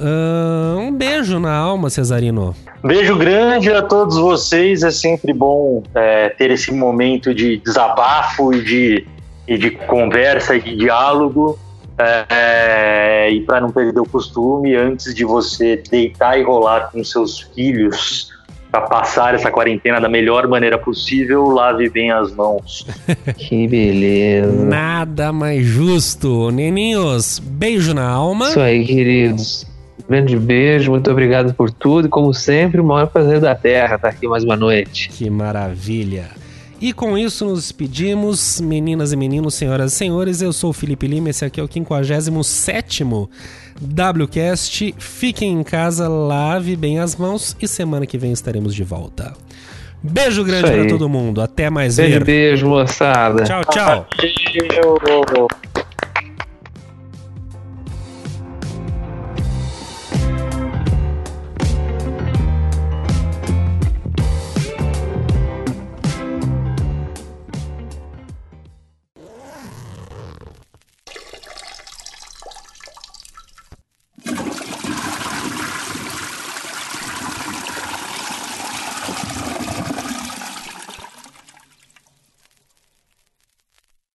Ah, 0.00 0.76
um 0.78 0.92
beijo 0.92 1.38
na 1.38 1.54
alma, 1.54 1.90
Cesarino. 1.90 2.56
Beijo 2.82 3.16
grande 3.16 3.70
a 3.70 3.82
todos 3.82 4.16
vocês. 4.16 4.82
É 4.82 4.90
sempre 4.90 5.34
bom 5.34 5.82
é, 5.94 6.30
ter 6.30 6.50
esse 6.50 6.72
momento 6.72 7.34
de 7.34 7.58
desabafo 7.58 8.54
e 8.54 8.62
de, 8.62 9.06
e 9.46 9.58
de 9.58 9.72
conversa 9.72 10.56
e 10.56 10.62
de 10.62 10.76
diálogo. 10.76 11.58
É, 11.98 12.26
é, 12.30 13.30
e 13.32 13.42
para 13.42 13.60
não 13.60 13.70
perder 13.70 14.00
o 14.00 14.08
costume, 14.08 14.74
antes 14.76 15.14
de 15.14 15.24
você 15.24 15.82
deitar 15.90 16.38
e 16.38 16.42
rolar 16.42 16.90
com 16.90 17.04
seus 17.04 17.40
filhos 17.40 18.32
para 18.70 18.82
passar 18.82 19.34
essa 19.34 19.50
quarentena 19.50 20.00
da 20.00 20.08
melhor 20.08 20.46
maneira 20.46 20.78
possível, 20.78 21.46
lave 21.46 21.88
bem 21.88 22.10
as 22.10 22.32
mãos. 22.34 22.86
Que 23.36 23.66
beleza. 23.66 24.64
Nada 24.64 25.32
mais 25.32 25.64
justo. 25.64 26.50
Neninhos, 26.50 27.38
beijo 27.38 27.94
na 27.94 28.08
alma. 28.08 28.48
Isso 28.48 28.60
aí, 28.60 28.84
queridos. 28.84 29.66
Grande 30.08 30.36
beijo, 30.36 30.90
muito 30.90 31.10
obrigado 31.10 31.54
por 31.54 31.70
tudo. 31.70 32.06
E 32.06 32.10
como 32.10 32.32
sempre, 32.32 32.80
o 32.80 32.84
maior 32.84 33.06
prazer 33.06 33.40
da 33.40 33.54
Terra 33.54 33.96
estar 33.96 34.08
aqui 34.08 34.26
mais 34.26 34.44
uma 34.44 34.56
noite. 34.56 35.08
Que 35.10 35.28
maravilha. 35.30 36.30
E 36.80 36.92
com 36.92 37.18
isso 37.18 37.44
nos 37.44 37.62
despedimos, 37.62 38.60
meninas 38.60 39.12
e 39.12 39.16
meninos, 39.16 39.54
senhoras 39.54 39.92
e 39.92 39.96
senhores. 39.96 40.40
Eu 40.40 40.52
sou 40.52 40.70
o 40.70 40.72
Felipe 40.72 41.06
Lima, 41.06 41.30
esse 41.30 41.44
aqui 41.44 41.60
é 41.60 41.62
o 41.62 41.68
57 41.70 43.04
WCast. 43.80 44.94
Fiquem 44.98 45.52
em 45.52 45.62
casa, 45.62 46.08
lave 46.08 46.76
bem 46.76 46.98
as 46.98 47.16
mãos 47.16 47.56
e 47.60 47.68
semana 47.68 48.06
que 48.06 48.18
vem 48.18 48.32
estaremos 48.32 48.74
de 48.74 48.84
volta. 48.84 49.32
Beijo 50.02 50.44
grande 50.44 50.70
para 50.70 50.88
todo 50.88 51.08
mundo. 51.08 51.40
Até 51.40 51.68
mais 51.68 51.96
Beijo, 51.96 52.18
ver. 52.18 52.24
beijo, 52.24 52.66
moçada. 52.68 53.44
Tchau, 53.44 53.64
tchau. 53.64 54.06